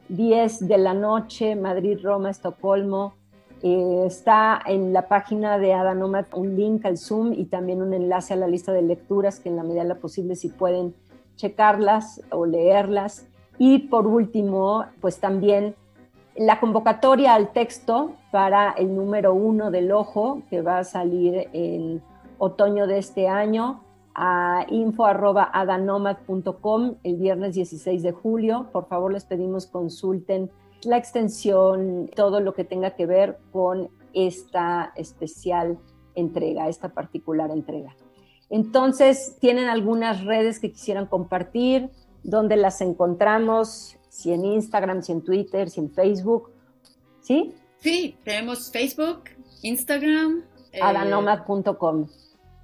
[0.09, 3.13] 10 de la noche, Madrid, Roma, Estocolmo.
[3.61, 8.33] Eh, está en la página de Adanomad un link al Zoom y también un enlace
[8.33, 10.95] a la lista de lecturas que en la medida de lo posible si pueden
[11.41, 13.27] checarlas o leerlas.
[13.57, 15.75] Y por último, pues también
[16.35, 22.01] la convocatoria al texto para el número uno del ojo, que va a salir en
[22.37, 28.67] otoño de este año, a info.adanomad.com el viernes 16 de julio.
[28.71, 30.51] Por favor, les pedimos consulten
[30.83, 35.79] la extensión, todo lo que tenga que ver con esta especial
[36.15, 37.95] entrega, esta particular entrega.
[38.51, 41.89] Entonces, ¿tienen algunas redes que quisieran compartir?
[42.23, 43.97] ¿Dónde las encontramos?
[44.09, 46.51] Si en Instagram, si en Twitter, si en Facebook.
[47.21, 47.55] ¿Sí?
[47.79, 49.23] Sí, tenemos Facebook,
[49.63, 50.43] Instagram.
[50.73, 52.07] Eh, Adanomad.com.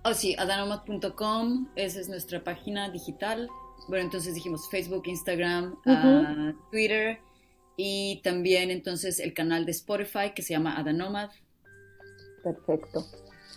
[0.03, 3.49] Oh, sí, adanomad.com, esa es nuestra página digital.
[3.87, 7.19] Bueno, entonces dijimos Facebook, Instagram, ah, Twitter
[7.77, 11.29] y también entonces el canal de Spotify que se llama Adanomad.
[12.43, 13.05] Perfecto.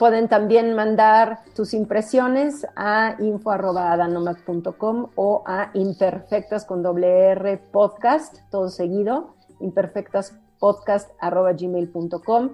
[0.00, 8.70] Pueden también mandar sus impresiones a info.adanomad.com o a imperfectas con doble R podcast, todo
[8.70, 12.50] seguido, imperfectaspodcast.gmail.com.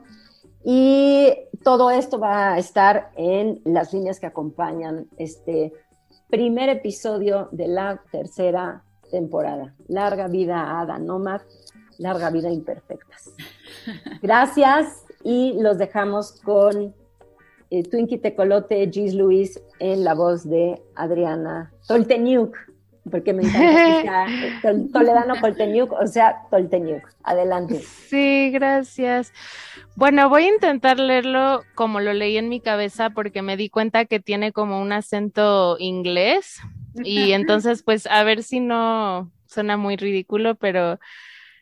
[0.64, 1.32] Y
[1.62, 5.72] todo esto va a estar en las líneas que acompañan este
[6.28, 9.72] primer episodio de la tercera temporada.
[9.86, 10.98] Larga vida a Ada
[11.98, 13.30] larga vida imperfectas.
[14.20, 16.92] Gracias y los dejamos con
[17.70, 22.56] eh, Twinkie Tecolote, Gis Luis en la voz de Adriana Tolteniuk,
[23.10, 24.26] porque me encanta
[24.62, 27.02] que Toledano Tolteniuk, o sea, Tolteniuk.
[27.22, 27.80] Adelante.
[27.80, 29.32] Sí, gracias.
[29.96, 34.04] Bueno, voy a intentar leerlo como lo leí en mi cabeza porque me di cuenta
[34.04, 36.60] que tiene como un acento inglés
[37.02, 40.98] y entonces pues a ver si no suena muy ridículo, pero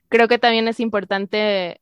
[0.09, 1.81] creo que también es importante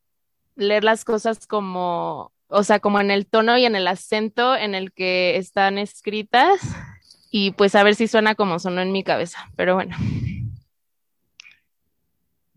[0.56, 4.74] leer las cosas como o sea, como en el tono y en el acento en
[4.74, 6.60] el que están escritas
[7.30, 9.96] y pues a ver si suena como sonó en mi cabeza, pero bueno.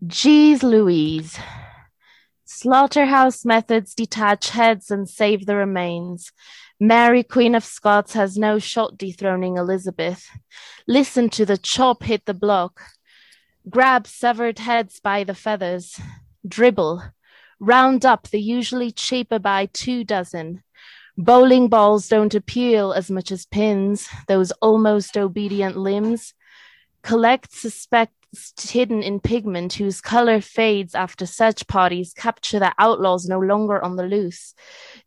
[0.06, 1.40] Jeez Louise.
[2.44, 6.30] Slaughterhouse methods detach heads and save the remains.
[6.78, 10.28] Mary, Queen of Scots, has no shot dethroning Elizabeth.
[10.86, 12.82] Listen to the chop hit the block.
[13.68, 15.98] Grab severed heads by the feathers.
[16.46, 17.02] Dribble.
[17.58, 20.62] Round up the usually cheaper by two dozen.
[21.16, 26.34] Bowling balls don't appeal as much as pins, those almost obedient limbs.
[27.02, 28.12] Collect suspects
[28.70, 33.96] hidden in pigment whose color fades after search parties capture the outlaws no longer on
[33.96, 34.54] the loose.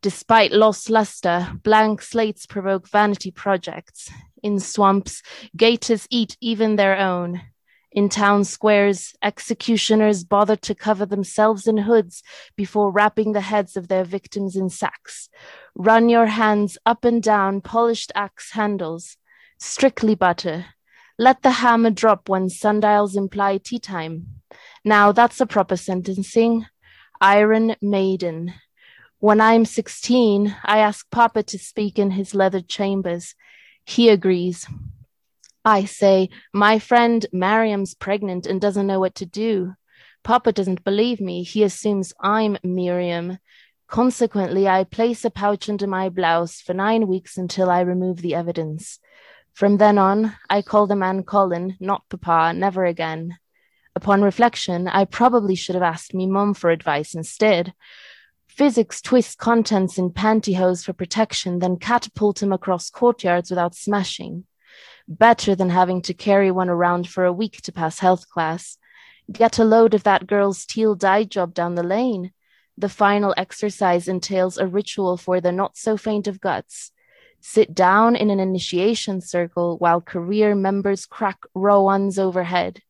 [0.02, 4.10] Despite lost luster, blank slates provoke vanity projects.
[4.42, 5.22] In swamps,
[5.56, 7.42] gators eat even their own.
[7.92, 12.22] In town squares, executioners bothered to cover themselves in hoods
[12.56, 15.30] before wrapping the heads of their victims in sacks.
[15.74, 19.18] Run your hands up and down polished axe handles.
[19.58, 20.66] Strictly butter.
[21.18, 24.42] Let the hammer drop when sundials imply tea time.
[24.86, 26.68] Now that's a proper sentencing.
[27.20, 28.54] Iron Maiden.
[29.18, 33.36] When I'm 16, I ask Papa to speak in his leather chambers.
[33.84, 34.66] He agrees.
[35.66, 39.74] I say, my friend Mariam's pregnant and doesn't know what to do.
[40.24, 41.44] Papa doesn't believe me.
[41.44, 43.40] He assumes I'm Miriam.
[43.88, 48.36] Consequently, I place a pouch under my blouse for nine weeks until I remove the
[48.36, 49.00] evidence.
[49.54, 53.38] From then on, I call the man Colin, not Papa, never again.
[53.96, 57.74] Upon reflection, I probably should have asked me mum for advice instead.
[58.48, 64.46] Physics twists contents in pantyhose for protection, then catapult him across courtyards without smashing.
[65.12, 68.78] Better than having to carry one around for a week to pass health class.
[69.32, 72.32] Get a load of that girl's teal dye job down the lane.
[72.78, 76.92] The final exercise entails a ritual for the not so faint of guts.
[77.42, 82.84] Sit down in an initiation circle while career members crack rowans overhead.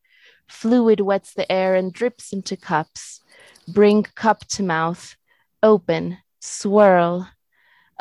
[0.46, 3.22] Fluid wets the air and drips into cups.
[3.66, 5.16] Bring cup to mouth.
[5.62, 6.18] Open.
[6.38, 7.28] Swirl.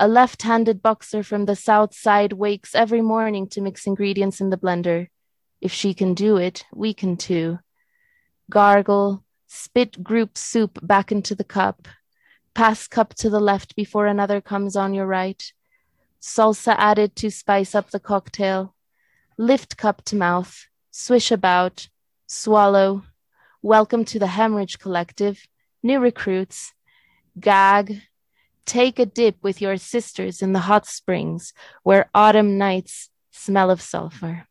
[0.02, 4.50] A left handed boxer from the south side wakes every morning to mix ingredients in
[4.50, 5.08] the blender.
[5.60, 7.60] If she can do it, we can too.
[8.50, 9.26] Gargle.
[9.48, 11.90] Spit group soup back into the cup.
[12.54, 15.52] Pass cup to the left before another comes on your right.
[16.22, 18.76] Salsa added to spice up the cocktail.
[19.38, 20.68] Lift cup to mouth.
[20.92, 21.90] Swish about
[22.26, 23.04] swallow,
[23.62, 25.46] welcome to the hemorrhage collective,
[25.84, 26.74] new recruits,
[27.38, 28.02] gag,
[28.70, 33.82] take a dip with your sisters in the hot springs where autumn nights smell of
[33.82, 34.49] sulfur.